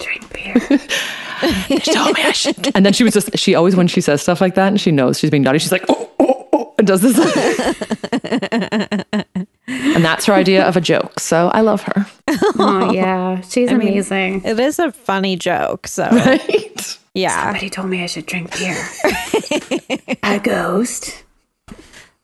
Drink 0.00 0.32
beer. 0.32 0.80
She 1.68 1.92
told 1.92 2.14
me 2.16 2.22
I 2.22 2.32
should. 2.32 2.74
And 2.74 2.84
then 2.84 2.92
she 2.92 3.04
was 3.04 3.14
just, 3.14 3.36
she 3.38 3.54
always, 3.54 3.76
when 3.76 3.86
she 3.86 4.00
says 4.00 4.22
stuff 4.22 4.40
like 4.40 4.54
that 4.54 4.68
and 4.68 4.80
she 4.80 4.90
knows 4.90 5.18
she's 5.18 5.30
being 5.30 5.42
naughty, 5.42 5.58
she's 5.58 5.72
like, 5.72 5.84
oh, 5.88 6.10
oh, 6.20 6.48
oh, 6.52 6.74
and 6.78 6.86
does 6.86 7.00
this. 7.02 7.18
and 9.66 10.04
that's 10.04 10.26
her 10.26 10.32
idea 10.34 10.64
of 10.66 10.76
a 10.76 10.80
joke. 10.80 11.20
So 11.20 11.48
I 11.48 11.60
love 11.60 11.82
her. 11.82 12.06
Oh, 12.58 12.92
yeah. 12.92 13.40
She's 13.42 13.70
amazing. 13.70 14.42
It 14.44 14.58
is 14.58 14.78
a 14.78 14.92
funny 14.92 15.36
joke. 15.36 15.86
So, 15.86 16.04
Right? 16.10 16.98
yeah. 17.14 17.44
Somebody 17.44 17.70
told 17.70 17.88
me 17.88 18.02
I 18.02 18.06
should 18.06 18.26
drink 18.26 18.56
beer. 18.58 18.76
a 20.22 20.38
ghost. 20.38 21.24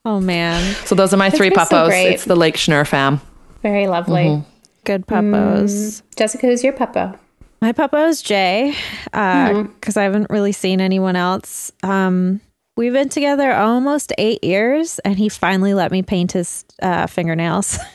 Oh, 0.04 0.20
man. 0.20 0.74
So 0.86 0.94
those 0.94 1.12
are 1.12 1.16
my 1.18 1.30
three 1.30 1.50
been 1.50 1.66
so 1.66 1.86
it's 1.88 2.24
the 2.24 2.36
Lake 2.36 2.56
Schnur 2.56 2.86
fam. 2.86 3.20
Very 3.62 3.86
lovely. 3.86 4.24
Mm-hmm. 4.24 4.50
Good 4.84 5.06
puppos. 5.06 5.70
Mm, 5.70 6.02
Jessica, 6.16 6.46
who's 6.46 6.64
your 6.64 6.72
Puppo? 6.72 7.18
My 7.61 7.72
puppo 7.72 8.08
is 8.08 8.22
Jay 8.22 8.74
because 9.04 9.96
I 9.96 10.04
haven't 10.04 10.30
really 10.30 10.52
seen 10.52 10.80
anyone 10.80 11.14
else. 11.14 11.70
Um, 11.82 12.40
we've 12.76 12.94
been 12.94 13.11
together 13.11 13.52
almost 13.52 14.14
eight 14.16 14.42
years, 14.42 14.98
and 15.00 15.18
he 15.18 15.28
finally 15.28 15.74
let 15.74 15.92
me 15.92 16.02
paint 16.02 16.32
his 16.32 16.64
uh, 16.82 17.06
fingernails. 17.06 17.78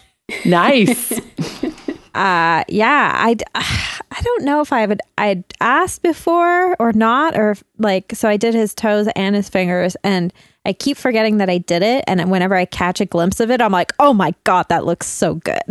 Nice. 0.43 1.11
uh, 2.15 2.63
yeah, 2.67 3.11
I 3.13 3.35
I 3.53 4.21
don't 4.23 4.43
know 4.43 4.61
if 4.61 4.73
I 4.73 4.87
would 4.87 5.01
I'd 5.19 5.43
asked 5.61 6.01
before 6.01 6.75
or 6.79 6.93
not, 6.93 7.37
or 7.37 7.51
if, 7.51 7.63
like 7.77 8.11
so 8.15 8.27
I 8.27 8.35
did 8.35 8.55
his 8.55 8.73
toes 8.73 9.07
and 9.15 9.35
his 9.35 9.49
fingers, 9.49 9.95
and 10.03 10.33
I 10.65 10.73
keep 10.73 10.97
forgetting 10.97 11.37
that 11.37 11.49
I 11.51 11.59
did 11.59 11.83
it. 11.83 12.03
And 12.07 12.31
whenever 12.31 12.55
I 12.55 12.65
catch 12.65 12.99
a 13.01 13.05
glimpse 13.05 13.39
of 13.39 13.51
it, 13.51 13.61
I'm 13.61 13.71
like, 13.71 13.91
oh 13.99 14.15
my 14.15 14.33
god, 14.45 14.65
that 14.69 14.83
looks 14.83 15.05
so 15.05 15.35
good. 15.35 15.61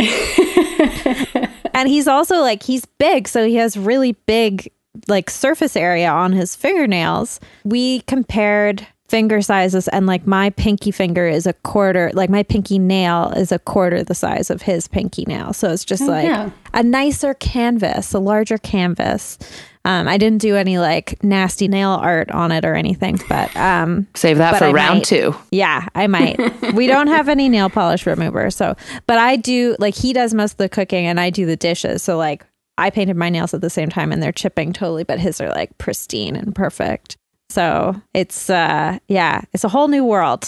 and 1.80 1.88
he's 1.88 2.06
also 2.06 2.40
like 2.40 2.62
he's 2.62 2.84
big 2.84 3.26
so 3.26 3.46
he 3.46 3.54
has 3.56 3.76
really 3.78 4.12
big 4.26 4.70
like 5.08 5.30
surface 5.30 5.76
area 5.76 6.10
on 6.10 6.32
his 6.32 6.54
fingernails. 6.54 7.40
We 7.64 8.00
compared 8.02 8.86
finger 9.10 9.42
sizes 9.42 9.88
and 9.88 10.06
like 10.06 10.24
my 10.24 10.50
pinky 10.50 10.92
finger 10.92 11.26
is 11.26 11.44
a 11.44 11.52
quarter 11.52 12.12
like 12.14 12.30
my 12.30 12.44
pinky 12.44 12.78
nail 12.78 13.32
is 13.36 13.50
a 13.50 13.58
quarter 13.58 14.04
the 14.04 14.14
size 14.14 14.50
of 14.50 14.62
his 14.62 14.86
pinky 14.86 15.24
nail 15.26 15.52
so 15.52 15.68
it's 15.70 15.84
just 15.84 16.02
like 16.06 16.24
yeah. 16.26 16.48
a 16.74 16.82
nicer 16.84 17.34
canvas 17.34 18.14
a 18.14 18.20
larger 18.20 18.56
canvas 18.56 19.36
um, 19.84 20.06
i 20.06 20.16
didn't 20.16 20.40
do 20.40 20.54
any 20.54 20.78
like 20.78 21.22
nasty 21.24 21.66
nail 21.66 21.90
art 21.90 22.30
on 22.30 22.52
it 22.52 22.64
or 22.64 22.74
anything 22.76 23.18
but 23.28 23.54
um 23.56 24.06
Save 24.14 24.38
that 24.38 24.52
But 24.52 24.58
for 24.60 24.64
I 24.66 24.72
round 24.72 24.98
might. 24.98 25.04
two. 25.06 25.34
yeah, 25.50 25.88
I 25.96 26.06
might. 26.06 26.38
we 26.74 26.86
don't 26.86 27.08
have 27.08 27.28
any 27.28 27.48
nail 27.48 27.68
polish 27.68 28.06
remover, 28.06 28.48
so 28.50 28.76
but 29.08 29.18
I 29.18 29.34
do 29.36 29.74
like 29.80 29.94
he 29.96 30.12
does 30.12 30.32
most 30.34 30.52
of 30.52 30.58
the 30.58 30.68
cooking 30.68 31.06
and 31.06 31.18
I 31.18 31.30
do 31.30 31.46
the 31.46 31.56
dishes. 31.56 32.02
So 32.02 32.16
like 32.16 32.44
I 32.78 32.90
painted 32.90 33.16
my 33.16 33.28
nails 33.28 33.52
at 33.54 33.60
the 33.60 33.70
same 33.70 33.88
time 33.88 34.12
and 34.12 34.22
they're 34.22 34.32
chipping 34.32 34.72
totally, 34.72 35.04
but 35.04 35.18
his 35.18 35.40
are 35.40 35.48
like 35.50 35.76
pristine 35.78 36.36
and 36.36 36.54
perfect. 36.54 37.16
So 37.50 38.00
it's 38.14 38.48
uh 38.48 38.98
yeah, 39.08 39.42
it's 39.52 39.64
a 39.64 39.68
whole 39.68 39.88
new 39.88 40.04
world. 40.04 40.46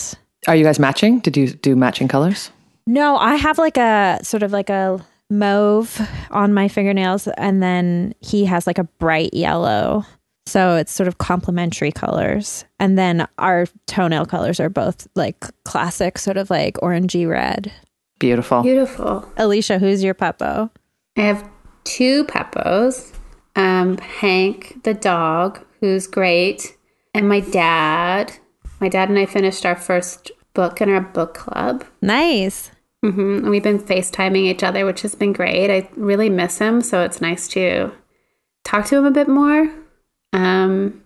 Are 0.49 0.57
you 0.57 0.65
guys 0.65 0.79
matching? 0.79 1.21
Did 1.21 1.37
you 1.37 1.49
do 1.49 1.77
matching 1.77 2.09
colors? 2.09 2.51
No, 2.87 3.17
I 3.17 3.37
have 3.37 3.59
like 3.59 3.77
a 3.77 4.19
sort 4.23 4.43
of 4.43 4.53
like 4.53 4.71
a 4.71 5.05
mauve 5.31 6.01
on 6.31 6.53
my 6.53 6.69
fingernails, 6.69 7.29
and 7.37 7.63
then 7.63 8.15
he 8.21 8.45
has 8.45 8.67
like 8.67 8.79
a 8.79 8.85
bright 8.85 9.35
yellow. 9.35 10.05
So 10.47 10.75
it's 10.77 10.93
sort 10.93 11.07
of 11.07 11.19
complementary 11.19 11.93
colors. 11.93 12.65
And 12.81 12.99
then 12.99 13.29
our 13.39 13.67
toenail 13.87 14.27
colors 14.27 14.59
are 14.59 14.69
both 14.69 15.07
like 15.15 15.45
classic, 15.65 16.19
sort 16.19 16.37
of 16.37 16.51
like 16.51 16.75
orangey 16.79 17.29
red. 17.29 17.73
Beautiful. 18.19 18.63
Beautiful. 18.63 19.29
Alicia, 19.37 19.79
who's 19.79 20.03
your 20.03 20.15
puppo? 20.15 20.71
I 21.17 21.21
have 21.23 21.49
two 21.85 22.25
Peppos. 22.25 23.13
Um, 23.55 23.99
Hank, 23.99 24.83
the 24.83 24.95
dog, 24.95 25.61
who's 25.81 26.07
great, 26.07 26.77
and 27.15 27.29
my 27.29 27.41
dad. 27.41 28.33
My 28.81 28.89
dad 28.89 29.09
and 29.09 29.19
I 29.19 29.27
finished 29.27 29.65
our 29.65 29.77
first 29.77 30.31
book 30.55 30.81
in 30.81 30.89
our 30.91 31.01
book 31.01 31.35
club. 31.35 31.85
Nice. 32.01 32.71
hmm 33.03 33.39
And 33.39 33.51
we've 33.51 33.63
been 33.63 33.79
FaceTiming 33.79 34.45
each 34.45 34.63
other, 34.63 34.85
which 34.85 35.03
has 35.03 35.15
been 35.15 35.33
great. 35.33 35.71
I 35.71 35.89
really 35.97 36.29
miss 36.29 36.59
him, 36.59 36.81
so 36.81 37.03
it's 37.03 37.21
nice 37.21 37.49
to 37.49 37.93
talk 38.65 38.87
to 38.87 38.97
him 38.97 39.05
a 39.05 39.11
bit 39.11 39.29
more. 39.29 39.73
Um, 40.33 41.03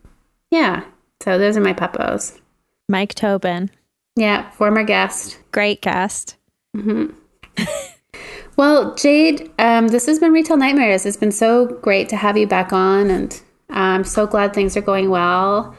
yeah. 0.51 0.85
So 1.23 1.39
those 1.39 1.57
are 1.57 1.61
my 1.63 1.73
Peppos. 1.75 2.41
Mike 2.89 3.15
Tobin. 3.15 3.71
Yeah, 4.15 4.51
former 4.53 4.85
guest. 4.85 5.39
Great 5.53 5.83
guest. 5.83 6.37
Hmm. 6.75 7.09
Well, 8.57 8.95
Jade, 8.95 9.51
um, 9.59 9.89
this 9.89 10.07
has 10.07 10.19
been 10.19 10.33
Retail 10.33 10.57
Nightmares. 10.57 11.05
It's 11.05 11.19
been 11.19 11.31
so 11.33 11.67
great 11.67 12.09
to 12.09 12.17
have 12.17 12.39
you 12.39 12.47
back 12.47 12.73
on, 12.73 13.11
and 13.11 13.39
I'm 13.69 14.03
so 14.03 14.27
glad 14.27 14.55
things 14.55 14.77
are 14.79 14.83
going 14.83 15.11
well. 15.11 15.75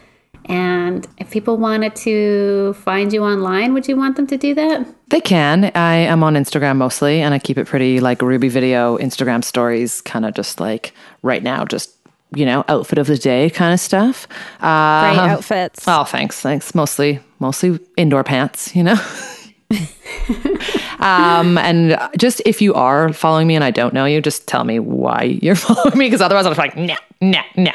And 0.49 1.07
if 1.17 1.29
people 1.31 1.57
wanted 1.57 1.95
to 1.97 2.73
find 2.79 3.11
you 3.11 3.23
online, 3.23 3.73
would 3.73 3.87
you 3.87 3.97
want 3.97 4.15
them 4.15 4.27
to 4.27 4.37
do 4.37 4.53
that? 4.55 4.87
They 5.09 5.21
can. 5.21 5.71
I 5.75 5.95
am 5.95 6.23
on 6.23 6.35
Instagram 6.35 6.77
mostly, 6.77 7.21
and 7.21 7.33
I 7.33 7.39
keep 7.39 7.57
it 7.57 7.67
pretty 7.67 7.99
like 7.99 8.21
Ruby 8.21 8.49
video, 8.49 8.97
Instagram 8.97 9.43
stories, 9.43 10.01
kind 10.01 10.25
of 10.25 10.33
just 10.33 10.59
like 10.59 10.93
right 11.21 11.43
now, 11.43 11.65
just 11.65 11.91
you 12.35 12.45
know, 12.45 12.65
outfit 12.67 12.97
of 12.97 13.07
the 13.07 13.17
day 13.17 13.49
kind 13.49 13.73
of 13.73 13.79
stuff. 13.79 14.27
Uh, 14.59 15.13
Great 15.13 15.29
outfits. 15.29 15.85
Oh, 15.87 16.03
thanks, 16.03 16.41
thanks. 16.41 16.75
Mostly, 16.75 17.19
mostly 17.39 17.79
indoor 17.95 18.23
pants, 18.23 18.75
you 18.75 18.83
know. 18.83 18.95
um, 20.99 21.57
and 21.57 21.97
just 22.17 22.41
if 22.45 22.61
you 22.61 22.73
are 22.73 23.11
following 23.13 23.47
me 23.47 23.55
and 23.55 23.63
I 23.63 23.71
don't 23.71 23.93
know 23.93 24.05
you, 24.05 24.21
just 24.21 24.47
tell 24.47 24.63
me 24.63 24.79
why 24.79 25.23
you're 25.41 25.55
following 25.67 25.97
me, 25.97 26.05
because 26.07 26.21
otherwise 26.21 26.45
I'm 26.45 26.51
just 26.51 26.59
like, 26.59 26.75
no, 26.77 26.95
no, 27.21 27.41
no. 27.55 27.71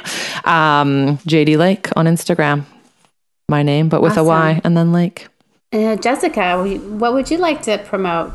Um, 0.51 1.19
JD 1.19 1.57
Lake 1.59 1.89
on 1.97 2.07
Instagram, 2.07 2.65
my 3.49 3.63
name, 3.63 3.89
but 3.89 4.03
with 4.03 4.17
a 4.17 4.25
Y 4.25 4.61
and 4.65 4.77
then 4.77 4.93
Lake. 4.93 5.29
Uh, 5.73 5.97
Jessica, 5.97 6.63
what 6.63 7.15
would 7.15 7.31
you 7.31 7.39
like 7.39 7.63
to 7.63 7.79
promote? 7.79 8.33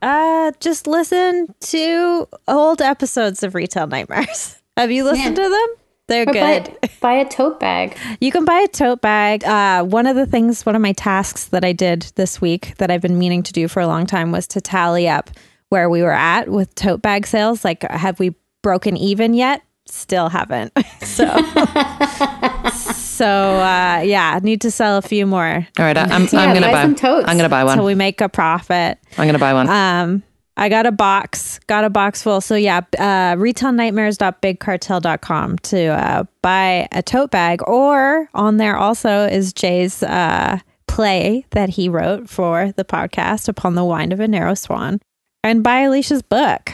Uh, 0.00 0.50
just 0.58 0.88
listen 0.88 1.54
to 1.60 2.26
old 2.48 2.82
episodes 2.82 3.42
of 3.44 3.54
Retail 3.54 3.86
Nightmares. 3.86 4.60
Have 4.76 4.90
you 4.90 5.04
listened 5.04 5.36
Yeah. 5.36 5.44
to 5.44 5.48
them? 5.50 5.68
They're 6.12 6.22
Or 6.28 6.32
buy, 6.32 6.58
good. 6.60 6.90
buy 7.00 7.12
a 7.14 7.28
tote 7.28 7.58
bag. 7.58 7.96
You 8.20 8.30
can 8.30 8.44
buy 8.44 8.60
a 8.60 8.68
tote 8.68 9.00
bag. 9.00 9.44
Uh, 9.44 9.82
one 9.84 10.06
of 10.06 10.14
the 10.14 10.26
things, 10.26 10.64
one 10.66 10.76
of 10.76 10.82
my 10.82 10.92
tasks 10.92 11.46
that 11.46 11.64
I 11.64 11.72
did 11.72 12.02
this 12.16 12.40
week 12.40 12.76
that 12.78 12.90
I've 12.90 13.00
been 13.02 13.18
meaning 13.18 13.42
to 13.44 13.52
do 13.52 13.66
for 13.68 13.80
a 13.80 13.86
long 13.86 14.06
time 14.06 14.30
was 14.30 14.46
to 14.48 14.60
tally 14.60 15.08
up 15.08 15.30
where 15.70 15.88
we 15.88 16.02
were 16.02 16.12
at 16.12 16.48
with 16.48 16.74
tote 16.74 17.00
bag 17.02 17.26
sales. 17.26 17.64
Like, 17.64 17.82
have 17.90 18.18
we 18.20 18.34
broken 18.62 18.96
even 18.96 19.32
yet? 19.34 19.62
Still 19.86 20.28
haven't. 20.28 20.72
so, 21.02 21.24
so 22.74 23.26
uh, 23.26 24.00
yeah, 24.04 24.38
need 24.42 24.60
to 24.62 24.70
sell 24.70 24.96
a 24.98 25.02
few 25.02 25.26
more 25.26 25.66
All 25.78 25.84
right, 25.84 25.96
I, 25.96 26.02
I'm, 26.04 26.28
Yeah, 26.32 26.40
I'm 26.40 26.54
gonna 26.54 26.60
buy 26.66 26.72
buy. 26.72 26.82
some 26.82 26.94
totes. 26.94 27.28
I'm 27.28 27.36
gonna 27.36 27.48
buy 27.48 27.64
one. 27.64 27.78
so 27.78 27.84
we 27.84 27.94
make 27.94 28.20
a 28.20 28.28
profit. 28.28 28.98
I'm 29.18 29.26
gonna 29.26 29.38
buy 29.38 29.54
one. 29.54 29.68
Um, 29.68 30.22
I 30.56 30.68
got 30.68 30.86
a 30.86 30.92
box, 30.92 31.58
got 31.66 31.84
a 31.84 31.90
box 31.90 32.22
full. 32.22 32.40
So 32.40 32.54
yeah, 32.54 32.82
uh, 32.98 33.34
retailnightmares.bigcartel.com 33.36 35.58
to 35.58 35.86
uh, 35.86 36.24
buy 36.42 36.88
a 36.92 37.02
tote 37.02 37.30
bag, 37.30 37.62
or 37.66 38.28
on 38.34 38.58
there 38.58 38.76
also 38.76 39.26
is 39.26 39.52
Jay's 39.52 40.02
uh, 40.02 40.58
play 40.86 41.46
that 41.50 41.70
he 41.70 41.88
wrote 41.88 42.28
for 42.28 42.72
the 42.76 42.84
podcast 42.84 43.48
upon 43.48 43.74
the 43.74 43.84
wind 43.84 44.12
of 44.12 44.20
a 44.20 44.28
narrow 44.28 44.54
swan, 44.54 45.00
and 45.42 45.62
buy 45.62 45.80
Alicia's 45.80 46.22
book. 46.22 46.70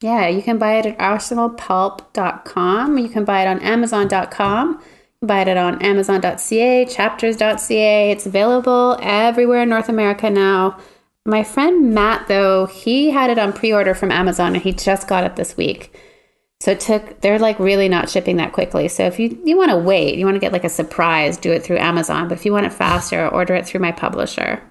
Yeah, 0.00 0.28
you 0.28 0.42
can 0.42 0.58
buy 0.58 0.74
it 0.74 0.84
at 0.84 0.98
arsenalpulp.com. 0.98 2.98
You 2.98 3.08
can 3.08 3.24
buy 3.24 3.42
it 3.42 3.46
on 3.46 3.60
amazon.com. 3.60 4.82
Buy 5.22 5.40
it 5.40 5.56
on 5.56 5.80
amazon.ca, 5.80 6.84
chapters.ca. 6.84 8.10
It's 8.10 8.26
available 8.26 8.98
everywhere 9.00 9.62
in 9.62 9.70
North 9.70 9.88
America 9.88 10.28
now. 10.28 10.78
My 11.26 11.42
friend 11.42 11.94
Matt, 11.94 12.28
though, 12.28 12.66
he 12.66 13.10
had 13.10 13.30
it 13.30 13.38
on 13.38 13.52
pre 13.52 13.72
order 13.72 13.94
from 13.94 14.10
Amazon 14.10 14.54
and 14.54 14.62
he 14.62 14.72
just 14.72 15.08
got 15.08 15.24
it 15.24 15.36
this 15.36 15.56
week. 15.56 15.98
So 16.60 16.72
it 16.72 16.80
took, 16.80 17.20
they're 17.20 17.38
like 17.38 17.58
really 17.58 17.88
not 17.88 18.08
shipping 18.08 18.36
that 18.36 18.52
quickly. 18.52 18.88
So 18.88 19.04
if 19.04 19.18
you, 19.18 19.38
you 19.44 19.56
want 19.56 19.70
to 19.70 19.76
wait, 19.76 20.16
you 20.16 20.24
want 20.24 20.36
to 20.36 20.40
get 20.40 20.52
like 20.52 20.64
a 20.64 20.68
surprise, 20.68 21.36
do 21.36 21.50
it 21.50 21.62
through 21.62 21.78
Amazon. 21.78 22.28
But 22.28 22.38
if 22.38 22.44
you 22.46 22.52
want 22.52 22.66
it 22.66 22.72
faster, 22.72 23.28
order 23.28 23.54
it 23.54 23.66
through 23.66 23.80
my 23.80 23.92
publisher. 23.92 24.62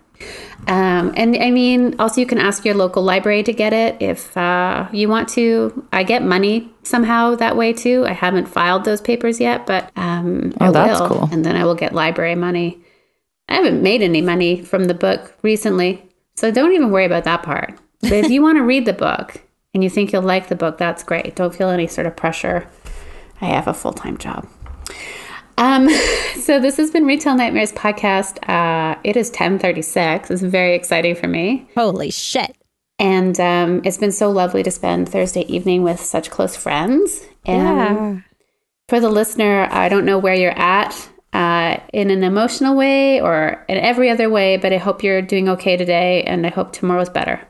Um, 0.68 1.14
and 1.18 1.36
I 1.36 1.52
mean, 1.52 1.96
also 2.00 2.22
you 2.22 2.28
can 2.28 2.38
ask 2.38 2.64
your 2.64 2.76
local 2.76 3.04
library 3.04 3.44
to 3.44 3.54
get 3.54 3.74
it 3.74 3.98
if 4.00 4.36
uh, 4.38 4.88
you 4.92 5.10
want 5.10 5.30
to. 5.30 5.86
I 5.92 6.04
get 6.04 6.24
money 6.24 6.72
somehow 6.84 7.36
that 7.36 7.58
way 7.58 7.74
too. 7.74 8.06
I 8.08 8.14
haven't 8.14 8.46
filed 8.48 8.86
those 8.86 9.02
papers 9.02 9.40
yet, 9.40 9.66
but 9.68 9.92
um, 9.96 10.54
Oh, 10.62 10.68
I 10.68 10.72
that's 10.72 11.02
will, 11.02 11.08
cool. 11.10 11.30
And 11.32 11.44
then 11.44 11.56
I 11.56 11.66
will 11.66 11.76
get 11.76 11.94
library 11.94 12.36
money. 12.36 12.82
I 13.50 13.56
haven't 13.56 13.84
made 13.84 14.02
any 14.02 14.22
money 14.22 14.62
from 14.62 14.86
the 14.86 14.94
book 14.94 15.36
recently, 15.42 16.10
so 16.36 16.52
don't 16.52 16.74
even 16.74 16.92
worry 16.92 17.06
about 17.06 17.24
that 17.26 17.44
part. 17.44 17.78
But 18.02 18.12
if 18.14 18.30
you 18.30 18.42
want 18.42 18.58
to 18.58 18.64
read 18.74 18.86
the 18.86 18.94
book 18.94 19.42
and 19.74 19.84
you 19.84 19.90
think 19.90 20.12
you'll 20.12 20.22
like 20.24 20.48
the 20.50 20.56
book, 20.56 20.78
that's 20.78 21.04
great. 21.04 21.36
Don't 21.36 21.56
feel 21.56 21.70
any 21.70 21.88
sort 21.88 22.08
of 22.08 22.16
pressure. 22.16 22.68
I 23.42 23.46
have 23.48 23.68
a 23.68 23.74
full 23.74 23.94
time 23.94 24.18
job. 24.18 24.48
Um, 25.58 25.90
so 26.42 26.60
this 26.60 26.78
has 26.78 26.92
been 26.92 27.06
Retail 27.06 27.36
Nightmares 27.36 27.72
podcast. 27.72 28.38
Uh, 28.50 28.98
it 29.04 29.16
is 29.16 29.30
ten 29.30 29.60
thirty 29.60 29.82
six. 29.82 30.32
It's 30.32 30.42
very 30.42 30.74
exciting 30.76 31.16
for 31.16 31.28
me, 31.28 31.70
Holy 31.76 32.10
shit! 32.12 32.56
and 33.00 33.40
um, 33.40 33.82
it's 33.84 33.98
been 33.98 34.12
so 34.12 34.30
lovely 34.32 34.64
to 34.64 34.72
spend 34.72 35.10
Thursday 35.10 35.42
evening 35.42 35.84
with 35.84 36.00
such 36.00 36.30
close 36.32 36.56
friends. 36.56 37.26
And 37.46 37.62
Yeah. 37.78 38.22
for 38.90 39.00
the 39.00 39.10
listener, 39.10 39.68
I 39.72 39.90
don't 39.90 40.06
know 40.06 40.18
where 40.18 40.34
you're 40.36 40.58
at 40.58 41.10
uh, 41.34 41.78
in 41.92 42.10
an 42.12 42.24
emotional 42.24 42.76
way 42.76 43.20
or 43.22 43.64
in 43.68 43.78
every 43.78 44.10
other 44.10 44.30
way, 44.30 44.58
but 44.58 44.72
I 44.72 44.78
hope 44.78 45.04
you're 45.04 45.22
doing 45.22 45.50
okay 45.50 45.76
today, 45.78 46.24
and 46.24 46.46
I 46.46 46.50
hope 46.50 46.74
tomorrow's 46.74 47.10
better. 47.10 47.42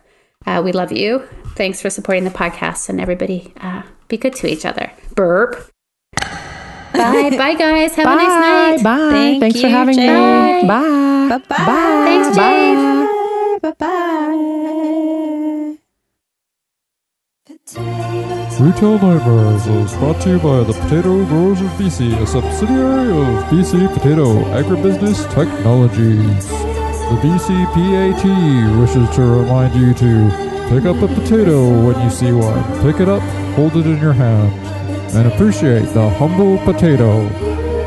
Uh, 0.45 0.61
we 0.63 0.71
love 0.71 0.91
you. 0.91 1.19
Thanks 1.55 1.81
for 1.81 1.89
supporting 1.89 2.23
the 2.23 2.29
podcast, 2.29 2.89
and 2.89 2.99
everybody, 2.99 3.53
uh, 3.61 3.83
be 4.07 4.17
good 4.17 4.33
to 4.35 4.47
each 4.47 4.65
other. 4.65 4.91
Burp. 5.15 5.69
Bye, 6.93 7.29
bye, 7.37 7.55
guys. 7.55 7.95
Have 7.95 8.07
a 8.07 8.15
nice 8.15 8.27
night. 8.27 8.83
Bye. 8.83 9.09
Thank 9.11 9.39
Thanks 9.41 9.61
for 9.61 9.67
having 9.67 9.95
Jade. 9.95 10.63
me. 10.63 10.67
Bye. 10.67 11.27
Bye 11.29 11.37
bye. 11.49 12.03
Thanks, 12.05 12.35
Jade. 12.35 13.61
Bye 13.61 13.73
bye. 13.79 15.19
Retail 17.75 18.99
Nightmares 18.99 19.65
is 19.65 19.93
brought 19.97 20.21
to 20.21 20.31
you 20.31 20.37
by 20.37 20.63
the 20.63 20.73
Potato 20.73 21.25
Growers 21.25 21.59
of 21.59 21.69
BC, 21.69 22.21
a 22.21 22.27
subsidiary 22.27 23.09
of 23.09 23.43
BC 23.45 23.91
Potato 23.93 24.43
Agribusiness 24.53 25.27
Technologies. 25.33 26.47
The 26.49 27.17
BCPAT 27.23 28.79
wishes 28.79 29.15
to 29.15 29.21
remind 29.23 29.73
you 29.73 29.93
to 29.95 30.69
pick 30.69 30.85
up 30.85 31.01
a 31.01 31.07
potato 31.15 31.83
when 31.83 31.99
you 32.01 32.11
see 32.11 32.31
one. 32.31 32.63
Pick 32.83 33.01
it 33.01 33.09
up, 33.09 33.23
hold 33.55 33.75
it 33.75 33.87
in 33.87 33.99
your 33.99 34.13
hand, 34.13 34.53
and 35.15 35.33
appreciate 35.33 35.91
the 35.93 36.09
humble 36.11 36.59
potato. 36.59 37.27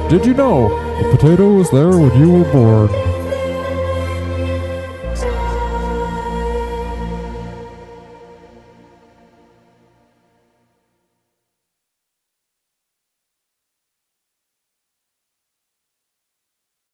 Did 0.08 0.26
you 0.26 0.34
know 0.34 0.66
a 0.98 1.10
potato 1.16 1.52
was 1.52 1.70
there 1.70 1.90
when 1.90 2.18
you 2.18 2.32
were 2.32 2.52
born? 2.52 3.15